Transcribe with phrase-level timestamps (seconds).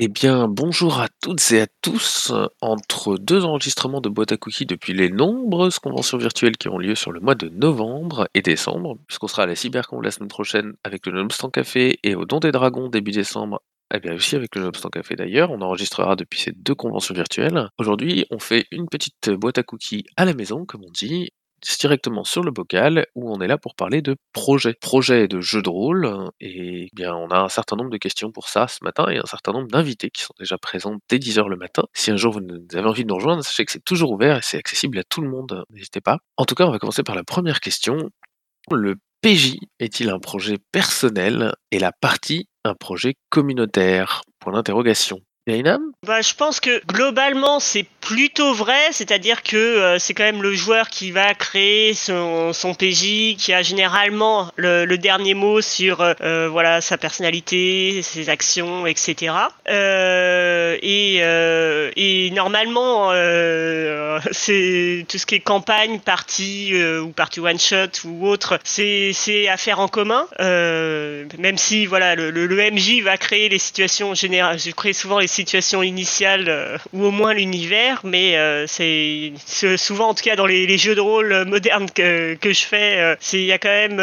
[0.00, 2.32] Eh bien, bonjour à toutes et à tous.
[2.60, 6.94] Entre deux enregistrements de boîte à cookies depuis les nombreuses conventions virtuelles qui ont lieu
[6.94, 10.74] sur le mois de novembre et décembre, puisqu'on sera à la Cybercon la semaine prochaine
[10.84, 13.60] avec le Nobstant Café et au Don des Dragons début décembre,
[13.92, 17.68] eh bien aussi avec le Nobstant Café d'ailleurs, on enregistrera depuis ces deux conventions virtuelles.
[17.76, 21.30] Aujourd'hui, on fait une petite boîte à cookies à la maison, comme on dit,
[21.80, 25.62] directement sur le bocal où on est là pour parler de projets, projets de jeux
[25.62, 29.06] de rôle et bien on a un certain nombre de questions pour ça ce matin
[29.08, 31.82] et un certain nombre d'invités qui sont déjà présents dès 10h le matin.
[31.94, 32.40] Si un jour vous
[32.76, 35.20] avez envie de nous rejoindre, sachez que c'est toujours ouvert et c'est accessible à tout
[35.20, 36.18] le monde, n'hésitez pas.
[36.36, 38.10] En tout cas, on va commencer par la première question.
[38.70, 44.22] Le PJ est-il un projet personnel et la partie un projet communautaire?
[44.40, 45.20] Point d'interrogation.
[46.06, 50.54] Bah, je pense que globalement c'est plutôt vrai, c'est-à-dire que euh, c'est quand même le
[50.54, 56.14] joueur qui va créer son, son PJ, qui a généralement le, dernier mot sur euh,
[56.22, 59.34] euh, voilà sa personnalité, ses actions, etc.
[59.68, 61.16] et,
[61.96, 63.10] et normalement
[64.32, 69.48] c'est tout ce qui est campagne, partie ou partie one shot ou autre, c'est c'est
[69.48, 70.26] à faire en commun.
[70.38, 75.18] même si voilà le, le, le, MJ va créer les situations générales, je crée souvent
[75.18, 79.32] les situation initiale euh, ou au moins l'univers, mais euh, c'est
[79.76, 83.14] souvent en tout cas dans les, jeux de rôle modernes que, que je fais, euh,
[83.32, 84.00] il y a quand même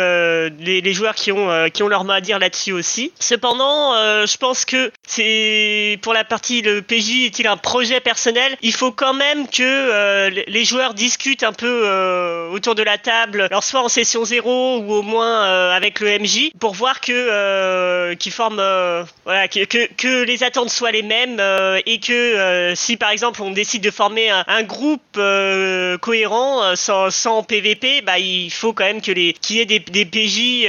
[0.59, 3.11] les, joueurs qui ont qui ont leur mot à dire là-dessus aussi.
[3.19, 3.94] Cependant,
[4.25, 8.92] je pense que c'est pour la partie le PJ est-il un projet personnel, il faut
[8.92, 13.89] quand même que les joueurs discutent un peu autour de la table, alors soit en
[13.89, 19.66] session zéro ou au moins avec le MJ pour voir que qui forment voilà que,
[19.66, 23.83] que les attentes soient les mêmes euh, et que euh, si par exemple on décide
[23.83, 29.33] de former un, groupe euh, cohérent sans, PVP, bah il faut quand même que les
[29.33, 30.67] qu'il y ait des, PJ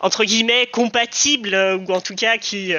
[0.00, 2.74] entre guillemets compatibles ou en tout cas qui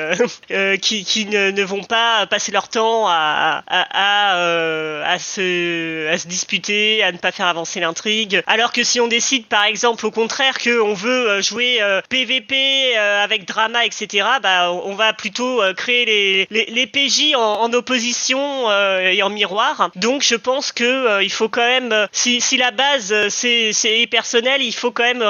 [0.81, 7.17] qui, ne, vont pas passer leur temps à à, se à se disputer, à ne
[7.17, 8.41] pas faire avancer l'intrigue.
[8.47, 11.79] Alors que si on décide par exemple au contraire que on veut jouer
[12.09, 19.23] PVP avec drama etc, bah on va plutôt créer les PJ en, opposition euh, et
[19.23, 19.89] en miroir.
[19.95, 24.07] Donc je pense que euh, il faut quand même, euh, si, si la base c'est
[24.09, 25.23] personnel, il faut quand même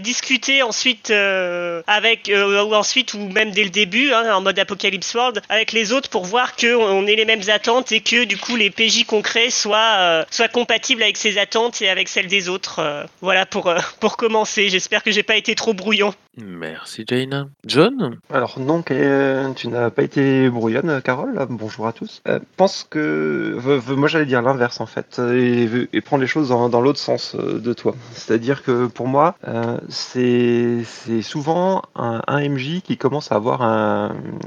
[0.00, 5.42] discuter ensuite avec ou ensuite ou même dès le début hein, en mode Apocalypse World
[5.48, 8.56] avec les autres pour voir que on ait les mêmes attentes et que du coup
[8.56, 13.06] les PJ concrets soient soient compatibles avec ces attentes et avec celles des autres.
[13.20, 14.68] voilà pour pour commencer.
[14.68, 16.14] J'espère que j'ai pas été trop brouillon.
[16.40, 17.48] Merci Jaina.
[17.66, 18.18] John?
[18.32, 20.48] Alors non, tu n'as pas été
[20.80, 21.46] brouillonne, Carole.
[21.50, 22.22] Bonjour à tous.
[22.26, 23.58] Je euh, pense que...
[23.94, 27.72] moi j'allais dire l'inverse en fait, et, prendre les choses dans, l'autre sens euh, de
[27.72, 27.94] toi.
[28.12, 30.82] C'est-à-dire que pour moi, euh, c'est
[31.22, 33.62] souvent un, MJ qui commence à avoir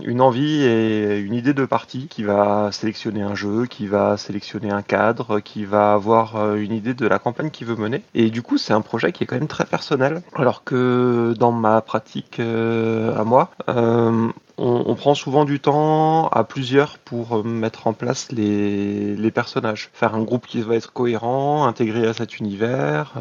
[0.05, 4.71] une envie et une idée de partie, qui va sélectionner un jeu, qui va sélectionner
[4.71, 8.01] un cadre, qui va avoir une idée de la campagne qu'il veut mener.
[8.15, 10.21] Et du coup, c'est un projet qui est quand même très personnel.
[10.35, 13.49] Alors que dans ma pratique euh, à moi.
[13.69, 14.29] Euh,
[14.61, 19.89] on, prend souvent du temps à plusieurs pour euh, mettre en place les, personnages.
[19.93, 23.13] Faire un groupe qui va être cohérent, intégré à cet univers,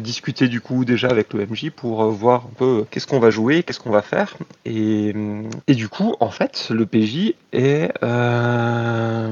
[0.00, 3.62] discuter du coup déjà avec le MJ pour voir un peu qu'est-ce qu'on va jouer,
[3.62, 4.34] qu'est-ce qu'on va faire.
[4.64, 5.14] Et,
[5.66, 9.26] et, du coup, en fait, le PJ est un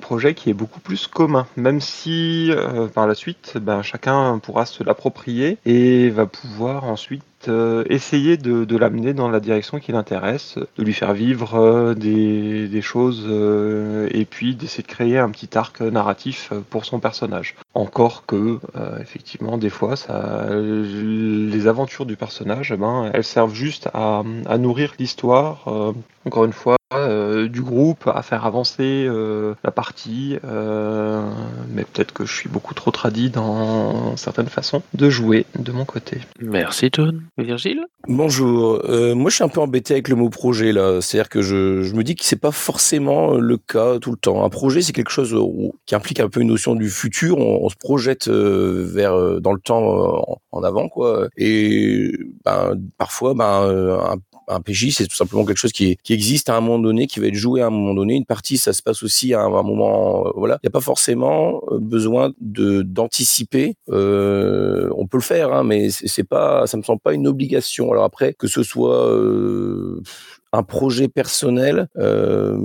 [0.00, 2.50] projet qui est beaucoup plus commun, même si
[2.94, 8.76] par la suite, ben, chacun pourra se l'approprier et va pouvoir ensuite euh, essayer de,
[8.76, 14.24] l'amener dans la direction qui l'intéresse, de lui faire vivre euh, des, choses euh, et
[14.24, 17.54] puis d'essayer de créer un petit arc narratif pour son personnage.
[17.74, 18.60] Encore que,
[19.00, 24.58] effectivement, des fois, ça, les aventures du personnage, eh ben, elles servent juste à, à
[24.58, 25.66] nourrir l'histoire.
[26.24, 31.28] encore une fois, euh, du groupe, à faire avancer euh, la partie, euh,
[31.70, 35.84] mais peut-être que je suis beaucoup trop tradit dans certaines façons de jouer de mon
[35.84, 36.20] côté.
[36.40, 37.22] Merci John.
[37.36, 37.80] Virgile?
[38.06, 38.82] Bonjour.
[39.16, 41.00] moi je suis un peu embêté avec le mot projet là.
[41.00, 44.44] C'est-à-dire que je, je, me dis que c'est pas forcément le cas tout le temps.
[44.44, 45.34] Un projet c'est quelque chose
[45.86, 47.38] qui implique un peu une notion du futur.
[47.38, 51.28] On, se projette vers dans le temps en, avant quoi.
[51.36, 52.12] Et
[52.44, 54.16] ben, parfois ben, un,
[54.48, 57.20] un PJ, c'est tout simplement quelque chose qui, qui, existe à un moment donné, qui
[57.20, 58.14] va être joué à un moment donné.
[58.14, 60.26] Une partie, ça se passe aussi à un, moment.
[60.26, 63.76] Euh, voilà, il n'y a pas forcément euh, besoin de d'anticiper.
[63.90, 67.90] Euh, on peut le faire, hein, mais c'est pas, ça me semble pas une obligation.
[67.92, 69.10] Alors après, que ce soit
[70.54, 72.58] un projet personnel, euh,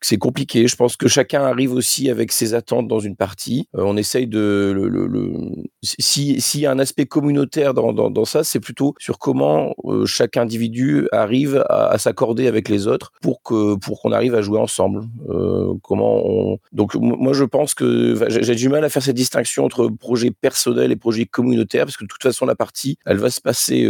[0.00, 0.68] c'est compliqué.
[0.68, 3.68] Je pense que chacun arrive aussi avec ses attentes dans une partie.
[3.76, 5.40] Euh, on essaye de le,
[5.82, 11.08] s'il y a un aspect communautaire dans, ça, c'est plutôt sur comment euh, chaque individu
[11.10, 15.02] arrive à, s'accorder avec les autres pour que pour qu'on arrive à jouer ensemble.
[15.28, 16.58] Euh, comment on...
[16.72, 20.92] Donc moi je pense que j'ai du mal à faire cette distinction entre projet personnel
[20.92, 23.88] et projet communautaire parce que de toute façon la partie elle va se passer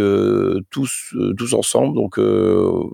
[0.71, 1.95] tous tous ensemble.
[1.95, 2.19] Donc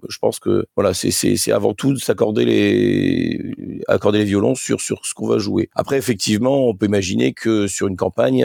[0.09, 5.27] je pense que voilà c'est avant tout de s'accorder les violons sur sur ce qu'on
[5.27, 5.69] va jouer.
[5.75, 8.45] Après effectivement on peut imaginer que sur une campagne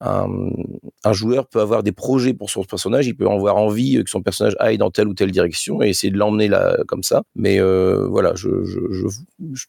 [0.00, 4.22] un, joueur peut avoir des projets pour son personnage, il peut avoir envie que son
[4.22, 7.22] personnage aille dans telle ou telle direction et essayer de l'emmener là comme ça.
[7.34, 8.48] Mais euh, voilà, je,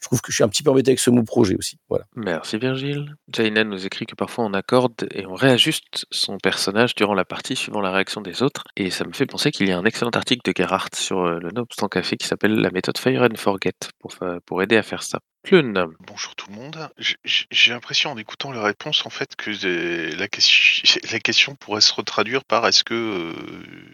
[0.01, 1.77] trouve que je suis un petit peu embêté avec ce mot projet aussi.
[1.89, 2.05] Voilà.
[2.15, 3.15] Merci Virgile.
[3.33, 7.55] Jainan nous écrit que parfois on accorde et on réajuste son personnage durant la partie
[7.55, 8.63] suivant la réaction des autres.
[8.75, 10.51] Et ça me fait penser qu'il y a un excellent article de
[10.95, 14.77] Sur euh, le Nobstant Café qui s'appelle la méthode Fire and Forget pour, pour aider
[14.77, 15.19] à faire ça.
[15.49, 16.89] Bonjour tout le monde.
[17.23, 19.51] J'ai l'impression en écoutant la réponse en fait que
[21.11, 23.33] la question, pourrait se retraduire par est-ce que euh,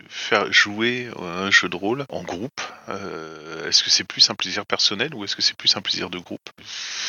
[0.07, 2.60] faire jouer un jeu de rôle en groupe,
[2.90, 6.10] euh, est-ce que c'est plus un plaisir personnel ou est-ce que c'est plus un plaisir
[6.10, 6.50] de groupe?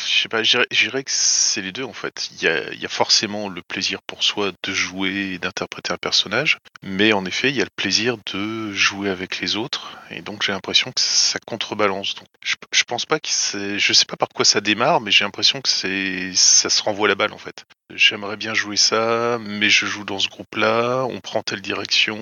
[0.05, 2.29] Je dirais que c'est les deux en fait.
[2.33, 7.13] Il y, a, forcément le plaisir pour soi de jouer et d'interpréter un personnage, mais
[7.13, 10.51] en effet il y a le plaisir de jouer avec les autres et donc j'ai
[10.51, 12.15] l'impression que ça contrebalance.
[12.43, 15.61] Je, je pense pas que je sais pas par quoi ça démarre, mais j'ai l'impression
[15.61, 17.65] que c'est ça se renvoie la balle en fait.
[17.93, 22.17] J'aimerais bien jouer ça, mais je joue dans ce groupe-là, on prend telle direction,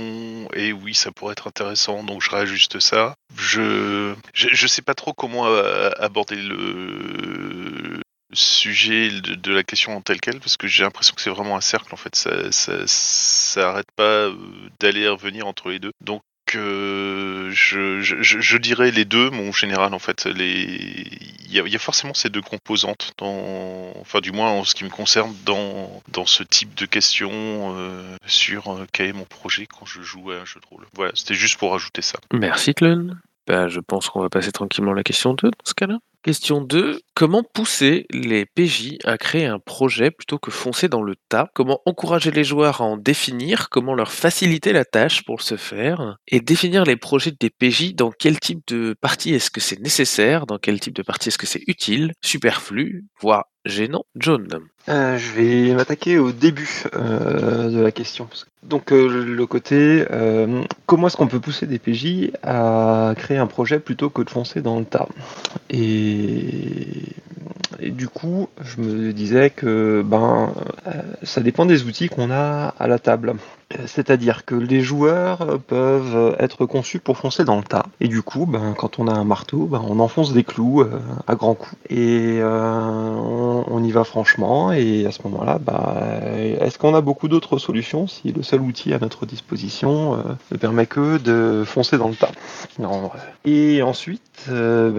[0.53, 3.15] et oui, ça pourrait être intéressant, donc je réajuste ça.
[3.37, 5.45] Je je, sais pas trop comment
[5.97, 8.01] aborder le
[8.33, 11.61] sujet de, la question en telle quelle parce que j'ai l'impression que c'est vraiment un
[11.61, 14.29] cercle en fait ça ça, ça arrête pas
[14.79, 17.49] d'aller et revenir entre les deux donc je,
[18.01, 20.25] je, dirais les deux, mon général en fait.
[20.25, 21.07] Les...
[21.49, 23.93] Il, y a, forcément ces deux composantes, dans...
[24.01, 27.31] enfin du moins en ce qui me concerne, dans, ce type de questions
[27.77, 30.85] euh, sur euh, quel est mon projet quand je joue à un jeu de rôle.
[30.93, 32.19] Voilà, c'était juste pour rajouter ça.
[32.33, 33.17] Merci Tlun.
[33.45, 35.99] Ben, je pense qu'on va passer tranquillement la question 2 dans ce cas-là.
[36.23, 37.01] Question 2.
[37.15, 41.49] Comment pousser les PJ à créer un projet plutôt que foncer dans le tas?
[41.53, 43.69] Comment encourager les joueurs à en définir?
[43.69, 46.15] Comment leur faciliter la tâche pour ce faire?
[46.29, 50.45] Et définir les projets des PJ dans quel type de partie est-ce que c'est nécessaire?
[50.45, 52.13] Dans quel type de partie est-ce que c'est utile?
[52.21, 54.47] Superflu Voire gênant John
[54.89, 58.27] euh, Je vais m'attaquer au début euh, de la question.
[58.63, 60.05] Donc euh, le côté,
[60.85, 64.61] comment est-ce qu'on peut pousser des PJ à créer un projet plutôt que de foncer
[64.61, 65.07] dans le tas?
[65.69, 66.12] Et,
[67.79, 70.53] et, du coup, je me disais que ben,
[70.87, 73.35] euh, ça dépend des outils qu'on a à la table.
[73.85, 77.85] C'est-à-dire que les joueurs peuvent être conçus pour foncer dans le tas.
[77.99, 80.99] Et du coup, ben, quand on a un marteau, ben, on enfonce des clous euh,
[81.27, 81.75] à grands coups.
[81.89, 82.79] Et euh,
[83.67, 84.71] on, y va franchement.
[84.71, 88.93] Et à ce moment-là, ben, est-ce qu'on a beaucoup d'autres solutions si le seul outil
[88.93, 90.17] à notre disposition euh,
[90.51, 92.31] ne permet que de foncer dans le tas?
[93.45, 94.49] Et ensuite,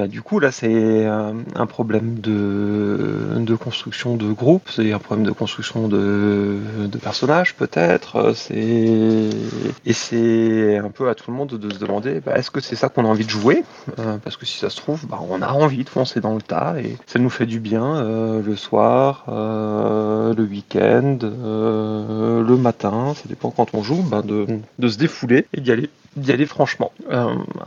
[0.08, 5.88] du coup, là, c'est un, problème de, construction de groupe, c'est un problème de construction
[5.88, 6.58] de,
[7.02, 8.32] personnages peut-être.
[8.64, 12.76] Et, c'est un peu à tout le monde de se demander bah, est-ce que c'est
[12.76, 13.64] ça qu'on a envie de jouer?
[13.98, 16.42] Euh, Parce que si ça se trouve, bah, on a envie de foncer dans le
[16.42, 23.14] tas et ça nous fait du bien euh, le soir, euh, le week-end, le matin,
[23.14, 26.92] ça dépend quand on joue, bah, de, se défouler et d'y aller d'y aller franchement.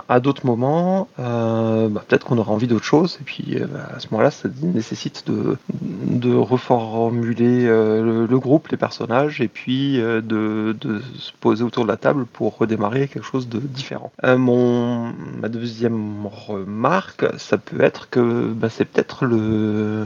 [0.07, 3.57] À d'autres moments, peut-être qu'on aura envie d'autre chose, et puis
[3.93, 10.73] à ce moment-là, ça nécessite de, reformuler le, groupe, les personnages, et puis de,
[11.17, 14.11] se poser autour de la table pour redémarrer quelque chose de différent.
[14.23, 20.05] Euh, mon, ma deuxième remarque, ça peut être que bah, c'est peut-être le,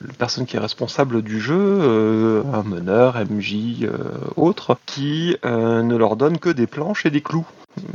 [0.00, 3.88] le personne qui est responsable du jeu, un meneur, MJ,
[4.36, 7.46] autre, qui ne leur donne que des planches et des clous.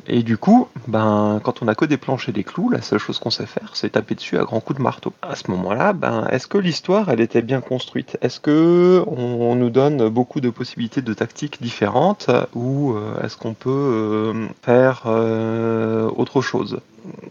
[0.07, 2.99] Et du coup, ben, quand on a que des planches et des clous, la seule
[2.99, 5.13] chose qu'on sait faire, c'est taper dessus à grands coups de marteau.
[5.21, 8.17] À ce moment-là, ben, est-ce que l'histoire, elle était bien construite?
[8.21, 13.53] Est-ce que on nous donne beaucoup de possibilités de tactiques différentes ou euh, est-ce qu'on
[13.53, 16.79] peut euh, faire euh, autre chose?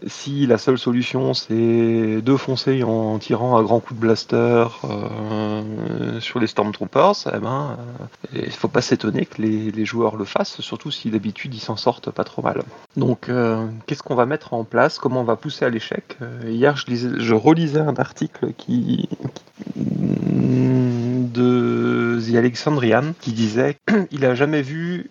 [0.07, 4.67] Si la seule solution c'est de foncer en tirant à grands coups de blaster
[6.21, 7.77] sur les Stormtroopers, eh ben,
[8.33, 11.75] il faut pas s'étonner que les, les, joueurs le fassent, surtout si d'habitude ils s'en
[11.75, 12.41] sortent pas trop
[12.95, 14.99] Donc, euh, qu'est-ce qu'on va mettre en place?
[14.99, 16.17] Comment on va pousser à l'échec?
[16.45, 19.09] Hier, je, lisais, je relisais un article qui,
[19.75, 23.77] de The Alexandrian qui disait
[24.11, 25.09] il a jamais vu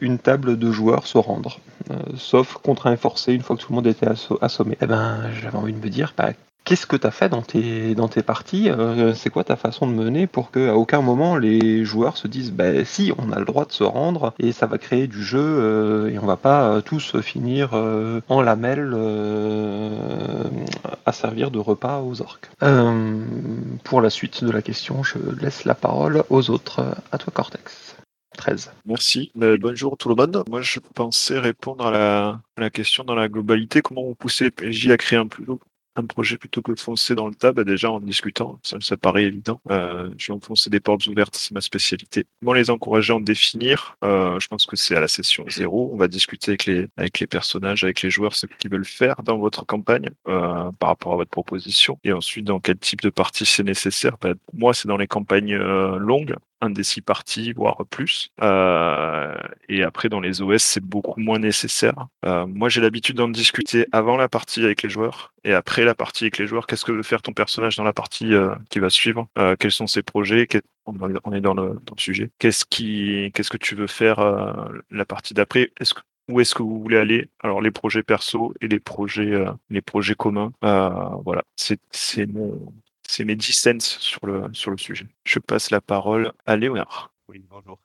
[0.00, 1.60] une table de joueurs se rendre,
[2.16, 4.08] sauf contraint et forcé une fois que tout le monde était
[4.40, 4.76] assommé.
[4.80, 6.30] Eh ben, j'avais envie de me dire, bah,
[6.64, 9.86] Qu'est-ce que tu as fait dans tes, dans tes parties euh, C'est quoi ta façon
[9.86, 13.44] de mener pour qu'à aucun moment les joueurs se disent bah, si, on a le
[13.44, 16.68] droit de se rendre et ça va créer du jeu euh, et on va pas
[16.68, 18.96] euh, tous finir en lamelles
[21.04, 22.48] à servir de repas aux orques.
[23.84, 26.82] pour la suite de la question, je laisse la parole aux autres.
[27.12, 27.96] À toi, Cortex.
[28.38, 28.72] 13.
[28.86, 29.30] Merci.
[29.34, 30.42] bonjour tout le monde.
[30.48, 33.82] Moi, je pensais répondre à la, à question dans la globalité.
[33.82, 35.46] Comment vous poussez PJ à créer un plus,
[35.96, 39.24] un projet plutôt que de foncer dans le tas, bah déjà en discutant, ça, paraît
[39.24, 39.60] évident.
[39.70, 42.26] Euh, je vais enfoncer des portes ouvertes, c'est ma spécialité.
[42.40, 45.90] Comment les encourager à en définir euh, Je pense que c'est à la session zéro.
[45.92, 49.16] On va discuter avec les avec les personnages, avec les joueurs, ce qu'ils veulent faire
[49.22, 51.98] dans votre campagne euh, par rapport à votre proposition.
[52.04, 54.16] Et ensuite, dans quel type de partie c'est nécessaire?
[54.20, 58.30] Bah, Moi, c'est dans les campagnes euh, longues un des six parties, voire plus.
[58.42, 59.34] Euh,
[59.68, 62.08] et après, dans les OS, c'est beaucoup moins nécessaire.
[62.24, 65.94] Euh, moi, j'ai l'habitude d'en discuter avant la partie avec les joueurs et après la
[65.94, 66.66] partie avec les joueurs.
[66.66, 69.28] Qu'est-ce que veut faire ton personnage dans la partie euh, qui va suivre?
[69.58, 70.48] Quels sont ses projets?
[70.86, 72.30] On est dans le, sujet.
[72.38, 74.20] Qu'est-ce qui, que tu veux faire
[74.90, 75.70] la partie d'après?
[76.28, 77.28] Où est-ce que vous voulez aller?
[77.42, 80.52] Alors les projets perso et les projets les projets communs.
[80.62, 82.72] voilà, c'est mon
[83.08, 85.06] c'est mes 10 cents sur le, sur le sujet.
[85.24, 87.12] Je passe la parole à Léonard.
[87.28, 87.78] Oui, bonjour.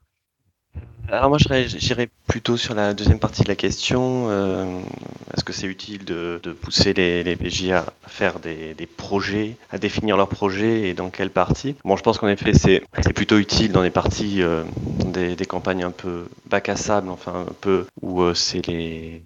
[1.11, 4.27] Alors moi, j'irais plutôt sur la deuxième partie de la question.
[4.29, 4.79] Euh,
[5.35, 10.17] est-ce que c'est utile de, pousser les, les, PJ à faire des, projets, à définir
[10.17, 11.75] leurs projets et dans quelle partie?
[11.83, 12.83] Bon, je pense qu'en effet, c'est
[13.15, 14.63] plutôt utile dans des parties, euh,
[15.05, 19.23] des, campagnes un peu bac à sable, enfin un peu où euh, c'est les,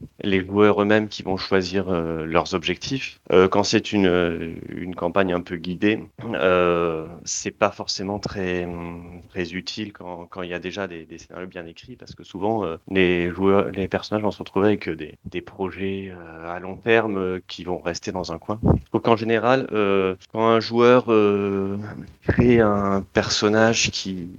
[0.48, 3.19] joueurs eux-mêmes qui vont choisir leurs objectifs.
[3.51, 6.00] quand c'est une, campagne un peu guidée,
[7.25, 8.67] c'est pas forcément très,
[9.29, 12.23] très utile quand, quand il y a déjà des, des scénarios bien écrit parce que
[12.23, 16.59] souvent euh, les joueurs, les personnages vont se retrouver avec des, des projets euh, à
[16.59, 18.59] long terme euh, qui vont rester dans un coin.
[18.91, 19.67] Donc en général,
[20.31, 21.05] quand un joueur
[22.21, 24.29] crée un personnage qui,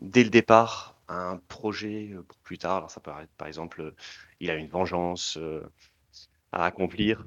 [0.00, 3.92] dès le départ, a un projet pour plus tard, alors ça peut être par exemple,
[4.40, 5.38] il a une vengeance
[6.52, 7.24] à accomplir.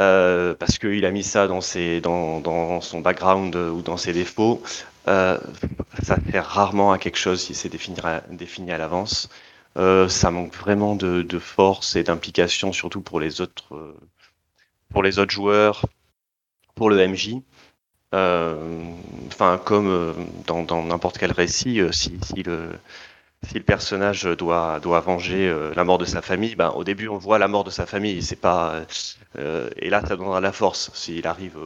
[0.00, 4.12] Euh, parce qu'il a mis ça dans, ses, dans, dans, son background ou dans ses
[4.12, 4.60] défauts,
[5.08, 5.38] euh,
[6.02, 9.28] ça sert rarement à quelque chose si c'est défini, à l'avance.
[9.76, 15.86] Euh, ça manque vraiment de, de force et d'implication, surtout pour les autres, euh, joueurs,
[16.74, 17.36] pour le MJ.
[18.12, 20.14] Enfin, comme
[20.46, 22.78] dans n'importe quel récit, si, le,
[23.66, 27.64] personnage doit, venger la mort de sa famille, ben, au début on voit la mort
[27.64, 28.20] de sa famille,
[29.36, 31.58] et là ça donnera la force s'il arrive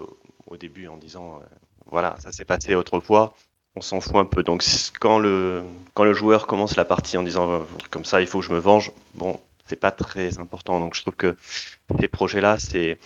[0.46, 1.42] au début en disant
[1.90, 3.34] voilà, ça s'est passé autrefois,
[3.76, 4.42] on s'en fout un peu.
[4.42, 4.64] Donc
[5.00, 5.64] quand le,
[5.94, 7.58] quand le joueur commence la partie en disant euh,
[7.90, 10.80] comme ça, il faut que je me venge, bon, c'est pas très important.
[10.80, 11.36] Donc je trouve que
[12.00, 12.98] ces projets-là, c'est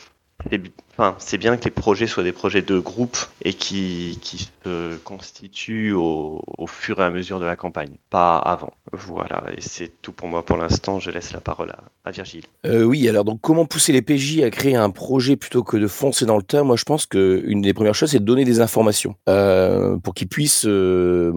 [1.18, 4.18] c'est bien que les projets soient des projets de groupe et qui,
[4.64, 8.72] se constituent au, fur et à mesure de la campagne, pas avant.
[8.92, 11.00] Voilà, et c'est tout pour moi pour l'instant.
[11.00, 11.72] Je laisse la parole
[12.04, 12.44] à, Virgile.
[12.66, 15.86] Euh, oui, alors donc comment pousser les PJ à créer un projet plutôt que de
[15.86, 16.62] foncer dans le tas?
[16.62, 20.28] Moi, je pense qu'une des premières choses, c'est de donner des informations euh, pour qu'ils
[20.28, 21.32] puissent euh,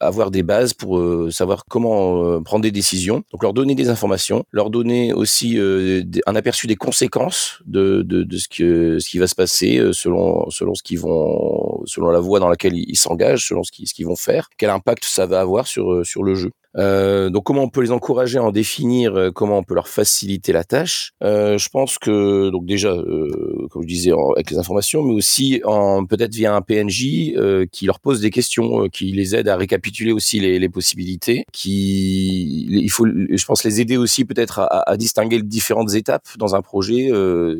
[0.00, 3.22] avoir des bases pour savoir comment prendre des décisions.
[3.32, 8.85] Donc leur donner des informations, leur donner aussi un aperçu des conséquences de ce que
[8.98, 12.48] ce qui va se passer euh, selon selon ce qu'ils vont selon la voie dans
[12.48, 15.66] laquelle ils s'engagent, selon ce qu'ils ce qu'ils vont faire, quel impact ça va avoir
[15.66, 16.52] sur euh, sur le jeu.
[16.76, 19.88] Euh, donc comment on peut les encourager à en définir, euh, comment on peut leur
[19.88, 21.12] faciliter la tâche?
[21.22, 25.60] Euh, je pense que donc déjà, euh, comme je disais, avec les informations, mais aussi
[25.64, 29.56] en peut-être via un PNJ euh, qui leur pose des questions, qui les aide à
[29.56, 34.90] récapituler aussi les, les, possibilités, qui il faut, je pense, les aider aussi peut-être à,
[34.90, 37.10] à, distinguer les différentes étapes dans un projet.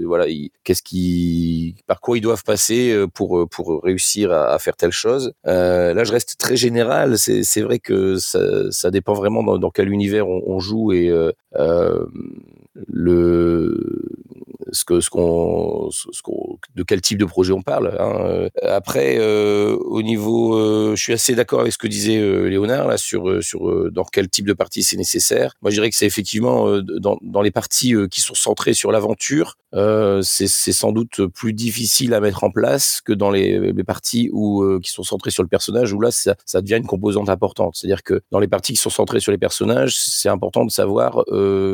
[0.04, 0.26] voilà,
[0.64, 5.32] qu'est-ce qui, par quoi ils doivent passer pour pour réussir à, à faire telle chose.
[5.44, 7.16] là, je reste très général.
[7.18, 11.32] C'est vrai que ça, ça dépend vraiment dans, quel univers on, joue et euh,
[12.86, 14.06] le
[14.72, 15.90] ce que ce qu'on
[16.22, 17.96] qu'on de quel type de projet on parle.
[17.98, 18.48] Hein.
[18.62, 22.88] Après, euh, au niveau, euh, je suis assez d'accord avec ce que disait euh, Léonard
[22.88, 25.54] là sur euh, sur euh, dans quel type de partie c'est nécessaire.
[25.62, 29.56] Moi, je dirais que c'est effectivement dans dans les parties qui sont centrées sur l'aventure,
[29.72, 34.78] c'est sans doute plus difficile à mettre en place que dans les, les parties où
[34.80, 37.76] qui sont centrées sur le personnage où là ça devient une composante importante.
[37.76, 41.24] C'est-à-dire que dans les parties qui sont centrées sur les personnages, c'est important de savoir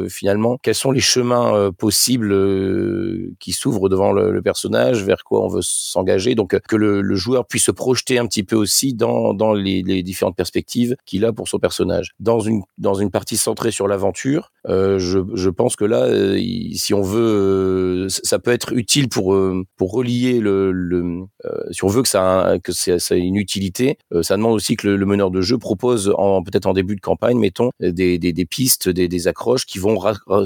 [0.09, 5.49] finalement quels sont les chemins possibles que qui s'ouvre devant le, personnage, vers quoi on
[5.49, 9.53] veut s'engager, donc que le, joueur puisse se projeter un petit peu aussi dans dans
[9.53, 12.13] les, différentes perspectives qu'il a pour son personnage.
[12.21, 16.39] Dans une dans une partie centrée sur l'aventure, euh, je, pense que là, euh,
[16.75, 19.37] si on veut, ça peut être utile pour
[19.77, 21.25] pour relier le,
[21.71, 22.73] si on veut que ça que
[23.15, 26.15] ait une utilité, ça demande aussi que le, meneur de jeu propose
[26.45, 29.99] peut-être en début de campagne, mettons des, des, pistes, des accroches qui vont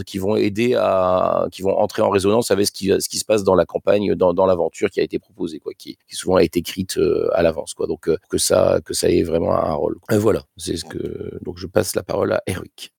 [0.07, 3.55] qui vont aider à qui vont entrer en résonance avec ce qui se passe dans
[3.55, 7.29] la campagne, dans, l'aventure qui a été proposée, quoi, qui, souvent a été écrite euh,
[7.33, 7.87] à l'avance, quoi.
[7.87, 9.99] Donc euh, que ça que ça ait vraiment un rôle.
[10.11, 12.93] Voilà, c'est ce que donc je passe la parole à Eric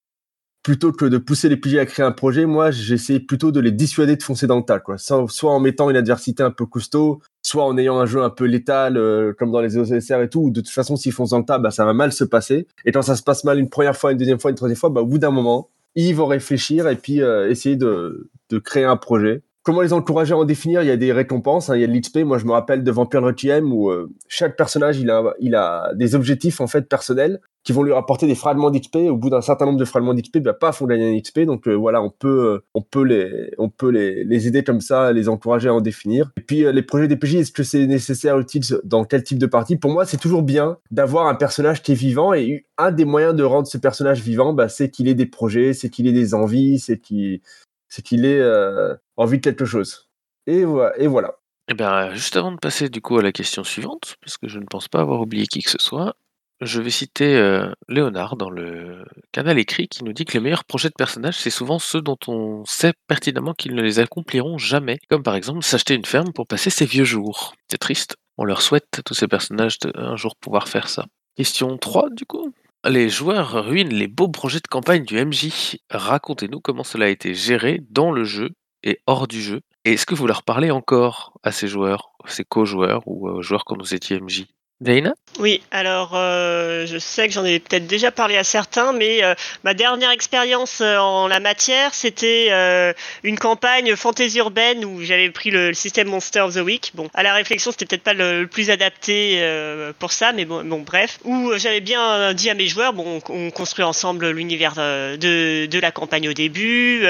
[0.67, 3.71] plutôt que de pousser les PJ à créer un projet, moi, j'essaie plutôt de les
[3.71, 4.97] dissuader de foncer dans le tas, quoi.
[4.97, 8.43] Soit en mettant une adversité un peu costaud, soit en ayant un jeu un peu
[8.43, 10.49] létal, euh, comme dans les OCSR et tout.
[10.49, 12.67] De toute façon, s'ils foncent dans le tas, bah, ça va mal se passer.
[12.83, 14.89] Et quand ça se passe mal une première fois, une deuxième fois, une troisième fois,
[14.89, 15.69] bah, au bout d'un moment,
[16.05, 19.41] ils vont réfléchir et puis euh, essayer de, de créer un projet.
[19.67, 20.81] Comment les encourager à en définir?
[20.81, 22.19] Il y a des récompenses, hein, il y a de l'XP.
[22.19, 26.61] Moi, je me rappelle de Vampire Requiem où euh, chaque personnage, il a, des objectifs
[26.61, 28.95] en fait personnels qui vont lui rapporter des fragments d'XP.
[29.09, 31.41] Au bout d'un certain nombre de fragments d'XP, bah, paf, on gagne un XP.
[31.41, 35.11] Donc euh, voilà, on peut, on peut les, on peut les, les aider comme ça,
[35.11, 36.31] les encourager à en définir.
[36.37, 39.75] Et puis les projets DPJ, est-ce que c'est nécessaire, utile dans quel type de partie?
[39.75, 43.35] Pour moi, c'est toujours bien d'avoir un personnage qui est vivant et un des moyens
[43.35, 46.33] de rendre ce personnage vivant, bah, c'est qu'il ait des projets, c'est qu'il ait des
[46.33, 47.41] envies, c'est qu'il
[47.89, 50.09] c'est qu'il ait euh, envie de quelque chose.
[50.45, 50.97] Et, voilà.
[50.99, 51.35] Et voilà.
[51.69, 54.59] Eh bien, juste avant de passer du coup à la question suivante, parce que je
[54.59, 56.15] ne pense pas avoir oublié qui que ce soit,
[56.61, 60.63] je vais citer euh, Léonard dans le canal écrit qui nous dit que les meilleurs
[60.63, 64.97] projets de personnages, c'est souvent ceux dont on sait pertinemment qu'ils ne les accompliront jamais,
[65.09, 67.53] comme par exemple s'acheter une ferme pour passer ses vieux jours.
[67.69, 68.15] C'est triste.
[68.37, 71.05] On leur souhaite tous ces personnages un jour pouvoir faire ça.
[71.35, 72.53] Question 3 du coup
[72.89, 75.77] les joueurs ruinent les beaux projets de campagne du MJ.
[75.89, 78.51] Racontez-nous comment cela a été géré dans le jeu
[78.83, 79.61] et hors du jeu.
[79.85, 83.65] Et est-ce que vous leur parlez encore à ces joueurs, ces co-joueurs ou aux joueurs
[83.65, 84.45] quand vous étiez MJ
[84.79, 89.23] Daina Oui, alors euh, je sais que j'en ai peut-être déjà parlé à certains, mais
[89.23, 92.93] euh, ma dernière expérience euh, en la matière, c'était euh,
[93.23, 96.91] une campagne fantasy urbaine où j'avais pris le, système Monster of the Week.
[96.93, 100.63] Bon, à la réflexion, c'était peut-être pas le, plus adapté euh, pour ça, mais bon,
[100.81, 101.17] bref.
[101.23, 105.79] Où j'avais bien dit à mes joueurs, bon, on, on construit ensemble l'univers de, de,
[105.79, 107.03] la campagne au début.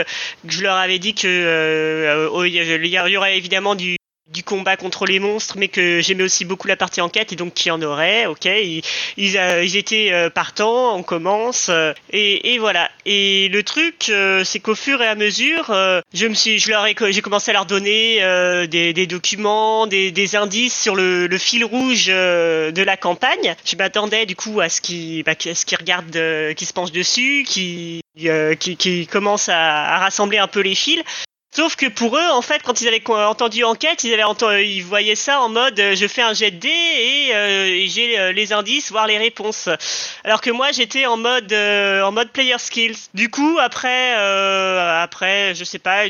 [0.47, 3.97] je leur avais dit que il y aurait évidemment du
[4.33, 7.53] du combat contre les monstres, mais que j'aimais aussi beaucoup la partie enquête et donc
[7.53, 8.25] qui en aurait.
[8.25, 8.81] Ok, ils,
[9.15, 12.89] ils, euh, étaient euh, partants, on commence euh, et, voilà.
[13.05, 14.11] Et le truc,
[14.43, 15.67] c'est qu'au fur et à mesure,
[16.13, 18.19] je me suis, je leur ai, j'ai commencé à leur donner
[18.67, 23.55] des, documents, des, indices sur le, fil rouge de la campagne.
[23.63, 27.45] Je m'attendais du coup à ce qu'ils, bah, ce qu'ils regardent, qui se penchent dessus,
[27.47, 28.01] qui
[28.59, 31.03] qui, qui commence à, rassembler un peu les fils.
[31.57, 34.83] Sauf que pour eux, en fait, quand ils avaient entendu enquête, ils avaient entendu, ils
[34.83, 38.31] voyaient ça en mode euh, je fais un jet de dés et, euh, j'ai euh,
[38.31, 39.67] les indices, voire les réponses.
[40.23, 43.09] Alors que moi, j'étais en mode en mode player skills.
[43.15, 44.13] Du coup, après,
[45.01, 46.03] après, je sais pas,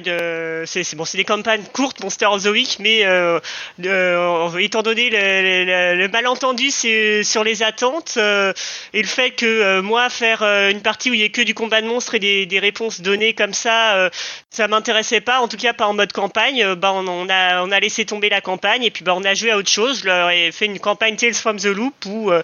[0.66, 3.04] c'est bon, c'est des campagnes courtes, Monster of the Week, mais
[3.80, 11.10] étant donné le malentendu sur les attentes et le fait que moi faire une partie
[11.10, 13.54] où il y a que du combat de monstres et des, des réponses données comme
[13.54, 14.10] ça,
[14.50, 16.63] ça m'intéressait pas en tout cas pas en mode campagne.
[16.63, 19.58] Euh, bah, on, a, laissé tomber la campagne et puis bah, on a joué à
[19.58, 20.02] autre chose.
[20.02, 22.41] Je leur ai fait une campagne Tales from the Loop où euh,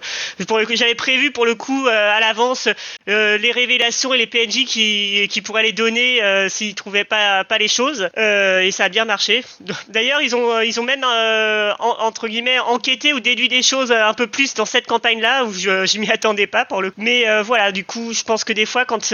[0.70, 2.68] j'avais prévu pour le coup euh, à l'avance
[3.06, 8.08] les révélations et les PNJ qui, pourraient les donner s'ils trouvaient pas, les choses.
[8.16, 9.44] Et ça a bien marché.
[9.88, 14.54] D'ailleurs, ils ont, même en, entre guillemets enquêté ou déduit des choses un peu plus
[14.54, 16.92] dans cette campagne-là où je, je m'y attendais pas pour le.
[16.96, 19.12] Mais voilà, du coup, je pense que des fois, quand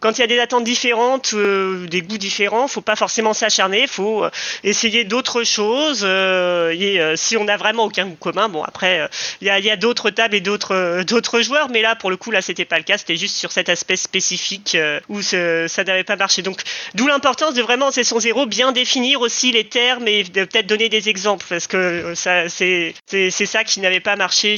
[0.00, 4.24] quand il y a des attentes différentes, des goûts différents, faut pas forcément s'acharner, faut
[4.64, 6.04] essayer d'autres choses.
[6.04, 9.08] et si on n'a vraiment aucun goût commun, bon après,
[9.40, 12.64] il y a, d'autres tables et d'autres joueurs, mais là, pour le coup, là, c'était
[12.64, 12.98] pas le cas.
[12.98, 14.76] C'était juste sur cet aspect spécifique
[15.08, 16.42] où ça n'avait pas marché.
[16.42, 16.62] Donc,
[16.94, 20.66] d'où l'importance de vraiment c'est son zéro bien définir aussi les termes et de peut-être
[20.66, 24.56] donner des exemples parce que c'est ça qui n'avait pas marché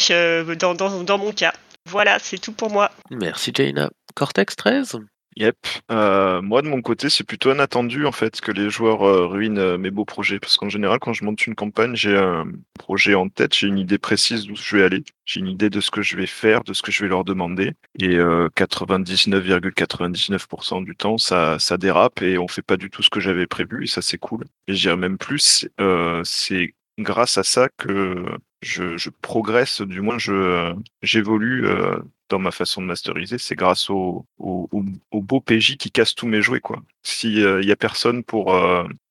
[0.57, 1.53] dans mon cas.
[1.88, 2.90] Voilà, c'est tout pour moi.
[3.11, 3.90] Merci Jaina.
[4.14, 4.98] Cortex 13
[5.36, 5.56] Yep.
[5.92, 9.58] Euh, moi de mon côté, c'est plutôt inattendu en fait que les joueurs euh, ruinent
[9.58, 12.46] euh, mes beaux projets parce qu'en général, quand je monte une campagne, j'ai un
[12.78, 15.80] projet en tête, j'ai une idée précise d'où je vais aller, j'ai une idée de
[15.80, 20.96] ce que je vais faire, de ce que je vais leur demander, et 99,99% du
[20.96, 23.86] temps, ça ça dérape et on fait pas du tout ce que j'avais prévu et
[23.86, 24.44] ça c'est cool.
[24.66, 25.68] Et je même plus,
[26.24, 28.24] c'est grâce à ça que
[28.62, 31.66] je, je, progresse, du moins je j'évolue
[32.30, 34.68] dans ma façon de masteriser, c'est grâce au, au,
[35.10, 36.62] au, beau PJ qui casse tous mes jouets.
[37.02, 38.54] S'il il y a personne pour,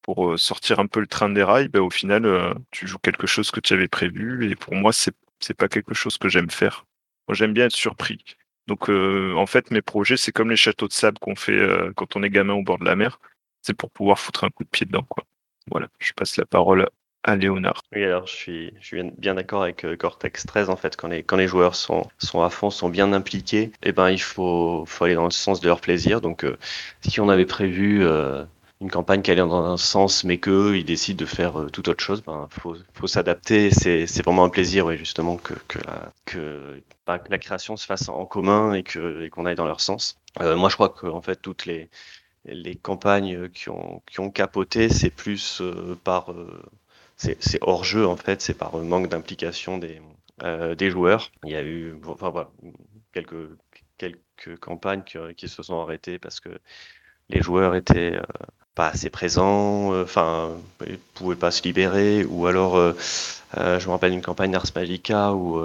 [0.02, 3.52] pour sortir un peu le train des rails, ben, au final, tu joues quelque chose
[3.52, 4.50] que tu avais prévu.
[4.50, 6.86] Et pour moi, c'est c'est pas quelque chose que j'aime faire.
[7.28, 8.24] Moi, j'aime bien être surpris.
[8.68, 11.60] Donc, en fait, mes projets, c'est comme les châteaux de sable qu'on fait
[11.96, 13.20] quand on est gamin au bord de la mer.
[13.62, 15.26] C'est pour pouvoir foutre un coup de pied dedans, quoi.
[15.70, 16.90] Voilà, je passe la parole
[17.24, 17.36] à.
[17.36, 18.74] Oui, alors je suis,
[19.18, 20.96] bien d'accord avec euh, Cortex 13 en fait.
[20.96, 25.26] Quand les, joueurs sont, à fond, sont bien impliqués, eh ben il faut, aller dans
[25.26, 26.22] le sens de leur plaisir.
[26.22, 26.58] Donc, euh,
[27.02, 28.46] si on avait prévu euh,
[28.80, 32.04] une campagne qui allait dans un sens, mais qu'ils décident de faire euh, tout autre
[32.04, 33.70] chose, ben faut, faut s'adapter.
[33.72, 35.54] C'est, vraiment un plaisir, oui, justement, que,
[37.08, 38.84] la, création se fasse en commun et,
[39.30, 40.18] qu'on aille dans leur sens.
[40.40, 41.90] moi, je crois que en fait toutes les
[42.82, 45.62] campagnes qui ont capoté, c'est plus
[46.04, 46.34] par
[47.20, 50.02] c'est hors jeu en fait, c'est par manque d'implication des,
[50.44, 51.32] euh, joueurs.
[51.44, 52.48] Il y a eu enfin,
[53.12, 55.04] quelques, campagnes
[55.36, 56.50] qui, se sont arrêtées parce que
[57.30, 58.22] les joueurs étaient euh,
[58.74, 60.52] pas assez présents, euh, enfin,
[60.88, 62.94] ils pouvaient pas se libérer, ou alors, euh,
[63.54, 65.62] je me rappelle une campagne d'Ars Magica où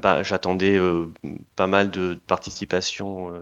[0.00, 0.80] bah, j'attendais
[1.56, 3.32] pas mal de participation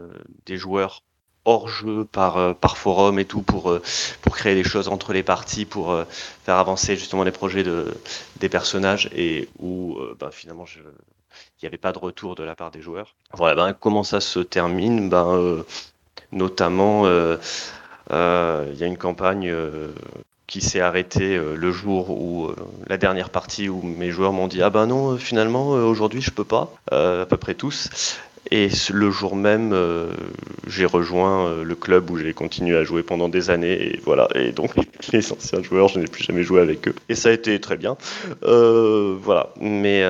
[0.47, 1.03] des joueurs
[1.45, 3.83] hors jeu par, euh, par forum et tout pour, euh,
[4.23, 6.05] pour créer des choses entre les parties, pour euh,
[6.45, 7.95] faire avancer justement les projets de,
[8.41, 10.83] des personnages et où ben, finalement il
[11.63, 13.15] n'y avait pas de retour de la part des joueurs.
[13.33, 15.09] Voilà, ben, comment ça se termine?
[15.09, 15.65] Ben,
[16.33, 17.39] Notamment, il
[18.11, 19.55] y a une campagne
[20.49, 22.51] qui s'est arrêtée le jour où
[22.89, 26.45] la dernière partie où mes joueurs m'ont dit ah ben non finalement aujourd'hui je peux
[26.45, 28.19] pas à peu près tous
[28.51, 30.13] et le jour même, euh,
[30.67, 33.95] j'ai rejoint euh, le club où j'ai continué à jouer pendant des années.
[33.95, 34.29] Et voilà.
[34.35, 34.73] Et donc,
[35.13, 36.95] les anciens joueurs, je n'ai plus jamais joué avec eux.
[37.09, 37.97] Et ça a été très bien.
[38.43, 39.51] Euh, voilà.
[39.61, 40.03] Mais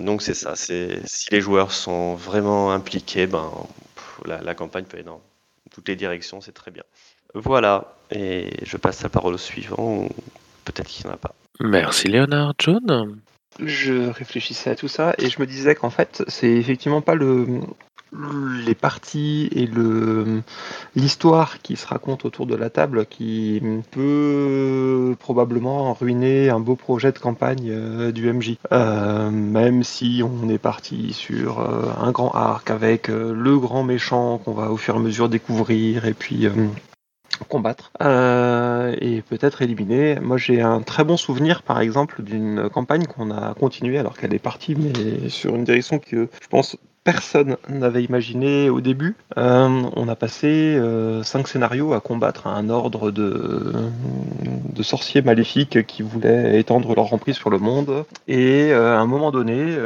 [0.00, 0.54] donc, c'est ça.
[0.56, 3.50] Si les joueurs sont vraiment impliqués, ben,
[4.24, 5.20] la, campagne peut aller dans
[5.72, 6.40] toutes les directions.
[6.40, 6.84] C'est très bien.
[7.34, 7.96] Voilà.
[8.10, 10.08] Et je passe la parole au suivant.
[10.64, 11.34] Peut-être qu'il n'y en a pas.
[11.60, 12.54] Merci Léonard.
[12.58, 13.18] John?
[13.62, 17.60] Je réfléchissais à tout ça et je me disais qu'en fait, c'est effectivement pas le,
[18.64, 20.42] les parties et le
[20.94, 27.12] l'histoire qui se raconte autour de la table qui peut probablement ruiner un beau projet
[27.12, 28.56] de campagne euh, du MJ.
[28.72, 34.38] Euh, même si on est parti sur euh, un grand arc avec le grand méchant
[34.38, 36.48] qu'on va au fur et à mesure découvrir et puis
[37.42, 40.18] combattre euh, et peut-être éliminer.
[40.20, 44.34] Moi j'ai un très bon souvenir par exemple d'une campagne qu'on a continuée alors qu'elle
[44.34, 49.14] est partie mais sur une direction que je pense personne n'avait imaginé au début.
[49.36, 53.74] Euh, on a passé euh, cinq scénarios à combattre un ordre de,
[54.80, 58.04] sorciers maléfiques qui voulaient étendre leur emprise sur le monde.
[58.26, 59.76] Et à un moment donné,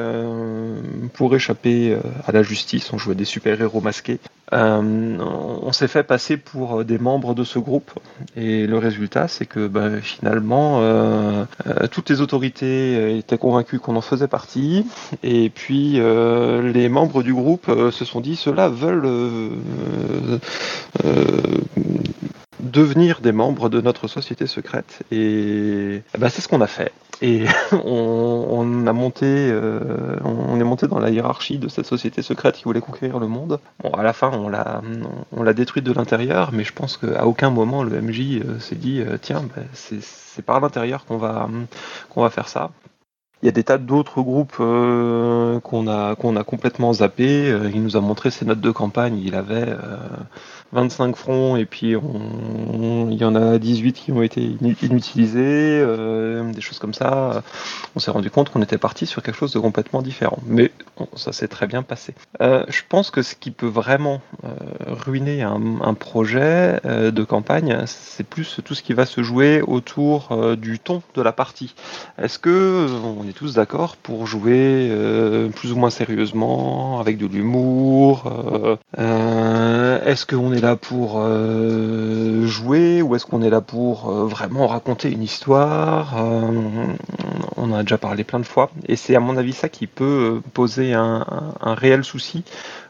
[1.14, 4.18] pour échapper à la justice, on jouait des super-héros masqués.
[4.52, 7.90] On s'est fait passer pour des membres de ce groupe.
[8.36, 10.82] Et le résultat, c'est que bah, finalement,
[11.90, 14.86] toutes les autorités étaient convaincues qu'on en faisait partie.
[15.22, 16.00] Et puis
[16.72, 20.38] les membres du groupe euh, se sont dit ceux-là veulent euh,
[21.04, 21.42] euh,
[22.60, 25.02] devenir des membres de notre société secrète.
[25.10, 26.92] Et eh ben, c'est ce qu'on a fait.
[27.20, 27.44] Et
[27.84, 29.52] on, a monté,
[30.24, 33.58] on est monté dans la hiérarchie de cette société secrète qui voulait conquérir le monde.
[33.82, 37.82] Bon, à la fin, on l'a, détruite de l'intérieur, mais je pense qu'à aucun moment
[37.82, 41.48] le MJ s'est dit, tiens, ben, c'est, par l'intérieur qu'on va,
[42.10, 42.70] qu'on va faire ça.
[43.42, 47.48] Il y a des tas d'autres groupes euh, qu'on a qu'on a complètement zappé.
[47.48, 49.16] Euh, il nous a montré ses notes de campagne.
[49.24, 49.76] Il avait euh,
[50.72, 56.60] 25 fronts et puis il y en a 18 qui ont été inutilisés, euh, des
[56.60, 57.42] choses comme ça.
[57.96, 60.38] On s'est rendu compte qu'on était parti sur quelque chose de complètement différent.
[60.46, 60.70] Mais
[61.16, 62.14] ça s'est très bien passé.
[62.40, 64.48] Euh, je pense que ce qui peut vraiment euh,
[64.88, 65.58] ruiner un,
[65.94, 71.22] projet de campagne, c'est plus tout ce qui va se jouer autour du ton de
[71.22, 71.74] la partie.
[72.18, 74.92] Est-ce que on est tous d'accord pour jouer
[75.56, 78.24] plus ou moins sérieusement, avec de l'humour
[78.96, 84.66] Est-ce qu'on est là pour euh, jouer ou est-ce qu'on est là pour euh, vraiment
[84.66, 86.86] raconter une histoire euh,
[87.56, 89.86] On en a déjà parlé plein de fois et c'est à mon avis ça qui
[89.86, 91.24] peut poser un
[91.62, 92.44] réel souci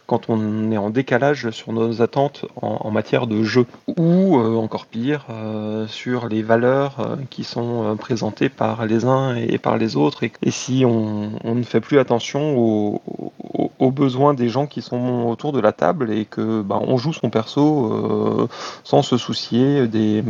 [0.08, 3.66] quand on est en décalage sur nos attentes en, matière de jeu,
[3.98, 9.36] ou euh, encore pire, euh, sur les valeurs euh, qui sont présentées par les uns
[9.36, 14.66] et, par les autres, et, si on, ne fait plus attention aux, besoins des gens
[14.66, 18.48] qui sont autour de la table, et que bah, on joue son perso
[18.84, 20.22] sans se soucier des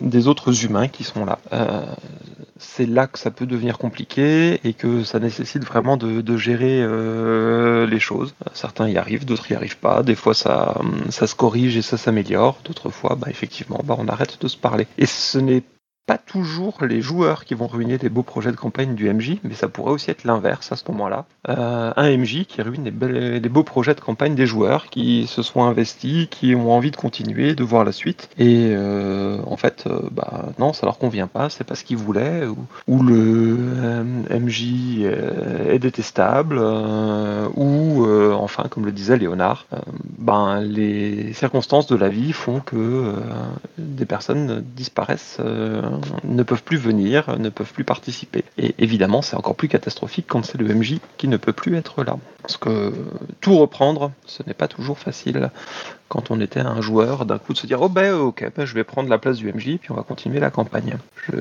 [0.00, 1.38] des autres humains qui sont là.
[1.52, 1.84] Euh,
[2.58, 7.86] c'est là que ça peut devenir compliqué et que ça nécessite vraiment de, gérer euh,
[7.86, 8.34] les choses.
[8.54, 10.02] Certains y arrivent, d'autres y arrivent pas.
[10.02, 10.80] Des fois, ça,
[11.10, 12.58] ça se corrige et ça s'améliore.
[12.64, 14.86] D'autres fois, bah, effectivement, bah, on arrête de se parler.
[14.98, 15.62] Et ce n'est
[16.06, 19.54] pas toujours les joueurs qui vont ruiner les beaux projets de campagne du MJ, mais
[19.54, 21.24] ça pourrait aussi être l'inverse à ce moment-là.
[21.48, 25.64] Euh, un MJ qui ruine les, beaux projets de campagne des joueurs qui se sont
[25.64, 28.28] investis, qui ont envie de continuer, de voir la suite.
[28.38, 31.96] Et euh, en fait, euh, bah non, ça leur convient pas, c'est pas ce qu'ils
[31.96, 32.44] voulaient,
[32.86, 33.56] ou, le
[34.30, 39.66] MJ est détestable, ou enfin, comme le disait Léonard,
[40.18, 43.14] ben les circonstances de la vie font que
[43.78, 45.40] des personnes disparaissent
[46.24, 48.44] ne peuvent plus venir, ne peuvent plus participer.
[48.58, 52.04] Et évidemment, c'est encore plus catastrophique quand c'est le MJ qui ne peut plus être
[52.04, 52.18] là.
[52.42, 52.92] Parce que
[53.40, 55.50] tout reprendre, ce n'est pas toujours facile.
[56.08, 58.74] Quand on était un joueur, d'un coup de se dire Oh ben ok, ben, je
[58.74, 60.98] vais prendre la place du MJ, puis on va continuer la campagne.
[61.26, 61.32] Je...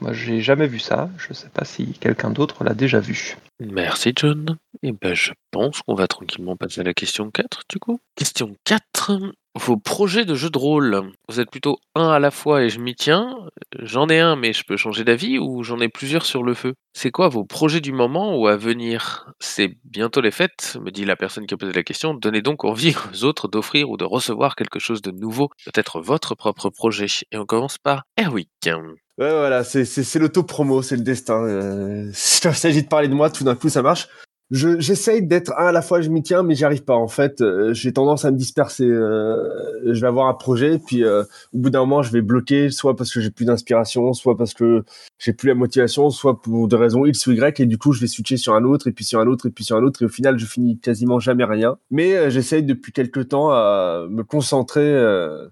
[0.00, 1.10] Moi, j'ai jamais vu ça.
[1.18, 3.36] Je sais pas si quelqu'un d'autre l'a déjà vu.
[3.60, 4.56] Merci John.
[4.82, 8.00] Et ben je pense qu'on va tranquillement passer à la question 4 du coup.
[8.16, 9.12] Question 4.
[9.56, 12.80] Vos projets de jeu de rôle, vous êtes plutôt un à la fois et je
[12.80, 13.36] m'y tiens.
[13.78, 16.74] J'en ai un mais je peux changer d'avis ou j'en ai plusieurs sur le feu?
[16.92, 19.32] C'est quoi vos projets du moment ou à venir?
[19.38, 22.14] C'est bientôt les fêtes, me dit la personne qui a posé la question.
[22.14, 26.34] Donnez donc envie aux autres d'offrir ou de recevoir quelque chose de nouveau, peut-être votre
[26.34, 27.06] propre projet.
[27.30, 28.50] Et on commence par Erwick.
[28.66, 31.44] Ouais, voilà, c'est l'auto-promo, c'est le destin.
[31.44, 32.10] Euh,
[32.44, 34.08] il s'agit de parler de moi, tout d'un coup ça marche
[34.50, 37.08] je j'essaye d'être un à la fois je m'y tiens mais j'y arrive pas en
[37.08, 39.48] fait euh, j'ai tendance à me disperser euh,
[39.84, 41.22] je vais avoir un projet puis euh,
[41.54, 44.54] au bout d'un moment je vais bloquer soit parce que j'ai plus d'inspiration soit parce
[44.54, 44.84] que
[45.20, 48.00] j'ai plus la motivation soit pour des raisons x ou y et du coup je
[48.00, 50.02] vais switcher sur un autre et puis sur un autre et puis sur un autre
[50.02, 51.76] et au final je finis quasiment jamais rien.
[51.90, 54.96] Mais j'essaye depuis quelques temps à me concentrer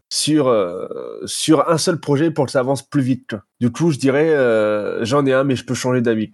[0.08, 0.52] sur
[1.26, 4.34] sur un seul projet pour que ça avance plus vite du coup je dirais
[5.04, 6.30] j'en ai un mais je peux changer d'avis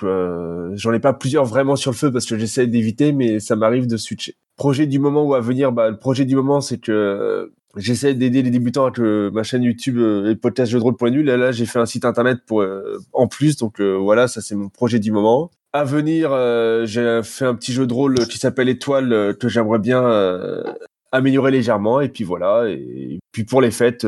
[0.74, 3.86] j'en ai pas plusieurs vraiment sur le feu parce que j'essaie d'éviter, mais ça m'arrive
[3.86, 4.36] de switcher.
[4.56, 8.14] Projet du moment ou à venir, bah, le projet du moment, c'est que euh, j'essaie
[8.14, 11.26] d'aider les débutants avec ma chaîne YouTube euh, et podcast jeu de rôle les nuls.
[11.26, 14.68] Là, j'ai fait un site internet pour euh, en plus, donc voilà, ça c'est mon
[14.68, 15.50] projet du moment.
[15.72, 16.30] À venir,
[16.86, 20.08] j'ai fait un petit jeu de rôle qui s'appelle Étoile que j'aimerais bien
[21.10, 22.00] améliorer légèrement.
[22.00, 22.68] Et puis voilà.
[22.68, 24.06] Et puis pour les fêtes,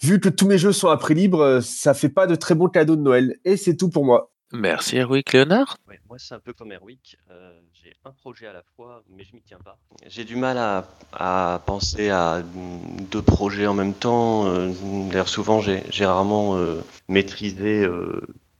[0.00, 2.68] vu que tous mes jeux sont à prix libre, ça fait pas de très bons
[2.68, 3.34] cadeaux de Noël.
[3.44, 4.30] Et c'est tout pour moi.
[4.52, 5.32] Merci Erwick.
[5.32, 5.76] Léonard?
[5.88, 7.16] Ouais, Moi, c'est un peu comme Erwick.
[7.30, 9.78] Euh, j'ai un projet à la fois, mais je m'y tiens pas.
[10.06, 14.46] J'ai du mal à, à, penser à deux projets en même temps.
[14.46, 14.72] Euh,
[15.10, 17.86] d'ailleurs, souvent, j'ai rarement euh, maîtrisé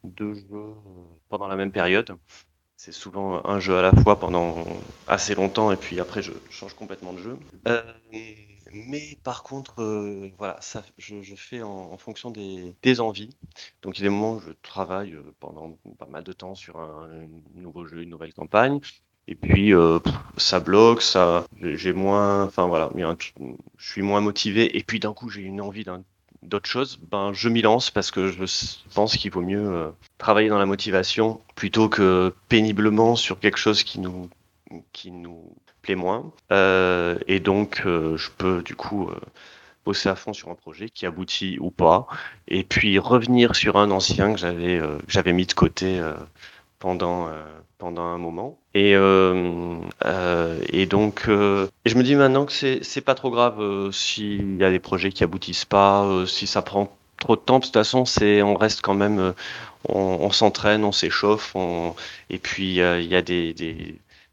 [0.04, 0.74] deux jeux
[1.28, 2.16] pendant la même période.
[2.76, 4.64] C'est souvent un jeu à la fois pendant
[5.06, 7.38] assez longtemps, et puis après, je change complètement de jeu.
[8.72, 13.36] Mais par contre, euh, voilà, ça, je, fais en, fonction des, envies.
[13.82, 16.54] Donc il y a des moments où je travaille euh, pendant pas mal de temps
[16.54, 17.08] sur un,
[17.54, 18.80] nouveau jeu, une nouvelle campagne.
[19.26, 19.98] Et puis euh,
[20.36, 24.76] ça bloque, ça, j'ai moins, enfin voilà, je suis moins motivé.
[24.76, 25.84] Et puis d'un coup j'ai une envie
[26.42, 26.98] d'autre chose.
[27.10, 28.44] Ben je m'y lance parce que je
[28.94, 34.00] pense qu'il vaut mieux travailler dans la motivation plutôt que péniblement sur quelque chose qui
[34.00, 34.28] nous
[34.92, 36.32] qui nous plaît moins.
[36.52, 39.18] Euh, et donc, euh, je peux du coup euh,
[39.84, 42.06] bosser à fond sur un projet qui aboutit ou pas,
[42.48, 46.00] et puis revenir sur un ancien que j'avais j'avais mis de côté
[46.78, 47.30] pendant
[47.78, 48.58] pendant un moment.
[48.74, 54.64] Et et donc, et je me dis maintenant que c'est pas trop grave s'il y
[54.64, 57.58] a des projets qui aboutissent pas, si ça prend trop de temps.
[57.58, 59.32] De toute façon, c'est on reste quand même,
[59.88, 61.56] on, s'entraîne, on s'échauffe,
[62.28, 63.54] et puis il y a des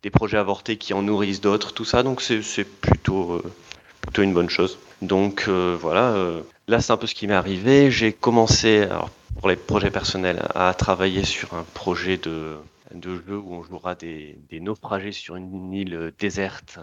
[0.03, 2.03] des projets avortés qui en nourrissent d'autres, tout ça.
[2.03, 3.53] Donc c'est plutôt, euh,
[4.01, 4.77] plutôt une bonne chose.
[5.01, 7.91] Donc euh, voilà, euh, là c'est un peu ce qui m'est arrivé.
[7.91, 12.57] J'ai commencé, alors, pour les projets personnels, à travailler sur un projet de,
[12.93, 16.79] de jeu où on jouera des, des naufragés sur une île déserte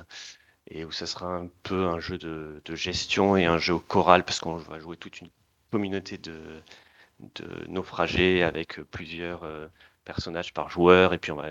[0.71, 4.25] et où ce sera un peu un jeu de, de gestion et un jeu choral
[4.25, 5.29] parce qu'on va jouer toute une
[5.71, 6.41] communauté de,
[7.21, 9.43] de naufragés avec plusieurs
[10.05, 11.49] personnages par joueur et puis on va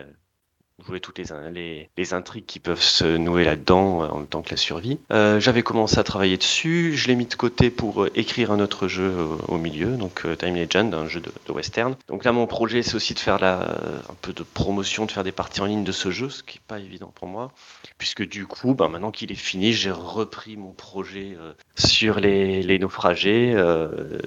[0.85, 4.57] jouer toutes les, intrigues qui peuvent se nouer là-dedans euh, en même temps que la
[4.57, 4.99] survie.
[5.11, 8.59] Euh, J'avais commencé à travailler dessus, je l'ai mis de côté pour euh, écrire un
[8.59, 9.13] autre jeu
[9.47, 11.95] au milieu, donc Time Legend, un jeu de, western.
[12.07, 15.31] Donc là, mon projet, c'est aussi de faire un peu de promotion, de faire des
[15.31, 17.51] parties en ligne de ce jeu, ce qui n'est pas évident pour moi,
[17.97, 21.37] puisque du coup, ben, maintenant qu'il est fini, j'ai repris mon projet
[21.75, 23.55] sur les, naufragés,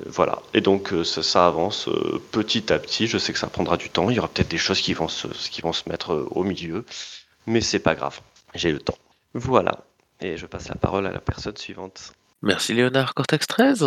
[0.06, 0.40] voilà.
[0.54, 1.88] Et donc ça, ça avance
[2.30, 3.06] petit à petit.
[3.08, 4.08] Je sais que ça prendra du temps.
[4.10, 6.84] Il y aura peut-être des choses qui vont se, qui vont se mettre au milieu.
[7.46, 8.20] Mais c'est pas grave,
[8.54, 8.98] j'ai le temps.
[9.34, 9.84] Voilà.
[10.20, 12.14] Et je passe la parole à la personne suivante.
[12.42, 13.84] Merci Léonard Cortex 13.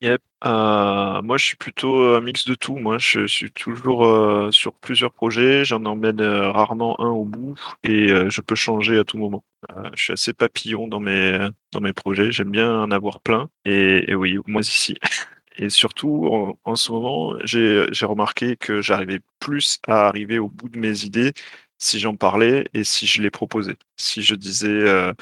[0.00, 0.20] Yep.
[0.44, 2.76] Euh, moi, je suis plutôt un mix de tout.
[2.76, 5.64] Moi, je suis toujours euh, sur plusieurs projets.
[5.64, 7.54] J'en emmène euh, rarement un au bout
[7.84, 9.44] et euh, je peux changer à tout moment.
[9.74, 12.32] Euh, je suis assez papillon dans mes dans mes projets.
[12.32, 13.48] J'aime bien en avoir plein.
[13.64, 14.96] Et, et oui, moi ici.
[15.56, 20.48] Et surtout, en, en ce moment, j'ai j'ai remarqué que j'arrivais plus à arriver au
[20.48, 21.32] bout de mes idées
[21.78, 23.76] si j'en parlais et si je les proposais.
[23.96, 25.12] Si je disais euh,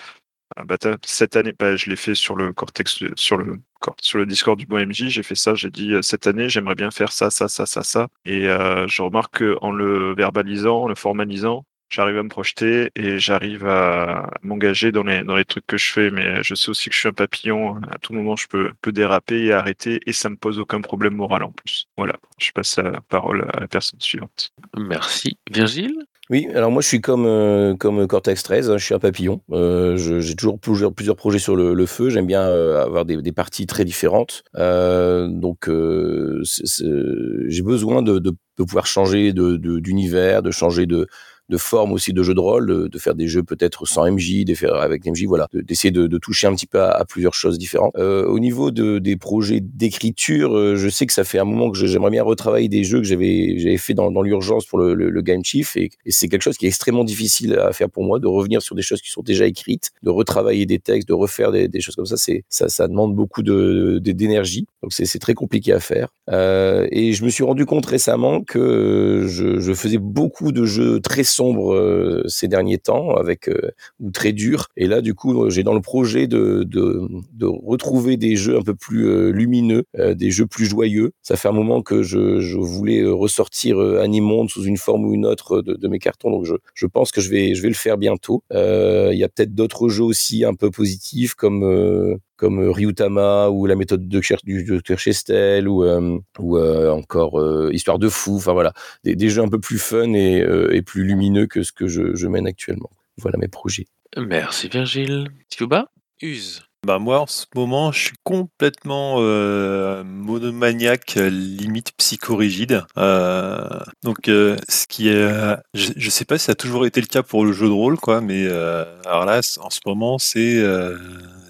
[0.56, 3.58] ah bah, cette année, bah, je l'ai fait sur le Cortex, sur le
[4.00, 6.90] sur le Discord du MJ, j'ai fait ça, j'ai dit euh, cette année, j'aimerais bien
[6.92, 8.08] faire ça, ça, ça, ça, ça.
[8.24, 13.18] Et euh, je remarque qu'en le verbalisant, en le formalisant, j'arrive à me projeter et
[13.18, 16.10] j'arrive à m'engager dans les, dans les trucs que je fais.
[16.10, 17.80] Mais je sais aussi que je suis un papillon.
[17.90, 21.14] À tout moment, je peux, peux déraper et arrêter et ça me pose aucun problème
[21.14, 21.88] moral en plus.
[21.96, 24.52] Voilà, je passe la parole à la personne suivante.
[24.76, 25.38] Merci.
[25.50, 26.06] Virgile?
[26.30, 29.42] Oui, alors moi je suis comme euh, comme Cortex 13, hein, je suis un papillon.
[29.50, 32.10] Euh, J'ai toujours plusieurs, plusieurs projets sur le, feu.
[32.10, 34.44] J'aime bien euh, avoir des, des parties très différentes.
[34.56, 41.08] Euh, donc j'ai besoin de, de, pouvoir changer d'univers, de, changer de
[41.48, 44.54] de forme aussi de jeu de rôle, de, faire des jeux peut-être sans MJ, de
[44.54, 47.92] faire avec MJ, voilà, de- d'essayer de, toucher un petit peu à, plusieurs choses différentes.
[47.96, 51.70] Euh, au niveau de, des projets d'écriture, euh, je sais que ça fait un moment
[51.70, 54.94] que j'aimerais bien retravailler des jeux que j'avais j'avais fait dans, dans l'urgence pour le,
[54.94, 58.18] le, Game Chief et, c'est quelque chose qui est extrêmement difficile à faire pour moi,
[58.18, 61.52] de revenir sur des choses qui sont déjà écrites, de retravailler des textes, de refaire
[61.52, 62.16] des, des choses comme ça.
[62.16, 66.08] C'est ça, ça demande beaucoup de d'énergie, donc c'est très compliqué à faire.
[66.30, 71.00] Euh, et je me suis rendu compte récemment que je, je faisais beaucoup de jeux
[71.00, 74.68] très sombres euh, ces derniers temps, avec euh, ou très durs.
[74.76, 78.62] Et là, du coup, j'ai dans le projet de, de, de retrouver des jeux un
[78.62, 81.12] peu plus euh, lumineux, euh, des jeux plus joyeux.
[81.22, 85.04] Ça fait un moment que je, je voulais euh, ressortir euh, Animonde sous une forme
[85.06, 87.62] ou une autre de, de mes cartons, donc je, je pense que je vais, je
[87.62, 88.42] vais le faire bientôt.
[88.52, 92.72] Euh, Il y a peut-être d'autres jeux aussi un peu positifs comme euh, comme euh,
[92.72, 97.70] Ryutama ou la méthode de Cher- du docteur Chestel ou euh, ou euh, encore euh,
[97.72, 98.34] Histoire de fou.
[98.34, 98.72] Enfin voilà,
[99.04, 101.86] des, des jeux un peu plus fun et, euh, et plus lumineux que ce que
[101.86, 102.90] je, je mène actuellement.
[103.18, 103.86] Voilà mes projets.
[104.16, 105.28] Merci Virgile.
[105.50, 105.86] Tuba
[106.20, 106.62] Use.
[106.84, 114.56] Bah moi en ce moment je suis complètement euh, monomaniaque limite psychorigide euh, donc euh,
[114.68, 115.28] ce qui est
[115.74, 117.72] je, je sais pas si ça a toujours été le cas pour le jeu de
[117.72, 120.98] rôle quoi mais euh, alors là en ce moment c'est euh,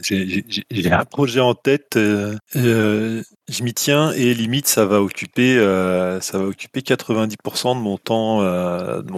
[0.02, 5.56] j'ai un projet en tête euh, euh, je m'y tiens et limite ça va occuper
[5.58, 9.12] euh, ça va occuper 90% de mon temps euh, de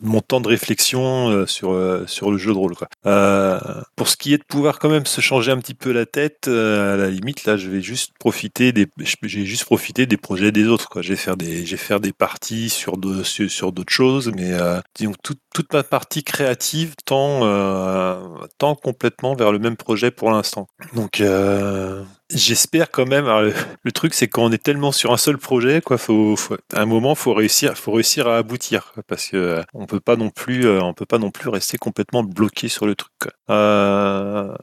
[0.00, 2.74] mon, temps de réflexion euh, sur sur le jeu de rôle
[3.96, 6.48] pour ce qui est de pouvoir quand même se changer un petit peu la tête
[6.48, 8.86] à la limite là je vais juste profiter des
[9.22, 11.02] j'ai juste profité des projets des autres quoi.
[11.02, 14.50] Je faire des je vais faire des parties sur de, sur, d'autres choses mais
[14.94, 17.40] que toute toute ma partie créative tend
[18.58, 20.66] tend complètement vers le même projet pour l'instant.
[20.94, 21.22] Donc
[22.30, 23.26] J'espère quand même.
[23.26, 26.36] alors, le, le truc, c'est quand on est tellement sur un seul projet, quoi, faut,
[26.36, 29.84] faut- à un moment, faut réussir, faut réussir à aboutir, quoi, parce que euh, on
[29.86, 32.94] peut pas non plus, euh, on peut pas non plus rester complètement bloqué sur le
[32.94, 33.12] truc.
[33.20, 33.32] quoi.
[33.50, 34.54] Euh,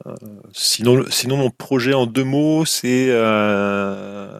[0.52, 4.38] sinon, sinon, mon projet en deux mots, c'est, euh,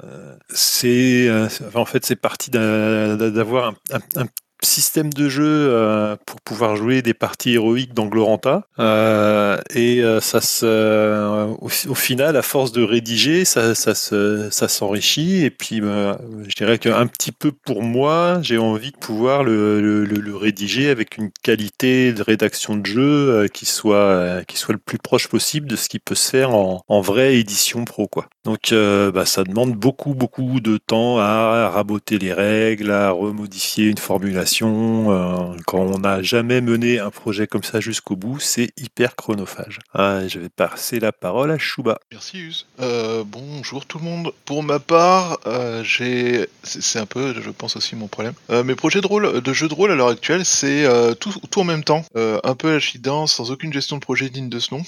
[0.51, 1.31] c'est,
[1.67, 4.27] enfin, en fait, c'est parti d'avoir un, un- un
[4.65, 8.67] système de jeu euh, pour pouvoir jouer des parties héroïques dans Gloranta.
[8.79, 14.69] Euh, et euh, ça se au, final à force de rédiger ça ça se ça
[14.69, 15.45] s'enrichit.
[15.45, 20.89] Et puis je dirais qu'un petit peu pour moi j'ai envie de pouvoir le, rédiger
[20.89, 25.69] avec une qualité de rédaction de jeu qui soit qui soit le plus proche possible
[25.69, 29.25] de ce qui peut se faire en, en vraie édition pro quoi donc euh, bah,
[29.25, 35.57] ça demande beaucoup beaucoup de temps à raboter les règles à remodifier une formulation euh,
[35.67, 40.27] quand on n'a jamais mené un projet comme ça jusqu'au bout c'est hyper chronophage Ah,
[40.29, 42.67] je vais passer la parole à Chouba Merci Us.
[42.81, 44.33] Euh, bonjour tout le monde.
[44.45, 48.35] Pour ma part, euh, j'ai, c'est un peu, je pense aussi mon problème.
[48.51, 50.87] Euh, mes projets de rôle, de jeux de rôle à l'heure actuelle, c'est
[51.21, 54.59] tout, tout en même temps, un peu à sans aucune gestion de projet digne de
[54.59, 54.83] ce nom.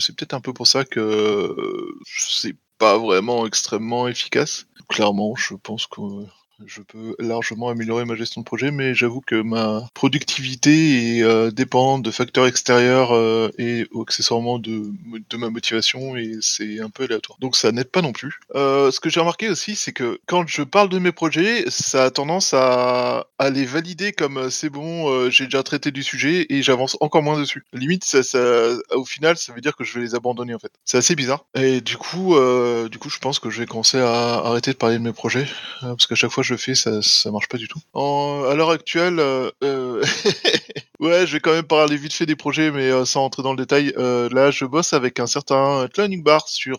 [0.00, 1.54] C'est peut-être un peu pour ça que
[2.06, 4.66] c'est pas vraiment extrêmement efficace.
[4.88, 6.00] Clairement, je pense que
[6.64, 11.50] je peux largement améliorer ma gestion de projet, mais j'avoue que ma productivité est euh,
[11.50, 14.90] dépendante de facteurs extérieurs euh, et accessoirement de,
[15.36, 17.38] ma motivation et c'est un peu aléatoire.
[17.40, 18.40] Donc ça n'aide pas non plus.
[18.54, 22.04] Euh, ce que j'ai remarqué aussi, c'est que quand je parle de mes projets, ça
[22.04, 26.62] a tendance à, à les valider comme c'est bon, j'ai déjà traité du sujet et
[26.62, 27.64] j'avance encore moins dessus.
[27.74, 28.04] Limite,
[28.94, 30.72] au final, ça veut dire que je vais les abandonner en fait.
[30.84, 31.44] C'est assez bizarre.
[31.54, 32.34] Et du coup,
[32.90, 35.46] du coup, je pense que je vais commencer à arrêter de parler de mes projets
[35.80, 37.80] parce qu'à chaque fois je fais, ça, ça marche pas du tout.
[37.92, 40.02] En, à l'heure actuelle, euh, euh,
[41.00, 43.52] Ouais, je vais quand même parler vite fait des projets, mais euh, sans rentrer dans
[43.52, 43.92] le détail.
[43.96, 46.78] Là, je bosse avec un certain Cloning Bar sur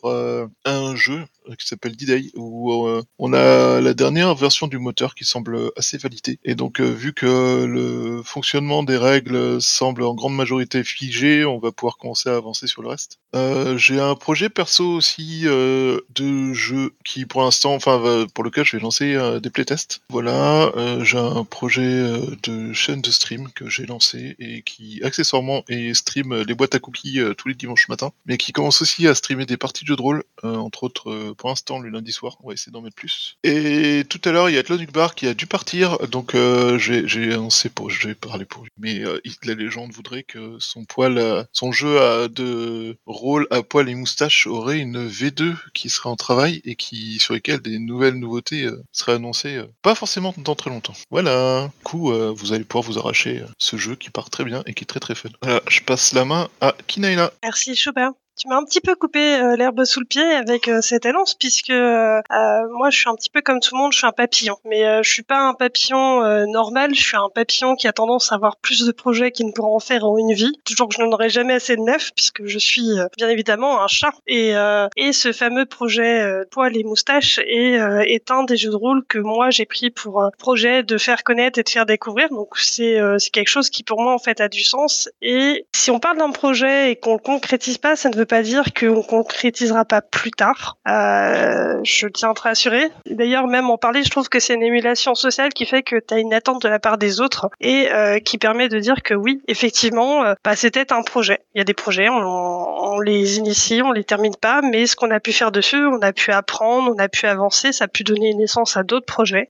[0.66, 1.24] un jeu
[1.56, 5.98] qui s'appelle D-Day, où euh, on a la dernière version du moteur qui semble assez
[5.98, 6.40] validée.
[6.44, 11.60] Et donc, euh, vu que le fonctionnement des règles semble en grande majorité figé, on
[11.60, 13.20] va pouvoir commencer à avancer sur le reste.
[13.36, 18.66] Euh, J'ai un projet perso aussi euh, de jeu qui, pour l'instant, enfin, pour lequel
[18.66, 20.02] je vais lancer euh, des playtests.
[20.10, 25.02] Voilà, euh, j'ai un projet euh, de chaîne de stream que j'ai lancé et qui,
[25.04, 28.52] accessoirement, et stream euh, les boîtes à cookies euh, tous les dimanches matin, mais qui
[28.52, 30.08] commence aussi à streamer des parties de jeux de
[30.44, 32.38] euh, entre autres, euh, pour l'instant, le lundi soir.
[32.44, 33.38] On va essayer d'en mettre plus.
[33.44, 36.78] Et tout à l'heure, il y a Tlonuk Bar qui a dû partir, donc euh,
[36.78, 40.58] j'ai j'ai annoncé pour, je vais parler pour lui, mais euh, la légende voudrait que
[40.60, 45.90] son poil, euh, son jeu de rôle à poil et moustache aurait une V2 qui
[45.90, 50.56] serait en travail et qui sur lesquelles des nouvelles nouveautés seraient annoncées, pas forcément dans
[50.56, 50.94] très longtemps.
[51.12, 54.74] Voilà, du coup, vous allez pouvoir vous arracher ce jeu qui part très bien et
[54.74, 55.30] qui est très très fun.
[55.42, 57.32] Voilà, je passe la main à Kinaila.
[57.44, 58.12] Merci Schubert.
[58.38, 61.34] Tu m'as un petit peu coupé euh, l'herbe sous le pied avec euh, cette annonce
[61.34, 64.06] puisque euh, euh, moi je suis un petit peu comme tout le monde, je suis
[64.06, 64.58] un papillon.
[64.64, 68.36] Mais je suis pas un papillon normal, je suis un papillon qui a tendance à
[68.36, 70.54] avoir plus de projets qu'il ne pourra en faire en une vie.
[70.66, 73.88] Toujours que je n'en aurai jamais assez de neuf puisque je suis bien évidemment un
[73.88, 74.12] chat.
[74.28, 74.54] Et,
[74.98, 79.18] et ce fameux projet poil et moustache est, est un des jeux de rôle que
[79.18, 82.30] moi j'ai pris pour un projet de faire connaître et de faire découvrir.
[82.30, 85.10] Donc c'est c'est quelque chose qui pour moi en fait a du sens.
[85.22, 88.42] Et si on parle d'un projet et qu'on le concrétise pas, ça ne veut pas
[88.44, 90.78] dire qu'on concrétisera pas plus tard.
[90.88, 92.90] Euh, je tiens à te rassurer.
[93.10, 96.14] D'ailleurs, même en parler, je trouve que c'est une émulation sociale qui fait que tu
[96.14, 99.14] as une attente de la part des autres et euh, qui permet de dire que
[99.14, 101.40] oui, effectivement, euh, bah, c'était un projet.
[101.56, 104.96] Il y a des projets, on, on les initie, on les termine pas, mais ce
[104.96, 107.88] qu'on a pu faire dessus, on a pu apprendre, on a pu avancer, ça a
[107.88, 109.50] pu donner naissance à d'autres projets.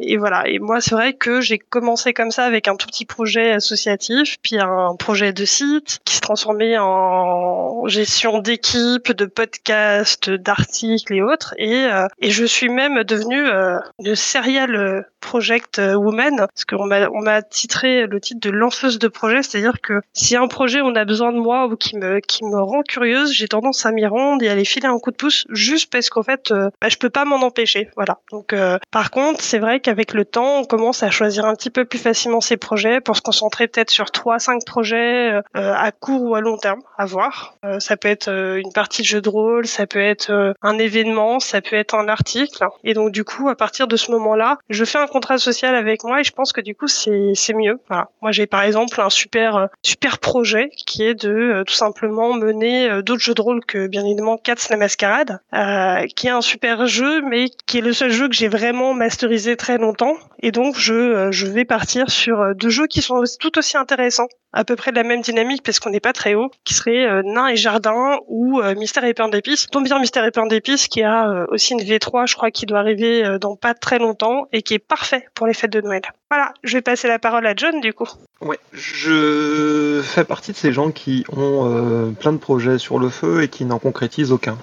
[0.00, 0.46] Et voilà.
[0.46, 4.36] Et moi, c'est vrai que j'ai commencé comme ça avec un tout petit projet associatif,
[4.42, 11.22] puis un projet de site qui se transformait en gestion d'équipe, de podcasts, d'articles et
[11.22, 11.54] autres.
[11.58, 17.08] Et, euh, et je suis même devenue euh, une serial project woman, parce qu'on m'a
[17.10, 20.94] on m'a titré le titre de lanceuse de projet, c'est-à-dire que si un projet on
[20.94, 24.06] a besoin de moi ou qui me qui me rend curieuse, j'ai tendance à m'y
[24.06, 26.88] rendre et à aller filer un coup de pouce juste parce qu'en fait euh, bah,
[26.88, 27.90] je peux pas m'en empêcher.
[27.96, 28.18] Voilà.
[28.30, 31.70] Donc euh, par contre, c'est vrai qu'avec le temps, on commence à choisir un petit
[31.70, 35.92] peu plus facilement ses projets pour se concentrer peut-être sur trois cinq projets euh, à
[35.92, 37.54] court ou à long terme, à voir.
[37.70, 40.52] Euh, ça peut être euh, une partie de jeu de rôle, ça peut être euh,
[40.62, 42.64] un événement, ça peut être un article.
[42.84, 46.04] Et donc du coup, à partir de ce moment-là, je fais un contrat social avec
[46.04, 47.78] moi et je pense que du coup c'est c'est mieux.
[47.88, 48.08] Voilà.
[48.22, 53.22] Moi j'ai par exemple un super super projet qui est de tout simplement mener d'autres
[53.22, 57.22] jeux de rôle que bien évidemment Cats la Mascarade, euh, qui est un super jeu
[57.22, 61.28] mais qui est le seul jeu que j'ai vraiment masterisé très longtemps et donc je
[61.30, 64.96] je vais partir sur deux jeux qui sont tout aussi intéressants à peu près de
[64.96, 68.18] la même dynamique parce qu'on n'est pas très haut, qui serait euh, Nain et Jardin
[68.28, 69.66] ou euh, Mystère et Pain d'épices.
[69.68, 72.66] Tombe bien Mystère et Pain d'épices qui a euh, aussi une V3, je crois, qui
[72.66, 76.02] doit arriver dans pas très longtemps et qui est parfait pour les fêtes de Noël.
[76.30, 78.08] Voilà, je vais passer la parole à John du coup.
[78.40, 83.42] Ouais, je fais partie de ces gens qui ont plein de projets sur le feu
[83.42, 84.56] et qui n'en concrétisent aucun.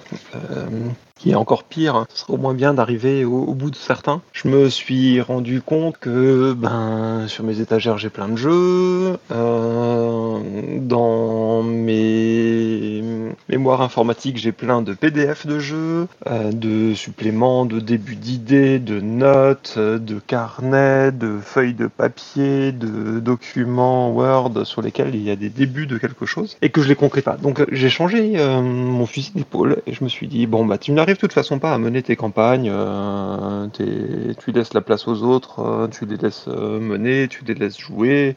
[1.18, 4.22] Qui est encore pire, ce serait au moins bien d'arriver au, bout de certains.
[4.32, 10.38] Je me suis rendu compte que ben sur mes étagères j'ai plein de jeux, euh,
[10.80, 13.02] dans mes
[13.48, 19.00] mémoires informatiques j'ai plein de PDF de jeux, euh, de suppléments, de débuts d'idées, de
[19.00, 25.36] notes, de carnets, de feuilles de papier, de documents Word sur lesquels il y a
[25.36, 27.36] des débuts de quelque chose et que je les concrète pas.
[27.36, 30.92] Donc j'ai changé euh, mon fusil d'épaule et je me suis dit bon bah tu
[31.08, 35.22] n'arrives de toute façon pas à mener tes campagnes, euh, tu laisses la place aux
[35.22, 38.36] autres, euh, tu les laisses euh, mener, tu les laisses jouer.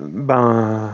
[0.00, 0.90] Ben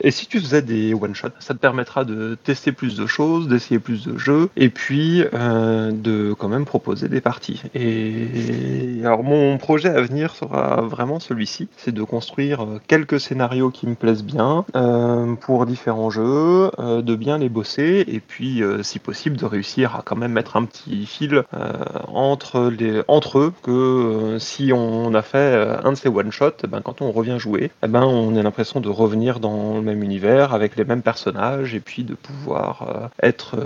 [0.00, 3.48] et si tu faisais des one shot, ça te permettra de tester plus de choses,
[3.48, 7.62] d'essayer plus de jeux et puis de quand même proposer des parties.
[7.74, 13.86] Et alors mon projet à venir sera vraiment celui-ci, c'est de construire quelques scénarios qui
[13.86, 14.64] me plaisent bien
[15.40, 20.16] pour différents jeux, de bien les bosser et puis si possible de réussir à quand
[20.16, 21.72] même mettre un petit fil euh,
[22.08, 22.58] entre
[23.38, 27.02] eux que euh, si on a fait euh, un de ces one shot, ben quand
[27.02, 30.76] on revient jouer, eh ben on a l'impression de revenir dans le même univers avec
[30.76, 33.56] les mêmes personnages et puis de pouvoir être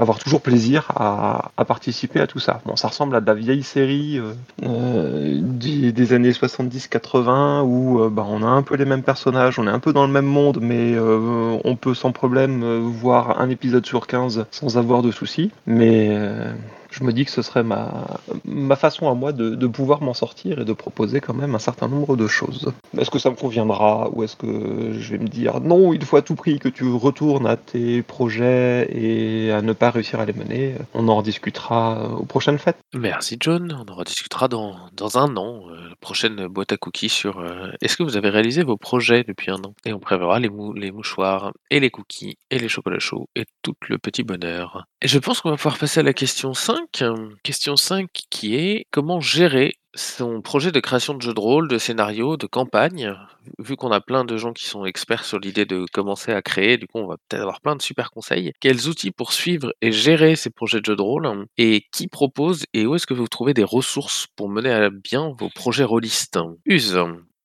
[0.00, 2.60] avoir toujours plaisir à, participer à tout ça.
[2.64, 4.20] Bon, ça ressemble à de la vieille série
[4.60, 9.78] des, années 70-80 où bah, on a un peu les mêmes personnages, on est un
[9.78, 14.46] peu dans le même monde, mais on peut sans problème voir un épisode sur 15
[14.50, 15.50] sans avoir de soucis.
[15.66, 16.52] Mais euh,
[16.90, 20.64] je me dis que ce serait ma, façon à moi de, pouvoir m'en sortir et
[20.64, 22.72] de proposer quand même un certain nombre de choses.
[22.98, 26.16] Est-ce que ça me conviendra ou est-ce que je vais me dire non, il faut
[26.16, 30.24] à tout prix que tu retournes à tes projets et à ne pas réussir à
[30.24, 32.78] les mener On en rediscutera aux prochaines fêtes.
[32.94, 34.76] Merci John, on en rediscutera dans,
[35.14, 38.76] un an, euh, prochaine boîte à cookies sur euh, est-ce que vous avez réalisé vos
[38.76, 39.74] projets depuis un an?
[39.84, 43.74] Et on préverra les, les mouchoirs et les cookies et les chocolats chauds et tout
[43.88, 44.86] le petit bonheur.
[45.02, 47.00] Je pense qu'on va pouvoir passer à la question 5.
[47.02, 51.68] euh, Question 5 qui est comment gérer son projet de création de jeu de rôle,
[51.68, 53.16] de scénario, de campagne,
[53.58, 56.76] vu qu'on a plein de gens qui sont experts sur l'idée de commencer à créer,
[56.76, 58.52] du coup on va peut-être avoir plein de super conseils.
[58.60, 62.66] Quels outils pour suivre et gérer ces projets de jeu de rôle et qui propose
[62.74, 66.38] et où est-ce que vous trouvez des ressources pour mener à bien vos projets rôlistes?
[66.66, 66.98] Use.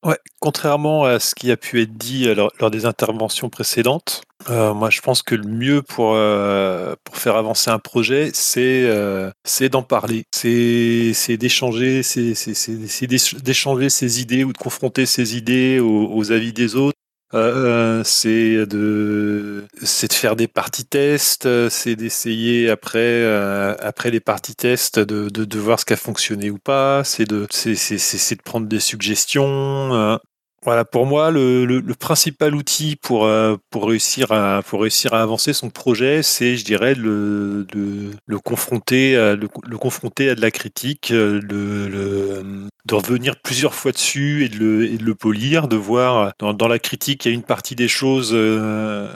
[0.06, 4.72] Ouais, contrairement à ce qui a pu être dit euh, lors, des interventions précédentes, euh,
[4.72, 8.88] moi je pense que le mieux pour, euh, pour faire avancer un projet, c'est
[9.68, 13.02] d'en parler, c'est d'échanger, ses
[14.22, 16.96] idées ou de confronter ses idées aux avis des autres.
[17.36, 24.10] Euh, c'est de c'est de faire des parties tests, euh, c'est d'essayer après euh, après
[24.10, 28.36] les parties tests de, de, voir ce qui a fonctionné ou pas, c'est de c'est
[28.36, 29.44] de prendre des suggestions.
[29.94, 30.16] euh.
[30.64, 35.22] Voilà, pour moi, le, le, principal outil pour, euh, pour, réussir à, pour réussir à
[35.22, 37.64] avancer son projet, c'est, je dirais, le,
[38.26, 39.46] le, confronter, à- le,
[39.78, 41.86] confronter à de la critique, euh, le,
[42.86, 46.54] de revenir plusieurs fois dessus et de le, et de le polir, de voir dans,
[46.54, 49.08] dans la critique, il y a une partie des choses euh,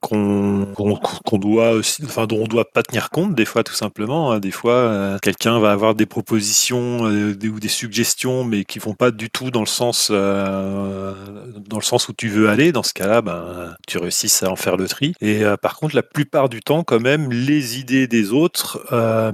[0.00, 4.32] qu'on qu'on qu'on doit enfin dont on doit pas tenir compte des fois tout simplement.
[4.32, 4.38] hein.
[4.40, 8.78] Des fois, euh, quelqu'un va avoir des propositions euh, des- ou des suggestions, mais qui
[8.78, 11.14] vont pas du tout dans le sens euh,
[11.68, 12.72] dans le sens où tu veux aller.
[12.72, 15.14] Dans ce cas-là, ben tu réussis à en faire le tri.
[15.20, 18.84] Et par contre, la plupart du temps, quand même, les idées des autres,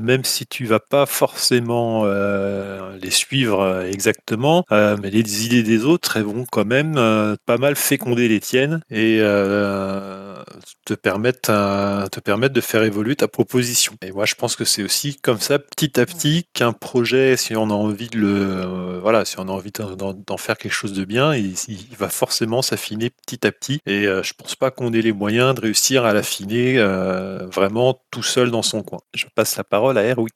[0.00, 2.04] même si tu vas pas forcément
[3.00, 7.58] les suivre exactement, euh, mais les idées des autres, elles vont quand même euh, pas
[7.58, 10.42] mal féconder les tiennes et euh,
[10.84, 13.94] te permettre euh, te permettre de faire évoluer ta proposition.
[14.02, 17.56] Et moi, je pense que c'est aussi comme ça, petit à petit, qu'un projet, si
[17.56, 20.92] on a envie de le, euh, voilà, si on a envie d'en faire quelque chose
[20.92, 21.54] de bien, il,
[21.98, 23.80] va forcément s'affiner petit à petit.
[23.86, 28.02] Et euh, je pense pas qu'on ait les moyens de réussir à l'affiner euh, vraiment
[28.10, 29.00] tout seul dans son coin.
[29.14, 30.34] Je passe la parole à Erwick.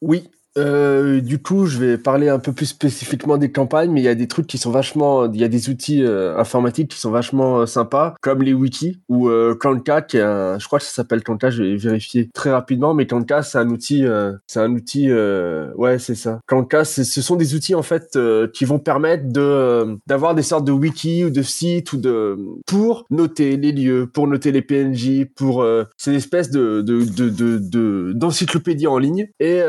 [0.00, 0.28] Oui.
[0.58, 4.08] Euh, du coup, je vais parler un peu plus spécifiquement des campagnes, mais il y
[4.08, 7.10] a des trucs qui sont vachement, il y a des outils euh, informatiques qui sont
[7.10, 10.84] vachement euh, sympas, comme les wikis ou euh, Kanka, qui est un, je crois que
[10.84, 14.04] ça s'appelle Kanka, je vais vérifier très rapidement, mais Kanka, c'est un outil,
[14.46, 16.40] c'est un outil, ouais, c'est ça.
[16.46, 18.18] Kanka, ce sont des outils en fait
[18.52, 22.36] qui vont permettre de d'avoir des sortes de wikis ou de sites ou de
[22.66, 25.64] pour noter les lieux, pour noter les PNJ, pour
[25.96, 29.60] c'est une espèce de de de de d'encyclopédie en ligne et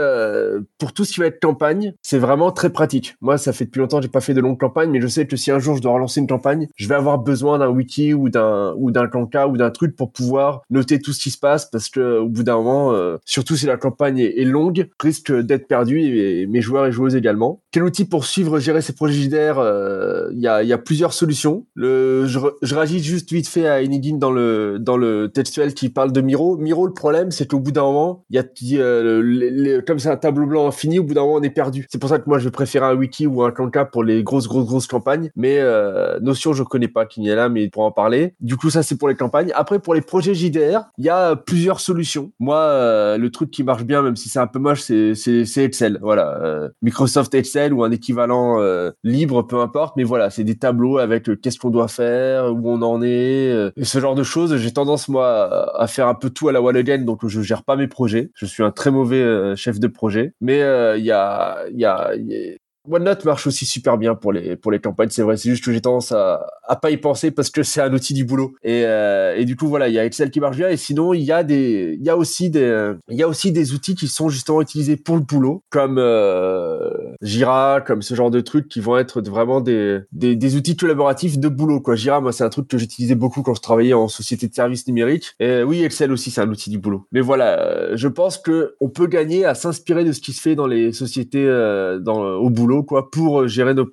[0.80, 3.16] pour tout ce qui va être campagne, c'est vraiment très pratique.
[3.22, 5.28] Moi, ça fait depuis longtemps que j'ai pas fait de longues campagnes, mais je sais
[5.28, 8.14] que si un jour je dois relancer une campagne, je vais avoir besoin d'un wiki
[8.14, 11.38] ou d'un ou d'un Kanka ou d'un truc pour pouvoir noter tout ce qui se
[11.38, 15.32] passe parce que au bout d'un moment, euh, surtout si la campagne est longue, risque
[15.32, 17.62] d'être perdu et, mes joueurs et joueuses également.
[17.72, 21.14] Quel outil pour suivre, gérer ces projets JDR euh, Il y, a, y a plusieurs
[21.14, 21.68] solutions.
[21.76, 25.90] Le, je, je réagis juste vite fait à Enigin dans le dans le textuel qui
[25.90, 26.58] parle de Miro.
[26.58, 30.48] Miro, le problème, c'est qu'au bout d'un moment, il y a comme c'est un tableau
[30.48, 31.86] blanc infini, au bout d'un moment, on est perdu.
[31.92, 34.24] C'est pour ça que moi, je vais préférer un wiki ou un Kanka pour les
[34.24, 35.30] grosses, grosses, grosses campagnes.
[35.36, 38.34] Mais euh, Notion, je connais pas qui est là, mais pour en parler.
[38.40, 39.52] Du coup, ça, c'est pour les campagnes.
[39.54, 42.32] Après, pour les projets JDR, il y a plusieurs solutions.
[42.40, 45.14] Moi, euh, le truc qui marche bien, même si c'est un peu moche, c'est
[45.58, 46.00] Excel.
[46.02, 49.96] Voilà, euh, Microsoft Excel ou un équivalent euh, libre, peu importe.
[49.98, 53.52] Mais voilà, c'est des tableaux avec euh, qu'est-ce qu'on doit faire, où on en est,
[53.52, 54.58] euh, et ce genre de choses.
[54.58, 57.64] J'ai tendance moi à faire un peu tout à la wall again, donc je gère
[57.64, 58.32] pas mes projets.
[58.36, 60.34] Je suis un très mauvais chef de projet.
[60.42, 60.60] Mais
[60.98, 62.56] il y a il y a, y a-
[62.90, 65.38] OneNote marche aussi super bien pour les pour les campagnes, c'est vrai.
[65.38, 68.14] C'est juste que j'ai tendance à à pas y penser parce que c'est un outil
[68.14, 68.54] du boulot.
[68.64, 70.70] Et euh, et du coup voilà, il y a Excel qui marche bien.
[70.70, 73.52] Et sinon il y a des il y a aussi des il y a aussi
[73.52, 76.90] des outils qui sont justement utilisés pour le boulot, comme euh,
[77.22, 81.38] Jira, comme ce genre de trucs qui vont être vraiment des des, des outils collaboratifs
[81.38, 81.96] de boulot quoi.
[81.96, 84.88] Jira, moi c'est un truc que j'utilisais beaucoup quand je travaillais en société de services
[84.88, 85.34] numériques.
[85.40, 87.06] Et oui, Excel aussi c'est un outil du boulot.
[87.12, 90.42] Mais voilà, euh, je pense que on peut gagner à s'inspirer de ce qui se
[90.42, 93.86] fait dans les sociétés euh, dans au boulot quoi pour gérer nos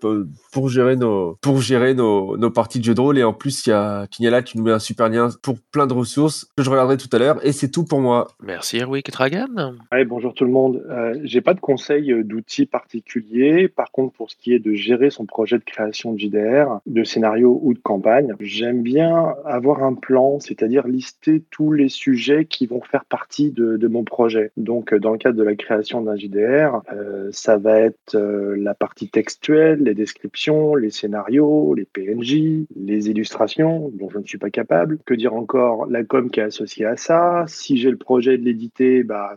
[0.53, 3.67] pour gérer nos pour gérer nos, nos parties de jeu de rôle et en plus
[3.67, 6.63] il y a Kinyala qui nous met un super lien pour plein de ressources que
[6.63, 8.29] je regarderai tout à l'heure et c'est tout pour moi.
[8.43, 9.75] Merci Erwick Dragan.
[9.93, 10.85] Ouais, bonjour tout le monde.
[10.91, 13.69] Euh, J'ai pas de conseils d'outils particuliers.
[13.69, 17.05] Par contre, pour ce qui est de gérer son projet de création de JDR, de
[17.05, 22.67] scénario ou de campagne, j'aime bien avoir un plan, c'est-à-dire lister tous les sujets qui
[22.67, 24.51] vont faire partie de, de mon projet.
[24.57, 28.75] Donc, dans le cadre de la création d'un JDR, euh, ça va être euh, la
[28.75, 34.51] partie textuelle, les descriptions, les scénarios, les PNJ, les illustrations dont je ne suis pas
[34.51, 34.99] capable.
[35.07, 37.45] Que dire encore La com qui est associée à ça?
[37.47, 39.37] Si j'ai le projet de l'éditer, bah,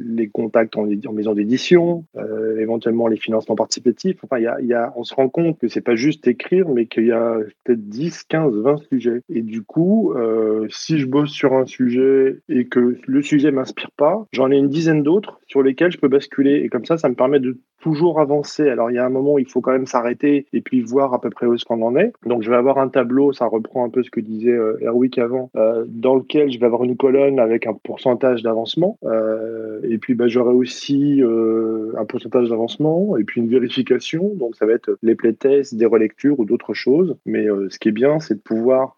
[0.00, 4.16] les contacts en, maison d'édition, euh, éventuellement les financements participatifs.
[4.22, 7.06] Enfin, y y a, on se rend compte que c'est pas juste écrire, mais qu'il
[7.06, 9.22] y a peut-être 10, 15, 20 sujets.
[9.28, 13.90] Et du coup, euh, si je bosse sur un sujet et que le sujet m'inspire
[13.96, 16.56] pas, j'en ai une dizaine d'autres sur lesquels je peux basculer.
[16.56, 18.68] Et comme ça, ça me permet de toujours avancer.
[18.68, 21.14] Alors, il y a un moment où il faut quand même s'arrêter et puis voir
[21.14, 22.12] à peu près où est-ce qu'on en est.
[22.26, 25.18] Donc, je vais avoir un tableau, ça reprend un peu ce que disait euh, Erwick
[25.18, 28.98] avant, euh, dans lequel je vais avoir une colonne avec un pourcentage d'avancement.
[29.04, 34.32] Euh, et puis, bah, j'aurai aussi euh, un pourcentage d'avancement et puis une vérification.
[34.34, 37.16] Donc, ça va être les playtests, des relectures ou d'autres choses.
[37.24, 38.96] Mais ce qui est bien, c'est de pouvoir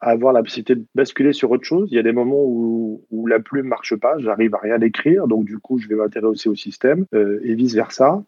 [0.00, 1.88] avoir la possibilité de basculer sur autre chose.
[1.90, 5.26] Il y a des moments où, la plume marche pas, j'arrive à rien écrire.
[5.26, 7.54] Donc, du coup, je vais m'intéresser au système et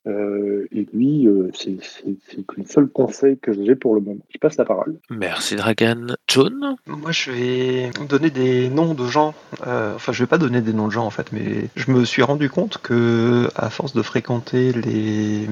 [0.07, 4.21] Euh, et lui, euh, c'est le seul conseil que j'ai pour le moment.
[4.31, 4.97] Je passe la parole.
[5.11, 6.17] Merci Dragan.
[6.29, 9.35] John Moi, je vais donner des noms de gens.
[9.67, 12.05] Euh, enfin, je vais pas donner des noms de gens en fait, mais je me
[12.05, 15.47] suis rendu compte que à force de fréquenter les,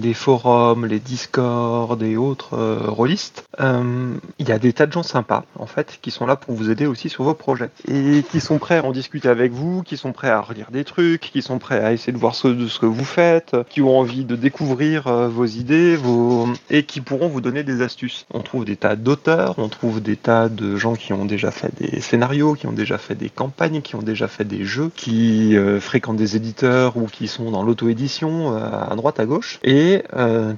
[0.00, 4.92] les forums, les discords et autres euh, rôlistes, euh, il y a des tas de
[4.92, 8.22] gens sympas en fait qui sont là pour vous aider aussi sur vos projets et
[8.30, 11.20] qui sont prêts à en discuter avec vous, qui sont prêts à relire des trucs,
[11.20, 13.98] qui sont prêts à essayer de voir ce, de ce que vous faites, qui ont
[13.98, 18.26] envie de découvrir euh, vos idées, vos et qui pourront vous donner des astuces.
[18.32, 21.72] On trouve des tas d'auteurs, on trouve des tas de gens qui ont déjà fait
[21.80, 25.56] des scénarios, qui ont déjà fait des campagnes, qui ont déjà fait des jeux, qui
[25.56, 28.60] euh, fréquentent des éditeurs ou qui sont dans l'auto-édition euh,
[28.90, 29.60] à droite à gauche.
[29.62, 30.02] Et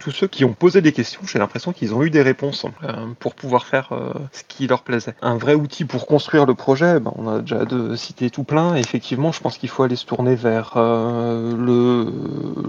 [0.01, 2.67] tous ceux qui ont posé des questions, j'ai l'impression qu'ils ont eu des réponses
[3.19, 3.91] pour pouvoir faire
[4.33, 5.15] ce qui leur plaisait.
[5.23, 8.75] Un vrai outil pour construire le projet, ben, on a déjà de citer tout plein.
[8.77, 12.13] Et effectivement, je pense qu'il faut aller se tourner vers le,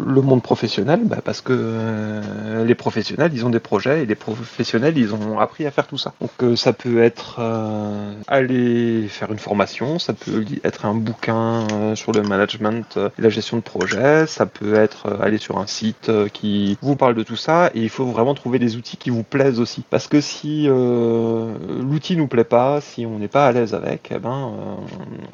[0.06, 4.16] le monde professionnel, bah, parce que euh, les professionnels, ils ont des projets et les
[4.16, 6.14] professionnels, ils ont appris à faire tout ça.
[6.22, 11.68] Donc euh, ça peut être euh, aller faire une formation, ça peut être un bouquin
[11.96, 16.12] sur le management et la gestion de projet, ça peut être aller sur un site
[16.34, 19.24] qui vous parle de tout ça et il faut vraiment trouver des outils qui vous
[19.24, 19.84] plaisent aussi.
[19.90, 24.20] Parce que si l'outil nous plaît pas, si on n'est pas à l'aise avec, eh
[24.20, 24.54] ben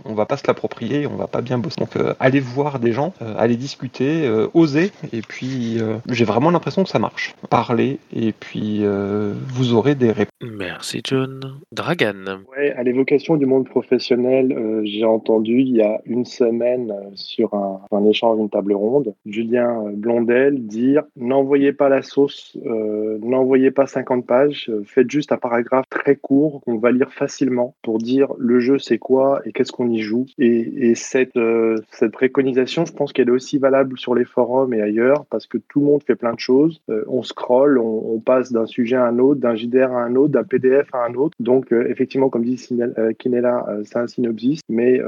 [0.05, 1.75] on va pas se l'approprier, on va pas bien bosser.
[1.79, 4.47] Donc allez voir des gens, allez discuter, euh,
[5.13, 7.35] et puis euh, j'ai vraiment l'impression que ça marche.
[7.49, 10.31] Parlez et puis euh, vous aurez des réponses.
[10.41, 11.59] Merci John.
[11.71, 16.93] Dragan Ouais, à l'évocation du monde professionnel, euh, j'ai entendu il y a une semaine
[17.15, 23.19] sur un, un échange, une table ronde, Julien Blondel dire n'envoyez pas la sauce, euh,
[23.21, 27.97] n'envoyez pas 50 pages, faites juste un paragraphe très court qu'on va lire facilement pour
[27.97, 30.25] dire le jeu c'est quoi et qu'est-ce qu'on y joue.
[30.37, 34.70] Et, et cette, euh, cette préconisation, je pense qu'elle est aussi valable sur les forums
[34.73, 36.81] et ailleurs parce que tout le monde fait plein de choses.
[36.89, 40.33] Euh, on scrolle, on, passe d'un sujet à un autre, d'un JDR à un autre,
[40.33, 41.35] d'un PDF à un autre.
[41.39, 45.01] Donc euh, effectivement, comme dit euh, Kinella, c'est un synopsis, mais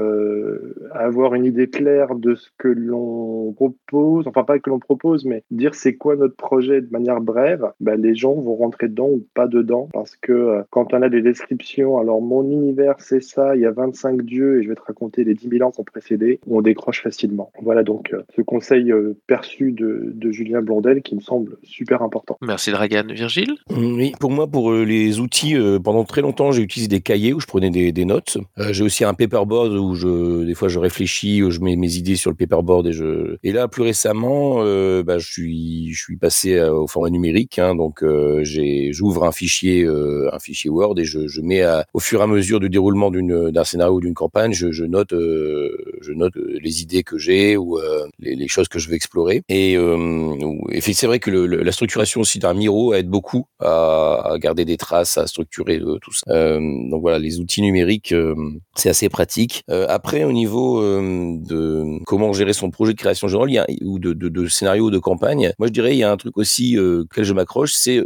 [0.92, 5.42] avoir une idée claire de ce que l'on propose, enfin pas que l'on propose, mais
[5.50, 9.24] dire c'est quoi notre projet de manière brève, ben, les gens vont rentrer dedans ou
[9.34, 13.62] pas dedans parce que quand on a des descriptions, alors mon univers c'est ça, il
[13.62, 15.84] y a 25 dieux et je vais te raconter les 10 000 ans qui ont
[15.84, 17.50] précédé, on décroche facilement.
[17.62, 19.16] Voilà donc ce conseil euh,
[19.62, 22.36] de, de Julien Blondel qui me semble super important.
[22.42, 23.04] Merci Dragan.
[23.10, 27.00] Virgile Oui, pour moi, pour euh, les outils, euh, pendant très longtemps, j'ai utilisé des
[27.00, 28.38] cahiers où je prenais des, des notes.
[28.58, 31.94] Euh, j'ai aussi un paperboard où je, des fois, je réfléchis, où je mets mes
[31.96, 33.36] idées sur le paperboard et je.
[33.42, 37.58] Et là, plus récemment, euh, bah, je suis, je suis passé au format numérique.
[37.58, 38.42] Hein, donc, euh,
[38.90, 42.22] j'ouvre un fichier, euh, un fichier Word et je, je mets à- au fur et
[42.22, 46.34] à mesure du déroulement d'un scénario ou d'une campagne, je, je note, euh, je note
[46.36, 49.42] les idées que j'ai ou euh, les, les choses que je veux explorer.
[49.48, 50.34] Et, euh,
[50.80, 54.76] c'est vrai que le- la structuration aussi d'un Miro aide beaucoup à, à garder des
[54.76, 56.24] traces, à structurer euh, tout ça.
[56.30, 56.58] Euh,
[56.90, 58.34] donc voilà, les outils numériques, euh,
[58.74, 59.62] c'est assez pratique.
[59.70, 63.66] Euh, après, au niveau de comment gérer son projet de création générale, il y a,
[63.84, 66.36] ou de, de, de scénario de campagne, moi je dirais il y a un truc
[66.38, 68.02] aussi auquel je m'accroche, c'est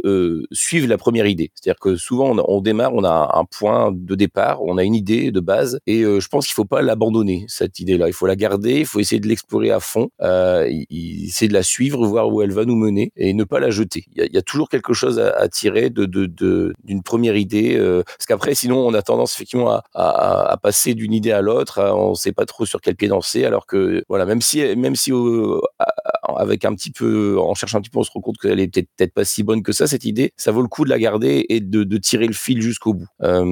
[0.51, 1.51] suivre la première idée.
[1.55, 4.95] C'est-à-dire que souvent on, on démarre, on a un point de départ, on a une
[4.95, 8.07] idée de base, et je pense qu'il faut pas l'abandonner cette idée-là.
[8.07, 10.09] Il faut la garder, il faut essayer de l'explorer à fond.
[11.29, 14.05] C'est de la suivre, voir où elle va nous mener et ne pas la jeter.
[14.15, 18.25] Il y a, toujours quelque chose à, tirer de de, d'une première idée, euh, parce
[18.25, 21.81] qu'après, sinon, on a tendance effectivement à, à, passer d'une idée à l'autre.
[21.81, 24.95] On ne sait pas trop sur quel pied danser, alors que voilà, même si même
[24.95, 25.11] si
[26.39, 28.71] avec un petit peu, en cherchant un petit peu, on se rend compte qu'elle est
[28.71, 30.31] peut-être pas si bonne que ça cette idée.
[30.37, 33.07] Ça vaut le coup de la garder et de, de tirer le fil jusqu'au bout.
[33.23, 33.43] Euh,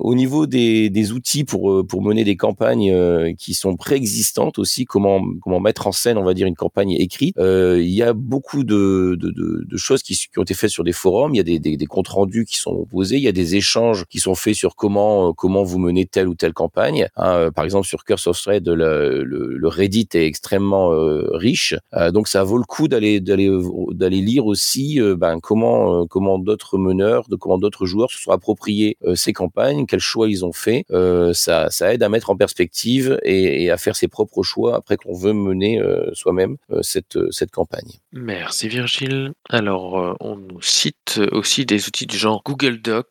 [0.00, 4.84] au niveau des, des outils pour pour mener des campagnes euh, qui sont préexistantes aussi,
[4.84, 7.36] comment comment mettre en scène, on va dire, une campagne écrite.
[7.38, 10.84] Euh, il y a beaucoup de, de, de, choses qui, qui, ont été faites sur
[10.84, 11.34] des forums.
[11.34, 13.16] Il y a des, des, des, comptes rendus qui sont posés.
[13.16, 16.34] Il y a des échanges qui sont faits sur comment comment vous menez telle ou
[16.34, 17.08] telle campagne.
[17.16, 21.74] Hein, par exemple, sur Curse of Thread, le, le, le Reddit est extrêmement euh, riche.
[21.94, 26.78] Euh, donc ça vaut le coup d'aller lire aussi euh, ben, comment euh, comment d'autres
[26.78, 30.86] meneurs, de comment d'autres joueurs se sont appropriés ces campagnes, quels choix ils ont fait.
[31.34, 35.14] ça ça aide à mettre en perspective et, à faire ses propres choix après qu'on
[35.14, 35.82] veut mener
[36.14, 38.00] soi-même cette cette campagne.
[38.12, 39.32] Merci Virgile.
[39.50, 43.06] Alors on nous cite aussi des outils du genre Google Doc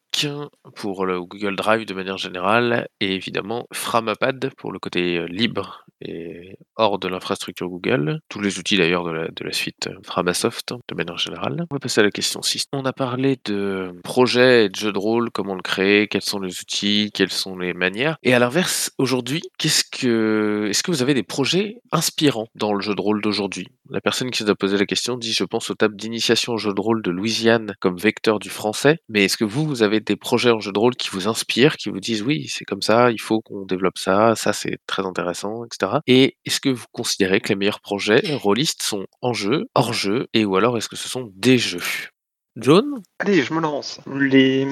[0.76, 6.57] pour le Google Drive de manière générale et évidemment Framapad pour le côté libre et
[6.76, 8.20] hors de l'infrastructure Google.
[8.30, 11.66] Tous les outils d'ailleurs de la, suite Framasoft de manière générale.
[11.70, 12.66] On va passer à la question 6.
[12.74, 16.39] On a parlé de projets et de jeux de rôle, comment le créer, quels sont
[16.39, 18.18] les outils, quelles sont les manières.
[18.24, 22.82] Et à l'inverse, aujourd'hui, qu'est-ce que, est-ce que vous avez des projets inspirants dans le
[22.82, 23.68] jeu de rôle d'aujourd'hui?
[23.89, 26.73] La personne qui a posé la question dit, je pense aux tables d'initiation au jeu
[26.73, 28.99] de rôle de Louisiane comme vecteur du français.
[29.09, 31.75] Mais est-ce que vous, vous avez des projets en jeu de rôle qui vous inspirent,
[31.75, 35.05] qui vous disent, oui, c'est comme ça, il faut qu'on développe ça, ça c'est très
[35.05, 35.99] intéressant, etc.
[36.07, 40.27] Et est-ce que vous considérez que les meilleurs projets rôlistes sont en jeu, hors jeu,
[40.34, 42.12] et ou alors est-ce que ce sont des jeux?
[42.55, 43.99] John Allez, je me lance.
[44.05, 44.67] Les...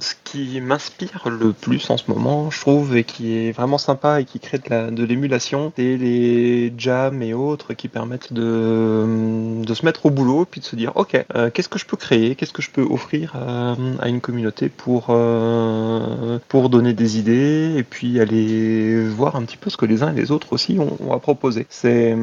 [0.00, 4.20] Ce qui m'inspire le plus en ce moment, je trouve, et qui est vraiment sympa
[4.20, 4.90] et qui crée de, la...
[4.90, 9.64] l'émulation, c'est les jams et autres qui permettent de...
[9.74, 12.36] se mettre au boulot puis de se dire, ok, euh, qu'est-ce que je peux créer,
[12.36, 17.74] qu'est-ce que je peux offrir à, à une communauté pour, euh, pour donner des idées
[17.76, 20.78] et puis aller voir un petit peu ce que les uns et les autres aussi
[20.78, 21.66] ont, à proposer.
[21.68, 22.16] C'est,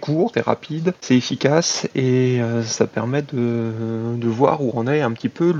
[0.00, 5.00] court, c'est rapide, c'est efficace et euh, ça permet de de, voir où en est
[5.00, 5.54] un petit peu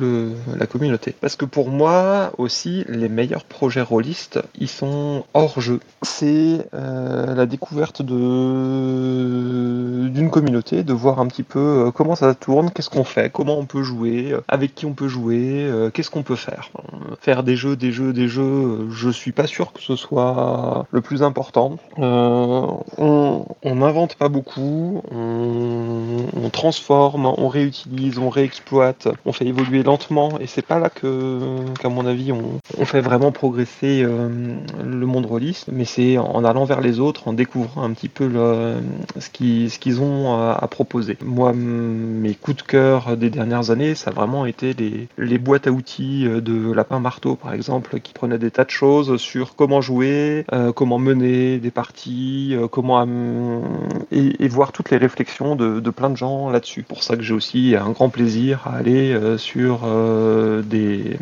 [0.57, 1.14] la communauté.
[1.20, 5.80] Parce que pour moi aussi, les meilleurs projets rôlistes, ils sont hors jeu.
[6.03, 8.11] C'est euh, la découverte d'une
[10.30, 13.66] communauté, de voir un petit peu euh, comment ça tourne, qu'est-ce qu'on fait, comment on
[13.66, 16.70] peut jouer, euh, avec qui on peut jouer, qu'est-ce qu'on peut faire.
[17.20, 21.01] Faire des jeux, des jeux, des jeux, je suis pas sûr que ce soit le
[21.01, 21.76] plus important.
[21.97, 27.80] on n'invente pas beaucoup, on transforme, on réutilise
[28.18, 31.39] on réexploite, on fait évoluer lentement, et c'est pas là que,
[31.81, 34.28] qu'à mon avis, on, fait vraiment progresser euh,
[34.85, 38.28] le monde rôliste, mais c'est en allant vers les autres, en découvrant un petit peu
[39.18, 41.16] ce, qui, qu'ils ont à, à, proposer.
[41.24, 44.74] Moi, mes coups de cœur des dernières années, ça a vraiment été
[45.18, 49.16] les, boîtes à outils de Lapin Marteau, par exemple, qui prenaient des tas de choses
[49.16, 53.07] sur comment jouer, euh, comment mener des parties, euh, comment
[54.11, 56.83] et, et, voir toutes les réflexions de, de plein de gens là-dessus.
[56.83, 61.16] Pour ça que j'ai aussi un grand plaisir à aller euh, sur euh, des,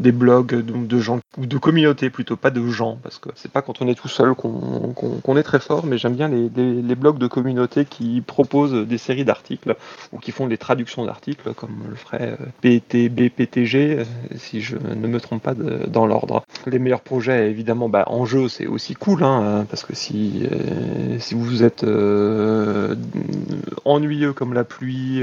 [0.00, 3.62] des blogs de gens ou de communautés plutôt, pas de gens, parce que c'est pas
[3.62, 6.94] quand on est tout seul qu'on qu est très fort, mais j'aime bien les, les,
[6.94, 9.76] blogs de communautés qui proposent des séries d'articles
[10.12, 14.04] ou qui font des traductions d'articles, comme le ferait euh, PTB, PTG,
[14.36, 16.44] si je ne me trompe pas dans l'ordre.
[16.66, 20.42] Les meilleurs projets, évidemment, bah, en jeu, c'est aussi cool, hein, parce que si,
[21.18, 21.84] si vous êtes
[23.84, 25.22] ennuyeux comme la pluie,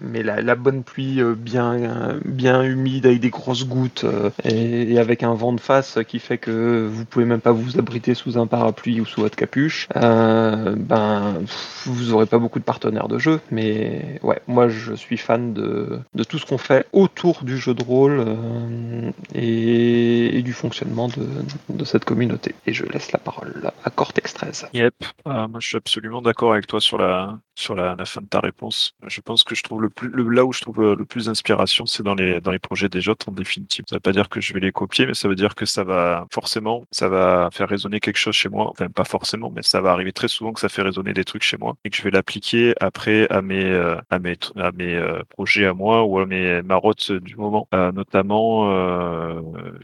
[0.00, 4.04] mais la, bonne pluie bien, bien humide avec des grosses gouttes
[4.44, 7.78] et, et, avec un vent de face qui fait que vous pouvez même pas vous
[7.78, 11.42] abriter sous un parapluie ou sous votre capuche, euh, ben
[11.86, 13.40] vous aurez pas beaucoup de partenaires de jeu.
[13.50, 17.82] Mais ouais, moi je suis fan de, tout ce qu'on fait autour du jeu de
[17.82, 22.54] rôle euh, et, du fonctionnement de, cette communauté.
[22.66, 24.68] Et je laisse la parole à Cortex 13.
[24.72, 24.94] Yep,
[25.26, 28.26] euh, moi je suis absolument d'accord avec toi sur la sur la, la, fin de
[28.26, 28.94] ta réponse.
[29.06, 31.86] Je pense que je trouve le plus, le, là où je trouve le plus d'inspiration,
[31.86, 33.84] c'est dans les, dans les projets des autres en définitive.
[33.88, 35.84] Ça veut pas dire que je vais les copier, mais ça veut dire que ça
[35.84, 38.68] va forcément, ça va faire résonner quelque chose chez moi.
[38.70, 41.42] Enfin, pas forcément, mais ça va arriver très souvent que ça fait résonner des trucs
[41.42, 44.94] chez moi et que je vais l'appliquer après à mes, euh, à mes, à mes
[44.94, 47.68] euh, projets à moi ou à mes marottes du moment.
[47.74, 49.40] Euh, notamment, euh,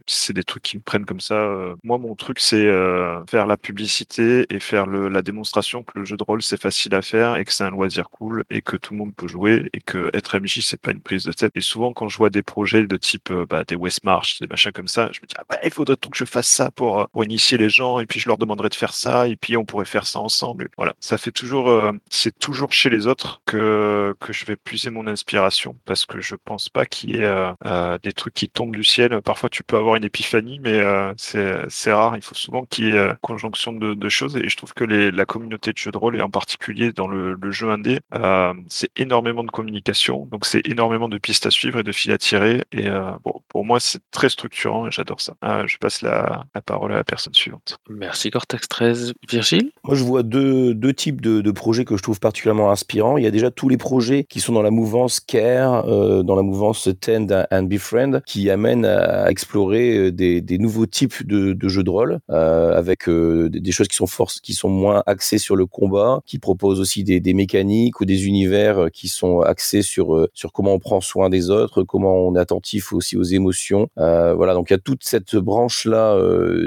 [0.07, 1.75] c'est des trucs qui me prennent comme ça.
[1.83, 2.65] moi, mon truc, c'est
[3.29, 6.95] faire la publicité et faire le, la démonstration que le jeu de rôle c'est facile
[6.95, 9.69] à faire et que c'est un loisir cool et que tout le monde peut jouer
[9.73, 11.53] et que que être MJ, c'est pas une prise de tête.
[11.55, 14.73] Et souvent, quand je vois des projets de type euh, bah, des Westmarch, des machins
[14.73, 17.05] comme ça, je me dis, ah il faudrait donc que je fasse ça pour, euh,
[17.13, 19.65] pour initier les gens, et puis je leur demanderai de faire ça, et puis on
[19.65, 20.69] pourrait faire ça ensemble.
[20.77, 24.91] Voilà, ça fait toujours, euh, c'est toujours chez les autres que, que je vais puiser
[24.91, 28.75] mon inspiration, parce que je pense pas qu'il y ait euh, des trucs qui tombent
[28.75, 29.21] du ciel.
[29.23, 30.81] Parfois, tu peux avoir une épiphanie, mais
[31.17, 32.17] c'est rare.
[32.17, 35.25] Il faut souvent qu'il y ait conjonction de, choses, et je trouve que les, la
[35.25, 38.01] communauté de jeux de rôle, et en particulier dans le, le jeu indé,
[38.69, 39.84] c'est énormément de communication,
[40.31, 43.41] donc c'est énormément de pistes à suivre et de fils à tirer, et euh, bon,
[43.49, 45.35] pour moi, c'est très structurant, et j'adore ça.
[45.45, 47.79] Euh, je passe la, la parole à la personne suivante.
[47.89, 49.15] Merci Cortex 13.
[49.29, 49.71] Virgile?
[49.85, 53.17] Moi, je vois deux, deux types de, de projets que je trouve particulièrement inspirants.
[53.17, 56.37] Il y a déjà tous les projets qui sont dans la mouvance Care, euh, dans
[56.37, 61.53] la mouvance Tend and Befriend, qui amènent à explorer euh, des, des nouveaux types de,
[61.53, 64.69] de jeux de rôle, euh, avec euh, des des choses qui sont forces, qui sont
[64.69, 69.09] moins axées sur le combat, qui proposent aussi des, des mécaniques ou des univers qui
[69.09, 72.93] sont axés sur euh, sur comment on prend soin des autres, comment on est attentif
[72.93, 73.89] aussi aux émotions.
[73.99, 76.19] Euh, voilà, donc il y a toute cette branche là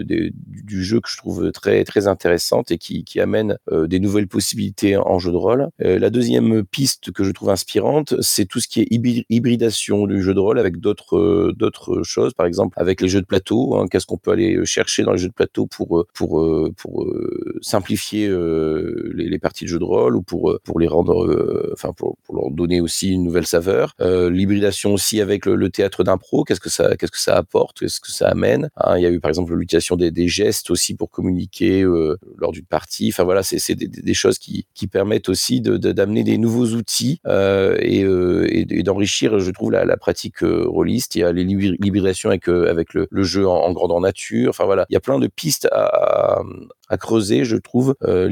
[0.04, 4.28] du, du jeu que je trouve très très intéressante et qui, amène euh, des nouvelles
[4.28, 5.70] possibilités en jeu de rôle.
[5.84, 8.88] Euh, la deuxième piste que je trouve inspirante, c'est tout ce qui est
[9.30, 13.22] hybridation du jeu de rôle avec d'autres euh, d'autres choses, par exemple avec les jeux
[13.22, 13.76] de plateau.
[13.76, 16.72] hein, Qu'est-ce qu'on peut aller chercher dans les jeux de plateau pour euh, pour euh,
[16.78, 20.88] pour euh, simplifier euh, les, parties de jeu de rôle ou pour euh, pour les
[20.88, 23.94] rendre, euh, enfin pour leur donner aussi une nouvelle saveur.
[24.02, 26.44] Euh, L'hybridation aussi avec le, le théâtre d'impro.
[26.44, 29.12] Qu'est-ce que ça qu'est-ce que ça apporte Qu'est-ce que ça amène Hein, Il y a
[29.12, 33.10] eu par exemple l'utilisation des, des gestes aussi pour communiquer euh, lors d'une partie.
[33.14, 36.68] Enfin voilà, c'est des, des choses qui qui permettent aussi de de- d'amener des nouveaux
[36.76, 41.16] outils euh, et, euh, et, et d'enrichir, je trouve, la, la pratique euh, rôliste.
[41.16, 44.50] Il y a hybridations avec euh, avec le, le jeu en, en grandeur nature.
[44.50, 46.42] Enfin voilà, il y a plein de pistes à,
[46.90, 47.96] à creuser, je trouve.
[48.04, 48.28] Euh,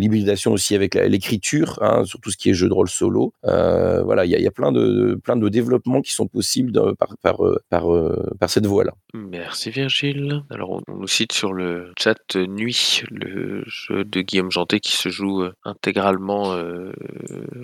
[0.48, 3.34] aussi avec l'écriture, hein, sur tout ce qui est jeu de rôle solo.
[3.46, 7.46] Euh, voilà, il y a, plein de plein de développements qui sont possibles par par
[7.46, 8.94] euh, euh, par cette voie-là.
[9.14, 10.44] Merci Virgile.
[10.50, 15.10] Alors on, nous cite sur le chat Nuit, le jeu de Guillaume Janté qui se
[15.10, 16.54] joue intégralement,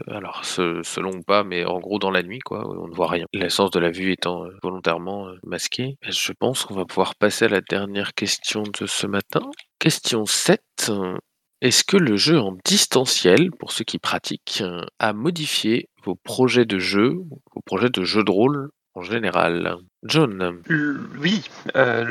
[0.08, 3.26] alors selon ou pas, mais en gros dans la nuit quoi, on ne voit rien.
[3.34, 5.98] L'essence de la vue étant volontairement masquée.
[6.04, 9.42] Et Je pense qu'on va pouvoir passer à la dernière question de ce matin.
[9.82, 10.92] Question 7.
[11.62, 14.64] Est-ce que le jeu en distanciel, pour ceux qui pratiquent,
[15.00, 17.16] a modifié vos projets de jeu,
[17.56, 19.78] vos projets de jeu de rôle en général?
[20.04, 20.56] John
[21.22, 21.44] Oui,
[21.76, 22.04] euh,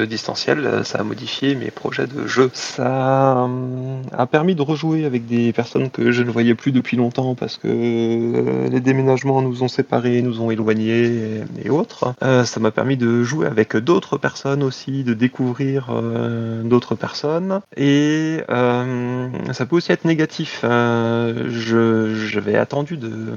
[0.00, 2.50] le distanciel, euh, ça a modifié mes projets de jeu.
[2.54, 6.96] Ça euh, a permis de rejouer avec des personnes que je ne voyais plus depuis
[6.96, 12.14] longtemps parce que euh, les déménagements nous ont séparés, nous ont éloignés et, autres.
[12.22, 17.60] Euh, ça m'a permis de jouer avec d'autres personnes aussi, de découvrir euh, d'autres personnes.
[17.76, 20.60] Et euh, ça peut aussi être négatif.
[20.62, 21.50] Euh,
[22.28, 23.36] J'avais attendu de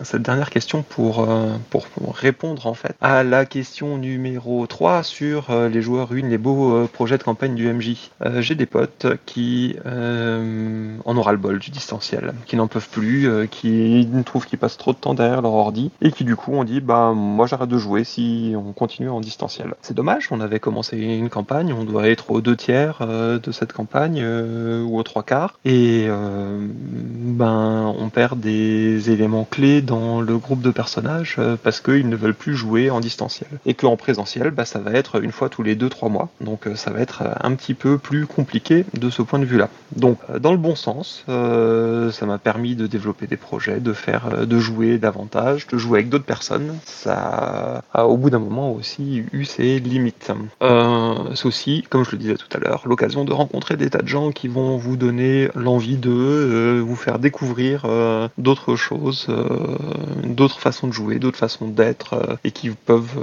[0.00, 1.84] cette dernière question pour, euh, pour
[2.14, 6.72] répondre en fait à la question numéro 3 sur euh, les joueurs ruinent les beaux
[6.72, 7.96] euh, projets de campagne du MJ.
[8.24, 13.28] Euh, J'ai des potes qui en aura le bol du distanciel, qui n'en peuvent plus,
[13.50, 16.62] qui trouvent qu'ils passent trop de temps derrière leur ordi et qui du coup ont
[16.62, 19.74] dit bah moi j'arrête de jouer si on continue en distanciel.
[19.82, 23.72] C'est dommage, on avait commencé une campagne, on doit être aux deux tiers de cette
[23.72, 30.62] campagne ou aux trois quarts et ben on perd des éléments clés dans le groupe
[30.62, 33.50] de personnages parce qu'ils ne veulent plus jouer en distanciel.
[33.66, 36.28] Et qu'en présentiel bah, ça va être une fois tous les deux trois mois.
[36.40, 39.44] Donc euh, ça va être euh, un petit peu plus compliqué de ce point de
[39.44, 43.80] vue là donc euh, dans le bon sens ça m'a permis de développer des projets
[43.80, 46.78] de faire de jouer davantage de jouer avec d'autres personnes.
[46.84, 50.30] Ça a au bout d'un moment aussi eu ses limites.
[50.62, 54.02] Euh, c'est aussi comme je le disais tout à l'heure l'occasion de rencontrer des tas
[54.02, 57.86] de gens qui vont vous donner l'envie de vous faire découvrir
[58.38, 59.28] d'autres choses
[60.24, 63.22] d'autres façons de jouer d'autres façons d'être et qui peuvent euh,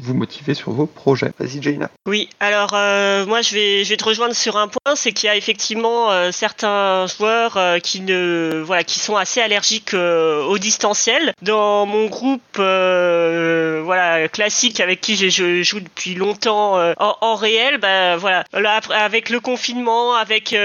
[0.00, 3.96] vous motiver sur vos projets vas-y Jaina Oui, alors euh, moi je vais, je vais
[3.96, 8.62] te rejoindre sur un point, c'est qu'il y a effectivement euh, certains joueurs qui ne,
[8.64, 11.32] voilà, qui sont assez allergiques au distanciel.
[11.42, 18.44] Dans mon groupe, voilà, classique avec qui je, joue depuis longtemps en, réel, bah voilà,
[18.52, 20.56] là avec le confinement, avec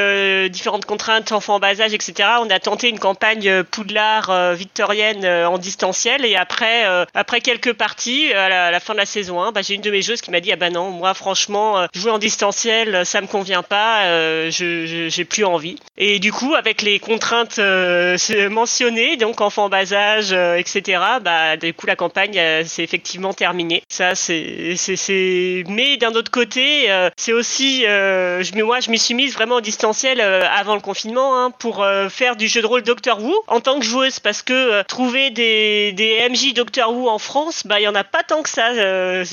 [0.49, 2.29] différentes contraintes, enfants en bas âge, etc.
[2.41, 8.33] On a tenté une campagne Poudlard victorienne en distanciel et après, après quelques parties aussi,
[8.33, 10.39] à la, fin de la saison 1, bah, j'ai une de mes joueuses qui m'a
[10.39, 14.49] dit ah bah non, moi franchement, euh, jouer en distanciel, ça me convient pas, euh,
[14.51, 15.77] j'ai plus envie.
[15.97, 18.17] Et du coup, avec les contraintes euh,
[18.49, 20.99] mentionnées, donc enfant en bas âge, euh, etc.
[21.21, 23.83] Bah du coup la campagne euh, c'est effectivement terminé.
[23.89, 25.63] Ça c'est c'est.
[25.67, 29.55] Mais d'un autre côté, euh, c'est aussi, euh, je, moi je m'y suis mise vraiment
[29.55, 33.21] en distanciel euh, avant le confinement hein, pour euh, faire du jeu de rôle Doctor
[33.21, 37.19] Who en tant que joueuse parce que euh, trouver des des MJ Doctor Who en
[37.19, 38.69] France, bah il y en a pas tant que ça.
[38.71, 39.23] euh,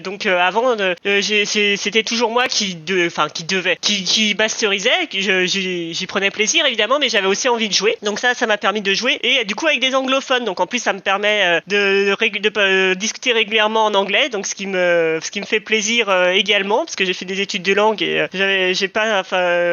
[0.00, 4.90] donc euh, avant, euh, c'était toujours moi qui de, qui devait, qui qui masterisait.
[5.10, 7.96] J'y prenais plaisir évidemment, mais j'avais aussi envie de jouer.
[8.02, 10.44] Donc ça, ça m'a permis de jouer et du coup avec des anglophones.
[10.44, 14.28] Donc en plus ça me permet de, discuter régulièrement en anglais.
[14.28, 17.40] Donc ce qui me ce qui me fait plaisir également parce que j'ai fait des
[17.40, 18.26] études de langue et
[18.74, 19.22] j'ai pas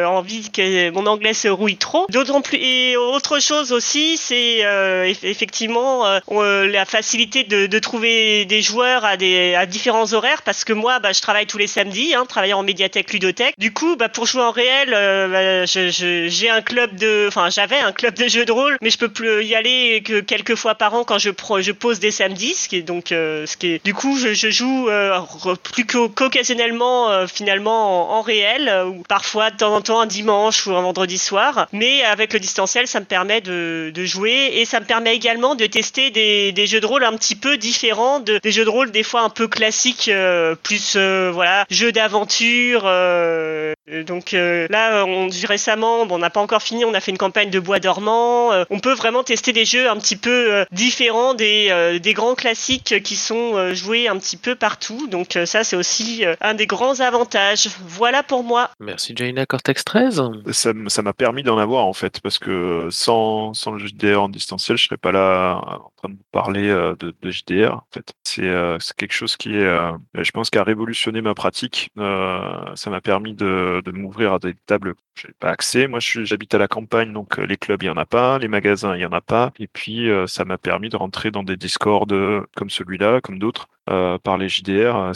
[0.07, 2.05] envie que mon anglais se rouille trop.
[2.09, 9.05] D'autant plus et autre chose aussi, c'est eff- effectivement la facilité de trouver des joueurs
[9.05, 12.63] à différents horaires parce que moi bah, je travaille tous les samedis, hein, travaillant en
[12.63, 13.55] médiathèque ludothèque.
[13.57, 17.91] Du coup, bah, pour jouer en réel, euh, bah, j'ai un club de, j'avais un
[17.91, 20.93] club de jeux de rôle, mais je peux plus y aller que quelques fois par
[20.93, 23.93] an quand je pose des samedis, ce qui est donc euh, ce qui est du
[23.93, 25.19] coup je, joue euh,
[25.63, 30.75] plus qu'o- qu'occasionnellement finalement en, réel ou parfois de temps en temps un dimanche ou
[30.75, 34.85] un vendredi soir, mais avec le distanciel ça me permet de, jouer et ça me
[34.85, 38.65] permet également de tester des jeux de rôle un petit peu différents de, des jeux
[38.65, 43.73] de rôle des fois un peu classiques euh, plus euh, voilà jeux d'aventure euh,
[44.05, 47.17] donc euh, là on récemment bon, on n'a pas encore fini on a fait une
[47.17, 50.65] campagne de bois dormant euh, on peut vraiment tester des jeux un petit peu euh,
[50.71, 55.35] différents des, euh, des grands classiques qui sont euh, joués un petit peu partout donc
[55.35, 59.83] euh, ça c'est aussi euh, un des grands avantages voilà pour moi Merci Jaina Cortex
[59.83, 60.21] 13.
[60.51, 64.77] Ça m'a permis d'en avoir en fait, parce que sans, sans le JDR en distanciel,
[64.77, 67.73] je serais pas là en train de vous parler euh, de, de JDR.
[67.75, 71.33] En fait, c'est euh, quelque chose qui est, euh, je pense, qui a révolutionné ma
[71.33, 71.89] pratique.
[71.97, 72.41] Euh,
[72.75, 75.87] ça m'a permis de, de m'ouvrir à des tables que j'avais pas accès.
[75.87, 78.47] Moi, j'habite à la campagne, donc euh, les clubs il y en a pas, les
[78.47, 81.43] magasins il y en a pas, et puis euh, ça m'a permis de rentrer dans
[81.43, 85.11] des discords euh, comme celui-là, comme d'autres, par les JDR.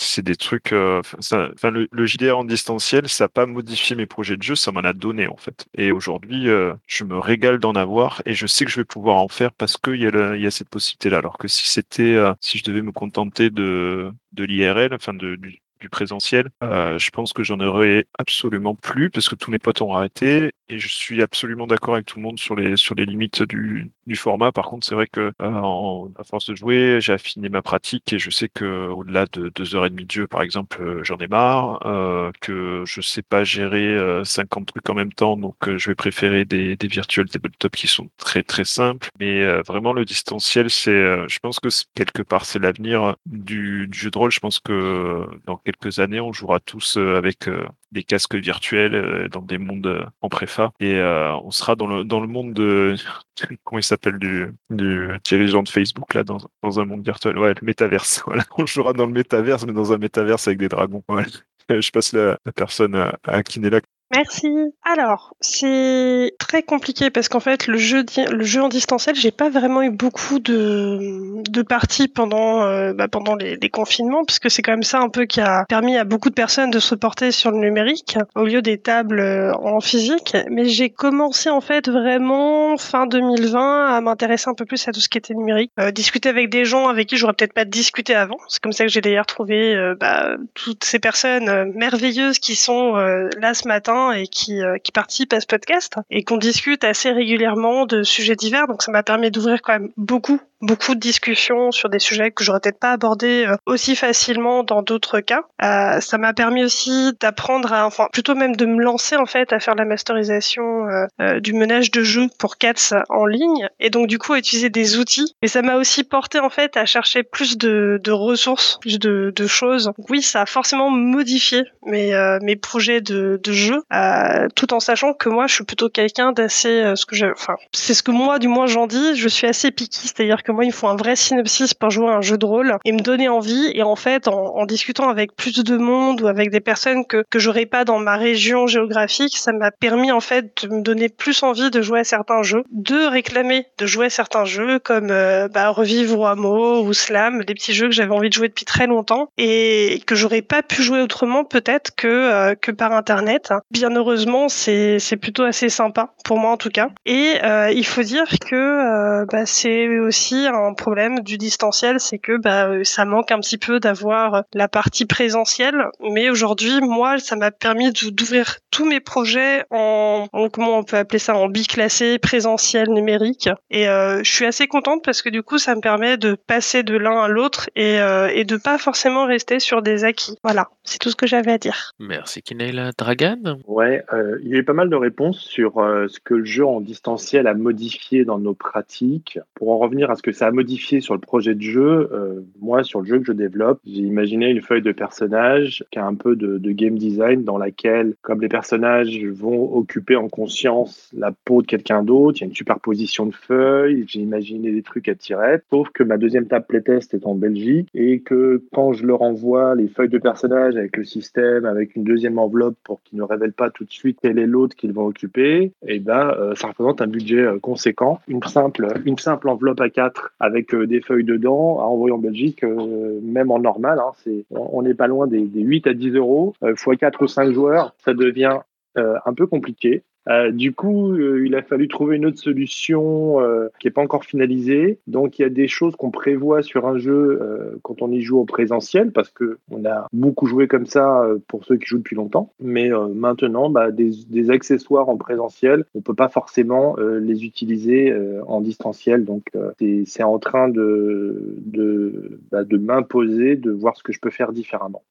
[0.00, 0.70] C'est des trucs.
[0.70, 4.92] le, JDR en distanciel, ça n'a pas modifié mes projets de jeu, ça m'en a
[4.92, 5.66] donné en fait.
[5.76, 6.46] Et aujourd'hui,
[6.86, 9.76] je me régale d'en avoir et je sais que je vais pouvoir en faire parce
[9.76, 11.18] qu'il y, a y a cette possibilité-là.
[11.18, 15.60] Alors que si c'était, si je devais me contenter de, de l'IRL, enfin de, du,
[15.80, 19.80] du présentiel, euh, je pense que j'en aurais absolument plus parce que tous mes potes
[19.82, 23.06] ont arrêté et je suis absolument d'accord avec tout le monde sur les sur les
[23.06, 24.52] limites du, du format.
[24.52, 28.12] Par contre, c'est vrai que euh, en, à force de jouer, j'ai affiné ma pratique
[28.12, 31.04] et je sais que au-delà de deux heures et demie de jeu, par exemple, euh,
[31.04, 35.36] j'en ai marre, euh, que je sais pas gérer euh, 50 trucs en même temps,
[35.36, 39.08] donc euh, je vais préférer des, des virtual tabletop qui sont très très simples.
[39.18, 43.86] Mais euh, vraiment, le distanciel, c'est, euh, je pense que quelque part, c'est l'avenir du,
[43.88, 44.30] du jeu de rôle.
[44.30, 45.26] Je pense que euh,
[45.72, 50.06] quelques années, on jouera tous euh, avec euh, des casques virtuels euh, dans des mondes
[50.22, 50.72] en préfa.
[50.80, 52.94] Et on sera dans le dans le monde de
[53.64, 57.38] comment il s'appelle du du dirigeant de Facebook là dans dans un monde virtuel.
[57.38, 58.22] Ouais le métaverse.
[58.58, 61.04] On jouera dans le métaverse mais dans un métaverse avec des dragons.
[61.68, 63.80] Je passe la, personne à, à Kinela
[64.14, 64.48] Merci.
[64.84, 69.50] Alors, c'est très compliqué parce qu'en fait, le jeu, le jeu en distanciel, j'ai pas
[69.50, 74.72] vraiment eu beaucoup de, de parties pendant, euh, bah, pendant les, confinements, puisque c'est quand
[74.72, 77.50] même ça un peu qui a permis à beaucoup de personnes de se porter sur
[77.50, 80.34] le numérique au lieu des tables euh, en physique.
[80.50, 85.00] Mais j'ai commencé en fait vraiment fin 2020 à m'intéresser un peu plus à tout
[85.00, 88.14] ce qui était numérique, euh, discuter avec des gens avec qui j'aurais peut-être pas discuté
[88.14, 88.38] avant.
[88.48, 93.52] C'est comme ça que j'ai d'ailleurs trouvé bah, toutes ces personnes merveilleuses qui sont là
[93.52, 97.86] ce matin et qui, euh, qui participent à ce podcast et qu'on discute assez régulièrement
[97.86, 98.66] de sujets divers.
[98.66, 102.42] Donc ça m'a permis d'ouvrir quand même beaucoup beaucoup de discussions sur des sujets que
[102.42, 105.42] j'aurais peut-être pas abordés euh, aussi facilement dans d'autres cas.
[105.62, 109.52] Euh, ça m'a permis aussi d'apprendre à, enfin plutôt même de me lancer en fait
[109.52, 113.90] à faire la masterisation euh, euh, du menage de jeu pour Cats en ligne et
[113.90, 115.34] donc du coup à utiliser des outils.
[115.42, 119.32] Et ça m'a aussi porté en fait à chercher plus de, de ressources, plus de,
[119.34, 119.92] de choses.
[120.08, 125.14] Oui, ça a forcément modifié mes, mes projets de, de jeu, euh, tout en sachant
[125.14, 128.38] que moi je suis plutôt quelqu'un d'assez, euh, ce que enfin c'est ce que moi
[128.38, 131.16] du moins j'en dis, je suis assez picky, c'est-à-dire que moi il faut un vrai
[131.16, 133.70] synopsis pour jouer à un jeu de rôle et me donner envie.
[133.74, 137.24] Et en fait, en, en discutant avec plus de monde ou avec des personnes que
[137.30, 141.08] que j'aurais pas dans ma région géographique, ça m'a permis en fait de me donner
[141.08, 145.10] plus envie de jouer à certains jeux, de réclamer de jouer à certains jeux comme
[145.10, 148.64] euh, bah, Revivre hameau ou Slam, des petits jeux que j'avais envie de jouer depuis
[148.64, 153.52] très longtemps et que j'aurais pas pu jouer autrement peut-être que euh, que par internet.
[153.78, 156.88] Bien heureusement, c'est plutôt assez sympa pour moi en tout cas.
[157.06, 162.18] Et euh, il faut dire que euh, bah, c'est aussi un problème du distanciel, c'est
[162.18, 165.86] que bah, ça manque un petit peu d'avoir la partie présentielle.
[166.00, 170.96] Mais aujourd'hui, moi, ça m'a permis d'ouvrir tous mes projets en, en- comment on peut
[170.96, 173.48] appeler ça en biclassé présentiel numérique.
[173.70, 176.82] Et euh, je suis assez contente parce que du coup, ça me permet de passer
[176.82, 180.36] de l'un à l'autre et euh, et de pas forcément rester sur des acquis.
[180.42, 181.92] Voilà, c'est tout ce que j'avais à dire.
[181.98, 182.90] Merci Kineila.
[182.98, 183.58] Dragan?
[183.68, 186.46] Ouais, euh, il y a eu pas mal de réponses sur euh, ce que le
[186.46, 189.38] jeu en distanciel a modifié dans nos pratiques.
[189.52, 192.40] Pour en revenir à ce que ça a modifié sur le projet de jeu, euh,
[192.62, 196.06] moi, sur le jeu que je développe, j'ai imaginé une feuille de personnage qui a
[196.06, 201.10] un peu de, de game design dans laquelle, comme les personnages vont occuper en conscience
[201.14, 204.82] la peau de quelqu'un d'autre, il y a une superposition de feuilles, j'ai imaginé des
[204.82, 208.94] trucs à tirer, sauf que ma deuxième table playtest est en Belgique et que quand
[208.94, 213.02] je leur envoie les feuilles de personnage avec le système, avec une deuxième enveloppe pour
[213.02, 216.30] qu'ils ne révèlent pas tout de suite quel est l'autre qu'ils vont occuper, et ben
[216.38, 218.20] euh, ça représente un budget euh, conséquent.
[218.28, 222.18] Une simple, une simple enveloppe à 4 avec euh, des feuilles dedans à envoyer en
[222.18, 226.10] Belgique, même en normal, hein, c'est, on n'est pas loin des, des 8 à 10
[226.12, 228.58] euros, fois 4 ou 5 joueurs, ça devient
[228.96, 230.02] un peu compliqué.
[230.28, 234.02] Euh, du coup, euh, il a fallu trouver une autre solution euh, qui n'est pas
[234.02, 234.98] encore finalisée.
[235.06, 238.20] Donc, il y a des choses qu'on prévoit sur un jeu euh, quand on y
[238.20, 241.98] joue au présentiel, parce que on a beaucoup joué comme ça pour ceux qui jouent
[241.98, 242.52] depuis longtemps.
[242.60, 248.14] Mais maintenant, bah, des, des accessoires en présentiel, on peut pas forcément les utiliser
[248.46, 249.24] en distanciel.
[249.24, 249.44] Donc,
[249.78, 254.30] c'est- c'est en train de de, bah, de m'imposer de voir ce que je peux
[254.30, 255.02] faire différemment.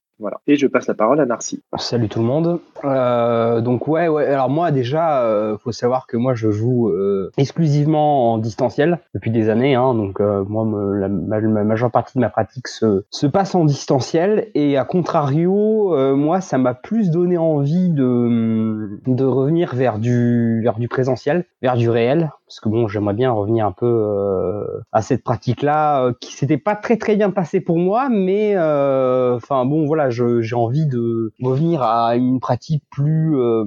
[0.46, 1.62] Et je passe la parole à Narcy.
[1.76, 2.60] Salut tout le monde.
[2.84, 4.26] Euh, donc ouais, ouais.
[4.26, 9.30] Alors moi déjà, euh, faut savoir que moi je joue euh, exclusivement en distanciel depuis
[9.30, 9.74] des années.
[9.74, 10.66] Hein, donc euh, moi,
[10.96, 14.48] la, ma, ma majeure partie de ma pratique se, se passe en distanciel.
[14.54, 20.78] Et à contrario, moi, ça m'a plus donné envie de de revenir vers du vers
[20.78, 22.30] du présentiel, vers du réel.
[22.46, 26.96] Parce que bon, j'aimerais bien revenir un peu à cette pratique-là qui s'était pas très
[26.96, 32.16] très bien passée pour moi, mais enfin bon voilà, je- j'ai envie de revenir à
[32.16, 33.64] une pratique plus euh,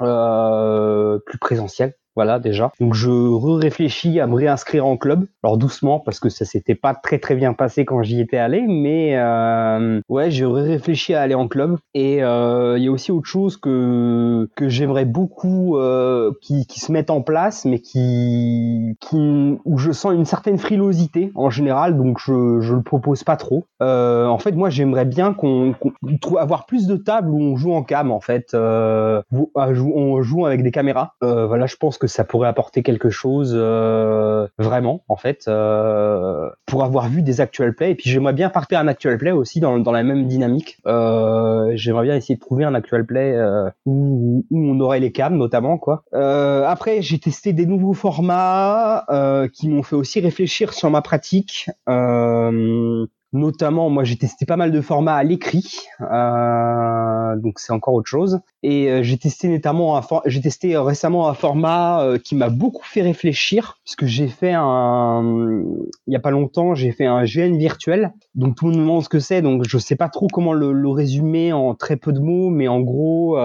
[0.00, 1.94] euh, plus présentielle.
[2.14, 2.72] Voilà déjà.
[2.78, 5.26] Donc je réfléchis à me réinscrire en club.
[5.42, 8.64] Alors doucement parce que ça s'était pas très très bien passé quand j'y étais allé,
[8.68, 11.78] mais euh, ouais, j'ai réfléchi à aller en club.
[11.94, 16.92] Et euh, il y a aussi autre chose que que j'aimerais beaucoup euh, qui, se
[16.92, 22.60] mette en place, mais qui où je sens une certaine frilosité en général, donc je
[22.60, 23.64] je le propose pas trop.
[23.82, 25.74] Euh, en fait, moi j'aimerais bien qu'on
[26.38, 30.70] avoir plus de tables où on joue en cam en fait, on joue avec des
[30.70, 31.14] caméras.
[31.22, 36.82] Voilà, je pense que ça pourrait apporter quelque chose euh, vraiment en fait euh, pour
[36.82, 37.92] avoir vu des actual play.
[37.92, 40.78] Et puis j'aimerais bien partir un actual play aussi dans, dans la même dynamique.
[40.84, 43.40] Euh, j'aimerais bien essayer de trouver un actual play
[43.86, 46.02] où, où on aurait les cams notamment quoi.
[46.12, 49.06] Après j'ai testé des nouveaux formats
[49.52, 51.70] qui m'ont fait aussi réfléchir sur ma pratique
[53.34, 55.64] Notamment, moi, j'ai testé pas mal de formats à l'écrit,
[56.02, 58.40] euh, donc c'est encore autre chose.
[58.62, 63.00] Et euh, j'ai testé notamment j'ai testé euh, récemment un format qui m'a beaucoup fait
[63.00, 65.42] réfléchir, puisque j'ai fait un,
[66.06, 68.12] il y a pas longtemps, j'ai fait un GN virtuel.
[68.34, 70.52] Donc tout le monde me demande ce que c'est, donc je sais pas trop comment
[70.52, 73.38] le, résumer en très peu de mots, mais en gros,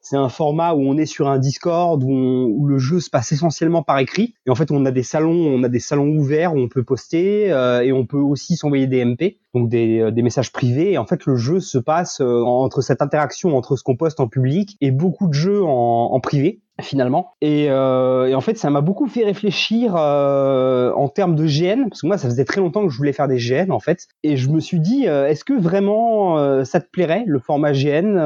[0.00, 3.30] c'est un format où on est sur un Discord où, où le jeu se passe
[3.30, 4.34] essentiellement par écrit.
[4.46, 6.82] Et en fait, on a des salons, on a des salons ouverts où on peut
[6.82, 7.46] poster
[7.84, 9.11] et on peut aussi s'envoyer des
[9.54, 10.92] Donc des, euh, des messages privés.
[10.92, 14.20] Et en fait, le jeu se passe euh, entre cette interaction entre ce qu'on poste
[14.20, 17.34] en public et beaucoup de jeux en, privé finalement.
[17.40, 22.00] Et, euh, et en fait, ça m'a beaucoup fait réfléchir en termes de GN, parce
[22.00, 24.08] que moi, ça faisait très longtemps que je voulais faire des GN, en fait.
[24.24, 28.16] Et je me suis dit, est-ce que vraiment ça te plairait, le format GN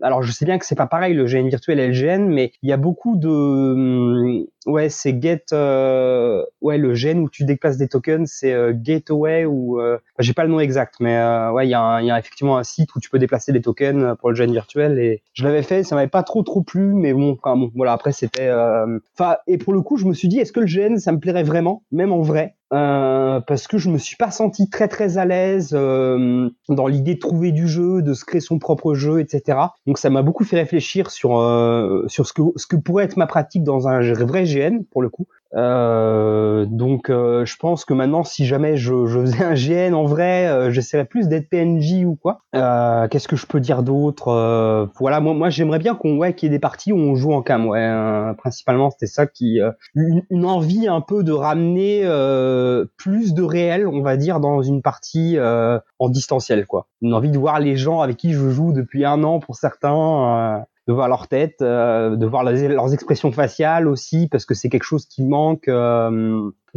[0.00, 2.52] Alors, je sais bien que c'est pas pareil, le GN virtuel et le GN, mais
[2.62, 4.46] il y a beaucoup de...
[4.66, 5.44] Ouais, c'est Get...
[5.52, 9.80] euh, Ouais, le GN où tu déplaces des tokens, c'est euh, Gateway ou...
[9.80, 9.94] Euh...
[9.96, 11.74] enfin, J'ai pas le nom exact, mais euh, ouais, il y, y
[12.10, 15.22] a effectivement un site où tu peux déplacer des tokens pour le GN virtuel, et
[15.32, 18.12] je l'avais fait, ça m'avait pas trop trop plu, mais bon, quand bon, voilà, après
[18.12, 18.48] c'était...
[18.48, 21.12] euh, Enfin, et pour le coup, je me suis dit, est-ce que le GN, ça
[21.12, 22.54] me plairait vraiment, même en vrai?
[22.72, 27.14] Euh, parce que je me suis pas senti très très à l'aise euh, dans l'idée
[27.14, 29.58] de trouver du jeu, de se créer son propre jeu, etc.
[29.86, 33.16] Donc ça m'a beaucoup fait réfléchir sur euh, sur ce que ce que pourrait être
[33.16, 35.26] ma pratique dans un vrai GN pour le coup.
[35.54, 40.04] Euh, donc euh, je pense que maintenant si jamais je, je faisais un GN en
[40.04, 42.40] vrai, euh, j'essaierais plus d'être PNJ ou quoi.
[42.54, 46.34] Euh, Qu'est-ce que je peux dire d'autre Euh, Voilà, moi moi j'aimerais bien qu'on ouais
[46.34, 47.66] qu'il y ait des parties où on joue en cam.
[47.66, 49.58] Ouais, euh, principalement c'était ça qui
[49.94, 52.02] une, une envie un peu de ramener
[52.96, 55.38] plus de réel, on va dire, dans une partie
[55.98, 56.86] en distanciel quoi.
[57.00, 60.64] Une envie de voir les gens avec qui je joue depuis un an pour certains.
[60.88, 64.54] Euh, de voir leur tête, euh, de voir leurs, leurs expressions faciales aussi, parce que
[64.54, 65.68] c'est quelque chose qui manque.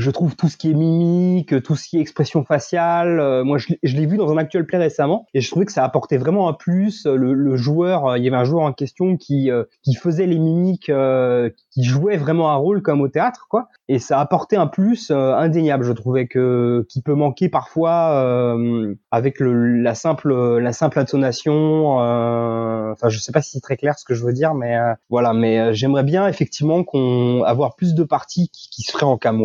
[0.02, 3.20] Euh, je trouve tout ce qui est mimique, tout ce qui est expression faciale.
[3.20, 5.84] euh, moi, je, l'ai- vu dans un actual play récemment et je trouvais que ça
[5.84, 7.06] apportait vraiment un plus.
[7.06, 9.64] Le, le joueur, euh, il y avait un joueur en question qui euh,
[10.02, 13.70] faisait les mimiques, euh, qui jouait vraiment un rôle comme au théâtre, quoi.
[13.88, 15.84] Et ça apportait un plus euh, indéniable.
[15.84, 22.02] Je trouvais que qui peut manquer parfois euh, avec la simple la simple intonation.
[22.02, 24.78] euh, Enfin, je sais pas si c'est très clair ce que je veux dire, mais
[24.78, 25.34] euh, voilà.
[25.34, 29.42] Mais euh, j'aimerais bien effectivement qu'on avoir plus de parties qui, se feraient en cam.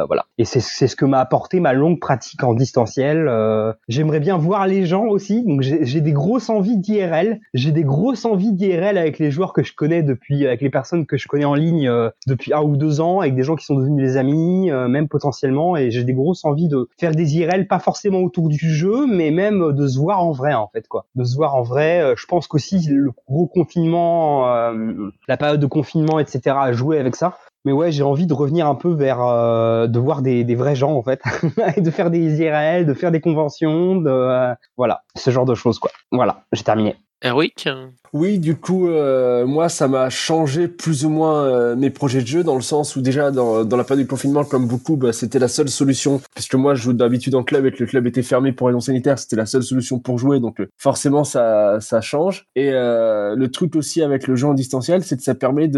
[0.00, 0.26] Euh, voilà.
[0.38, 3.28] Et c'est ce que m'a apporté ma longue pratique en distanciel.
[3.28, 5.44] euh, j'aimerais bien voir les gens aussi.
[5.44, 7.40] Donc j'ai des grosses envies d'IRL.
[7.54, 11.06] J'ai des grosses envies d'IRL avec les joueurs que je connais depuis, avec les personnes
[11.06, 13.64] que je connais en ligne euh, depuis un ou deux ans, avec des gens qui
[13.64, 15.76] sont devenus des amis, même potentiellement.
[15.76, 19.30] Et j'ai des grosses envies de faire des IRL, pas forcément autour du jeu, mais
[19.30, 21.06] même de se voir en vrai, en fait, quoi.
[21.14, 22.14] De se voir en vrai.
[22.16, 27.16] Je pense qu'aussi le gros confinement, euh, la période de confinement, etc., a joué avec
[27.16, 27.36] ça.
[27.64, 30.92] Mais ouais, j'ai envie de revenir un peu vers euh, de voir des, vrais gens
[30.92, 31.22] en fait,
[31.76, 35.54] et de faire des IRL, de faire des conventions, de euh, voilà, ce genre de
[35.54, 35.90] choses quoi.
[36.10, 36.96] Voilà, j'ai terminé.
[37.22, 37.68] Erwick
[38.12, 42.26] Oui, du coup, euh, moi, ça m'a changé plus ou moins euh, mes projets de
[42.26, 45.38] jeu dans le sens où déjà dans, la période du confinement, comme beaucoup, bah, c'était
[45.38, 48.22] la seule solution puisque moi, je joue d'habitude en club et que le club était
[48.22, 52.46] fermé pour raison sanitaire, c'était la seule solution pour jouer, donc euh, forcément, ça, change.
[52.56, 55.68] Et le truc aussi avec le jeu en distanciel, c'est que ça permet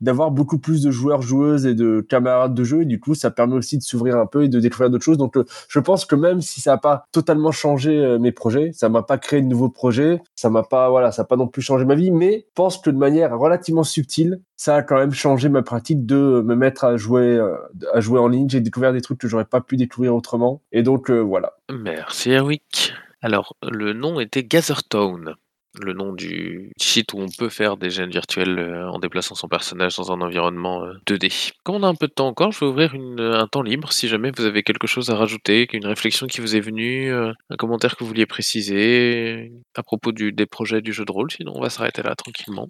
[0.00, 2.82] d'avoir beaucoup plus de joueurs, joueuses et de camarades de jeu.
[2.82, 5.18] Et du coup, ça permet aussi de s'ouvrir un peu et de découvrir d'autres choses.
[5.18, 5.36] Donc,
[5.68, 9.18] je pense que même si ça n'a pas totalement changé mes projets, ça m'a pas
[9.18, 11.94] créé de nouveaux projets, ça m'a pas, voilà, ça a pas non plus changé ma
[11.94, 16.06] vie, mais pense que de manière relativement subtile, ça a quand même changé ma pratique
[16.06, 17.56] de me mettre à jouer, euh,
[17.92, 18.48] à jouer en ligne.
[18.48, 20.62] J'ai découvert des trucs que j'aurais pas pu découvrir autrement.
[20.72, 21.54] Et donc, euh, voilà.
[21.72, 22.94] Merci Erwick.
[23.22, 25.36] Alors, le nom était Gathertown,
[25.80, 29.48] le nom du site où on peut faire des gènes virtuels euh, en déplaçant son
[29.48, 31.52] personnage dans un environnement euh, 2D.
[31.64, 33.92] Comme on a un peu de temps encore, je vais ouvrir une- un temps libre
[33.92, 37.32] si jamais vous avez quelque chose à rajouter, une réflexion qui vous est venue, euh,
[37.50, 41.52] un commentaire que vous vouliez préciser à propos des projets du jeu de rôle, sinon
[41.56, 42.66] on va s'arrêter là tranquillement.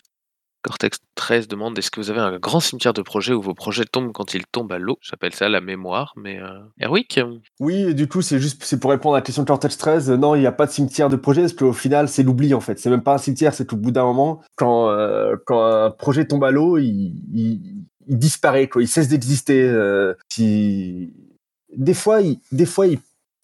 [0.62, 3.84] Cortex 13 demande est-ce que vous avez un grand cimetière de projets où vos projets
[3.84, 4.98] tombent quand ils tombent à l'eau?
[5.00, 6.60] J'appelle ça la mémoire, mais euh...
[6.80, 7.20] Erwick
[7.60, 10.10] Oui, du coup, c'est juste, c'est pour répondre à la question de Cortex 13.
[10.10, 12.54] euh, non, il n'y a pas de cimetière de projet parce qu'au final, c'est l'oubli
[12.54, 12.78] en fait.
[12.78, 16.26] C'est même pas un cimetière, c'est qu'au bout d'un moment, quand, euh, quand un projet
[16.26, 17.14] tombe à l'eau, il,
[18.06, 18.82] disparaît, quoi.
[18.82, 19.62] Il cesse d'exister.
[19.62, 20.14] euh.
[20.38, 22.98] Des fois, il, des fois, il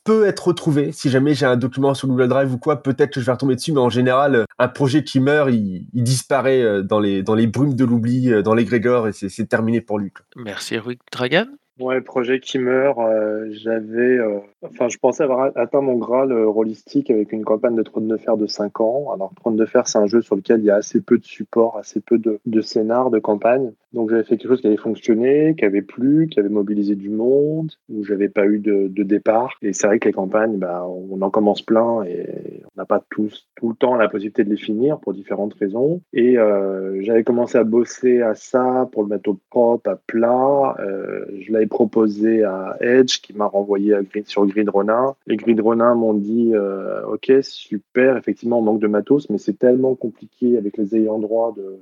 [0.08, 0.90] peut être retrouvé.
[0.92, 3.56] Si jamais j'ai un document sur Google Drive ou quoi, peut-être que je vais retomber
[3.56, 7.22] dessus, mais en général, euh, un projet qui meurt, il, il disparaît euh, dans les,
[7.22, 10.10] dans les brumes de l'oubli, euh, dans l'égrégore, et c'est c'est terminé pour lui.
[10.10, 10.24] quoi.
[10.42, 11.44] Merci Erwick Dragan?
[11.78, 14.18] Ouais, projet qui meurt, euh, j'avais...
[14.18, 18.08] euh, Enfin, je pensais avoir atteint mon Graal euh, rôlistique avec une campagne de Trône
[18.08, 19.12] de Fer de 5 ans.
[19.14, 21.24] Alors, Trône de Fer, c'est un jeu sur lequel il y a assez peu de
[21.24, 23.70] support, assez peu de, de scénar, de campagne.
[23.92, 27.08] Donc, j'avais fait quelque chose qui avait fonctionné, qui avait plu, qui avait mobilisé du
[27.08, 29.56] monde, où j'avais pas eu de, de départ.
[29.62, 33.02] Et c'est vrai que les campagnes, bah, on en commence plein et on n'a pas
[33.10, 36.00] tous, tout le temps la possibilité de les finir pour différentes raisons.
[36.12, 40.76] Et euh, j'avais commencé à bosser à ça pour le mettre propre, à plat.
[40.80, 45.14] Euh, je l'avais proposé à Edge, qui m'a renvoyé à Grid, sur Grid Ronin.
[45.26, 49.94] Les Grid m'ont dit euh, Ok, super, effectivement, on manque de matos, mais c'est tellement
[49.94, 51.80] compliqué avec les ayants droit de,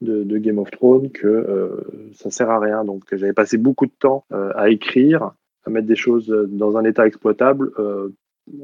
[0.00, 2.84] de, Game of Thrones que euh, ça sert à rien.
[2.84, 5.32] Donc, j'avais passé beaucoup de temps euh, à écrire,
[5.64, 8.08] à mettre des choses dans un état exploitable, euh,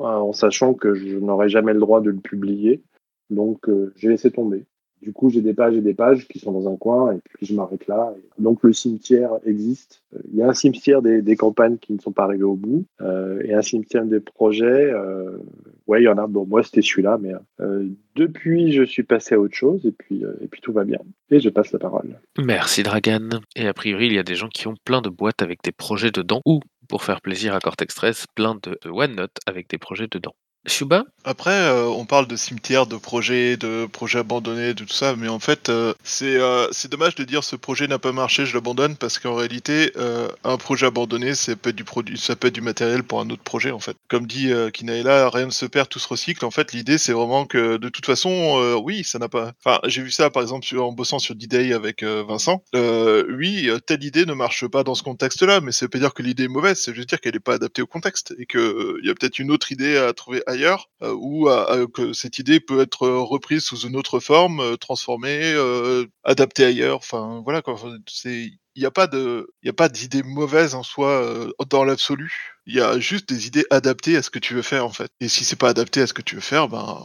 [0.01, 2.83] en sachant que je n'aurais jamais le droit de le publier.
[3.31, 4.65] Donc, euh, j'ai laissé tomber.
[5.07, 7.47] Du coup, j'ai des pages et des pages qui sont dans un coin et puis
[7.47, 8.13] je m'arrête là.
[8.41, 10.03] Donc, le cimetière existe.
[10.33, 13.41] Il y a un cimetière des, campagnes qui ne sont pas arrivées au bout euh,
[13.45, 14.65] et un cimetière des projets.
[14.65, 15.39] Euh,
[15.87, 16.27] ouais, il y en a.
[16.27, 20.25] Bon, moi, c'était celui-là, mais euh, depuis, je suis passé à autre chose et puis,
[20.41, 20.99] et puis tout va bien.
[21.31, 22.19] Et je passe la parole.
[22.45, 23.29] Merci Dragan.
[23.55, 25.71] Et a priori, il y a des gens qui ont plein de boîtes avec des
[25.71, 26.59] projets dedans, ou,
[26.89, 30.35] pour faire plaisir à Cortex 13, plein de OneNote avec des projets dedans.
[30.67, 35.15] Shuba Après, euh, on parle de cimetière, de projets, de projets abandonnés, de tout ça,
[35.17, 38.55] mais en fait, euh, c'est euh, dommage de dire ce projet n'a pas marché, je
[38.55, 42.49] l'abandonne, parce qu'en réalité, euh, un projet abandonné, ça peut être du produit, ça peut
[42.49, 43.97] être du matériel pour un autre projet, en fait.
[44.09, 46.45] Comme dit Kinaela, rien ne se perd, tout se recycle.
[46.45, 49.53] En fait, l'idée, c'est vraiment que, de toute façon, oui, ça n'a pas.
[49.65, 52.63] Enfin, j'ai vu ça, par exemple, en bossant sur D-Day avec Vincent.
[52.75, 56.23] Oui, telle idée ne marche pas dans ce contexte-là, mais ça veut pas dire que
[56.23, 59.07] l'idée est mauvaise, c'est juste dire qu'elle n'est pas adaptée au contexte et euh, il
[59.07, 60.56] y a peut-être une autre idée à trouver ailleurs
[61.03, 64.61] euh, ou à- à- que cette idée peut être euh, reprise sous une autre forme,
[64.61, 66.97] euh, transformée, euh, adaptée ailleurs.
[66.99, 67.77] Enfin, voilà quoi.
[68.09, 71.85] C'est il n'y a pas de, il a pas d'idée mauvaise en soi euh, dans
[71.85, 72.31] l'absolu.
[72.67, 75.09] Il y a juste des idées adaptées à ce que tu veux faire en fait.
[75.21, 77.03] Et si c'est pas adapté à ce que tu veux faire, ben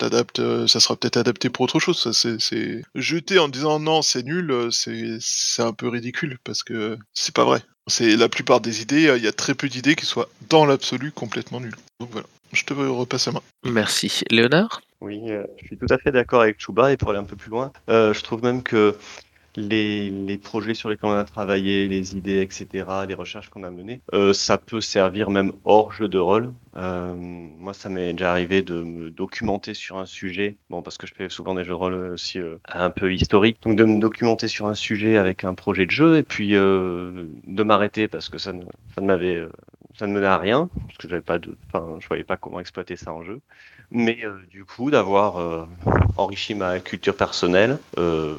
[0.00, 1.98] t'adaptes, euh, ça sera peut-être adapté pour autre chose.
[1.98, 6.38] Ça, c'est, c'est jeter en disant non, c'est nul, euh, c'est, c'est un peu ridicule
[6.44, 7.62] parce que c'est pas vrai.
[7.86, 10.64] C'est la plupart des idées, euh, il y a très peu d'idées qui soient dans
[10.64, 11.76] l'absolu complètement nulles.
[11.98, 13.42] Donc voilà, je te repasse la main.
[13.64, 14.22] Merci.
[14.30, 14.80] Léonard?
[15.00, 17.36] Oui, euh, je suis tout à fait d'accord avec Chouba et pour aller un peu
[17.36, 18.96] plus loin, euh, je trouve même que
[19.60, 23.70] les, les projets sur lesquels on a travaillé, les idées, etc., les recherches qu'on a
[23.70, 26.52] menées, euh, ça peut servir même hors jeu de rôle.
[26.76, 31.06] Euh, moi, ça m'est déjà arrivé de me documenter sur un sujet, bon, parce que
[31.06, 34.00] je fais souvent des jeux de rôle aussi euh, un peu historiques, donc de me
[34.00, 38.28] documenter sur un sujet avec un projet de jeu et puis euh, de m'arrêter parce
[38.28, 38.62] que ça ne,
[38.94, 39.50] ça ne m'avait, euh,
[40.00, 42.58] ça ne menait à rien, parce que j'avais pas de, enfin, je voyais pas comment
[42.58, 43.42] exploiter ça en jeu.
[43.90, 45.66] Mais euh, du coup, d'avoir euh,
[46.16, 48.38] enrichi ma culture personnelle, euh,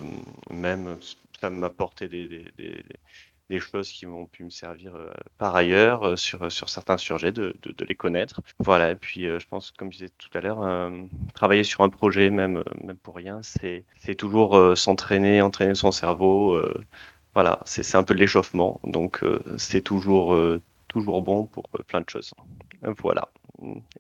[0.50, 0.98] même
[1.40, 2.28] ça m'a apporté des,
[2.58, 4.94] des, choses qui m'ont pu me servir
[5.38, 8.42] par ailleurs sur, sur certains sujets, de, de, les connaître.
[8.60, 10.90] Voilà, et puis je pense, comme je disais tout à l'heure,
[11.34, 16.62] travailler sur un projet, même, même pour rien, c'est toujours s'entraîner, entraîner son cerveau.
[17.34, 19.22] voilà, c'est un peu de l'échauffement, donc
[19.58, 20.34] c'est toujours,
[20.92, 22.34] toujours bon pour euh, plein de choses.
[23.02, 23.30] Voilà,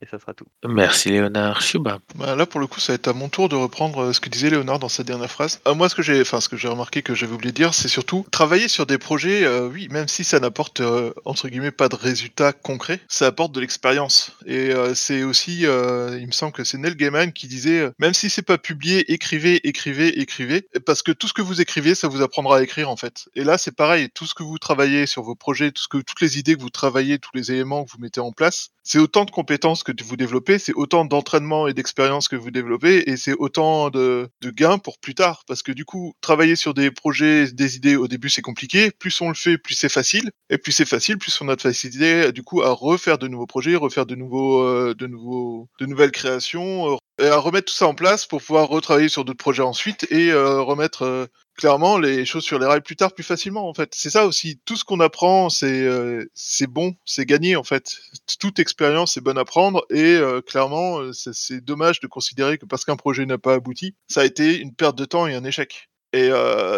[0.01, 0.45] et ça sera tout.
[0.67, 1.61] Merci Léonard.
[1.61, 1.99] Shuba.
[2.15, 4.19] Bah, là, pour le coup, ça va être à mon tour de reprendre euh, ce
[4.19, 5.61] que disait Léonard dans sa dernière phrase.
[5.67, 7.73] Euh, moi, ce que j'ai, enfin, ce que j'ai remarqué que j'avais oublié de dire,
[7.73, 9.43] c'est surtout travailler sur des projets.
[9.43, 13.53] euh, oui, même si ça n'apporte euh, entre guillemets pas de résultats concrets, ça apporte
[13.53, 14.33] de l'expérience.
[14.45, 17.91] Et euh, c'est aussi, euh, il me semble que c'est Neil Gaiman qui disait, euh,
[17.99, 21.95] même si c'est pas publié, écrivez, écrivez, écrivez, parce que tout ce que vous écrivez,
[21.95, 23.25] ça vous apprendra à écrire en fait.
[23.35, 24.09] Et là, c'est pareil.
[24.13, 26.61] Tout ce que vous travaillez sur vos projets, tout ce que, toutes les idées que
[26.61, 29.91] vous travaillez, tous les éléments que vous mettez en place, c'est autant de compétences que
[30.03, 34.77] vous développez, c'est autant d'entraînement et d'expérience que vous développez, et c'est autant de, gains
[34.79, 35.43] pour plus tard.
[35.47, 38.91] Parce que du coup, travailler sur des projets, des idées au début, c'est compliqué.
[38.91, 40.31] Plus on le fait, plus c'est facile.
[40.49, 43.47] Et plus c'est facile, plus on a de facilité, du coup, à refaire de nouveaux
[43.47, 46.97] projets, refaire de nouveaux, euh, de nouveaux, de nouvelles créations,
[47.29, 50.61] à remettre tout ça en place pour pouvoir retravailler sur d'autres projets ensuite et euh,
[50.61, 51.25] remettre euh,
[51.57, 53.91] clairement les choses sur les rails plus tard plus facilement en fait.
[53.95, 57.97] C'est ça aussi, tout ce qu'on apprend c'est euh, c'est bon, c'est gagné en fait.
[58.39, 62.95] Toute expérience est bonne à prendre et clairement c'est- dommage de considérer que parce qu'un
[62.95, 65.89] projet n'a pas abouti, ça a été une perte de temps et un échec.
[66.13, 66.29] Et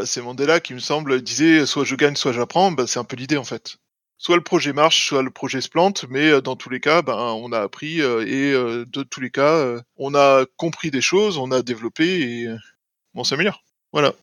[0.05, 3.15] c'est Mandela qui me semble disait soit je gagne soit j'apprends, bah, c'est un peu
[3.15, 3.77] l'idée en fait.
[4.23, 7.01] Soit le projet marche, soit le projet se plante, mais euh, dans tous les cas,
[7.01, 11.01] ben, on a appris euh, et euh, de tous les cas, on a compris des
[11.01, 12.47] choses, on a développé et
[13.15, 13.65] on s'améliore.
[13.91, 14.13] Voilà.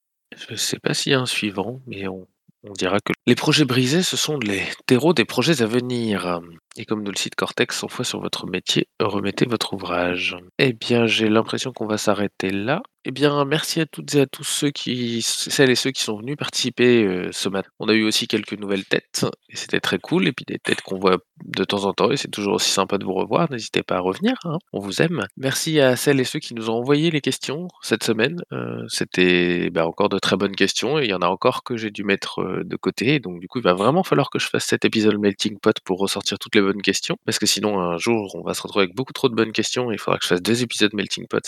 [0.48, 2.27] Je sais pas s'il y a un suivant, mais on,
[2.64, 6.40] on dira que les projets brisés, ce sont les terreaux des projets à venir.
[6.76, 10.36] Et comme nous le cite Cortex 100 fois sur votre métier, remettez votre ouvrage.
[10.59, 12.82] Eh bien, j'ai l'impression qu'on va s'arrêter là.
[13.06, 16.18] Eh bien, merci à toutes et à tous ceux qui, celles et ceux qui sont
[16.18, 17.70] venus participer euh, ce matin.
[17.78, 20.28] On a eu aussi quelques nouvelles têtes, et c'était très cool.
[20.28, 22.98] Et puis des têtes qu'on voit de temps en temps, et c'est toujours aussi sympa
[22.98, 23.51] de vous revoir.
[23.51, 25.24] N'hésitez pas à revenir, hein, on vous aime.
[25.38, 28.42] Merci à celles et ceux qui nous ont envoyé les questions cette semaine.
[28.52, 31.78] Euh, c'était bah, encore de très bonnes questions, et il y en a encore que
[31.78, 33.18] j'ai dû mettre euh, de côté.
[33.18, 36.01] Donc du coup, il va vraiment falloir que je fasse cet épisode Melting Pot pour
[36.01, 38.97] ressortir toutes les bonnes questions, parce que sinon un jour on va se retrouver avec
[38.97, 41.41] beaucoup trop de bonnes questions, et il faudra que je fasse deux épisodes Melting Pot.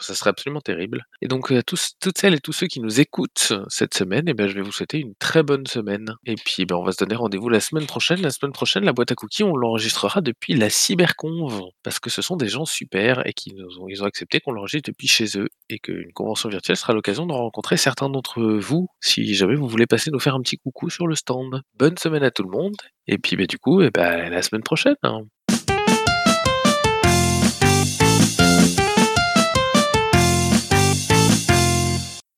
[0.00, 1.04] Ça serait absolument terrible.
[1.22, 4.34] Et donc, à tous, toutes celles et tous ceux qui nous écoutent cette semaine, eh
[4.34, 6.14] ben, je vais vous souhaiter une très bonne semaine.
[6.26, 8.20] Et puis, ben, on va se donner rendez-vous la semaine prochaine.
[8.20, 11.62] La semaine prochaine, la boîte à cookies, on l'enregistrera depuis la Cyberconve.
[11.82, 14.52] Parce que ce sont des gens super et qui nous ont, ils ont accepté qu'on
[14.52, 15.48] l'enregistre depuis chez eux.
[15.68, 19.86] Et qu'une convention virtuelle sera l'occasion de rencontrer certains d'entre vous, si jamais vous voulez
[19.86, 21.62] passer nous faire un petit coucou sur le stand.
[21.78, 22.76] Bonne semaine à tout le monde.
[23.10, 24.96] Et puis, ben, du coup, eh ben, la semaine prochaine.
[25.02, 25.22] hein.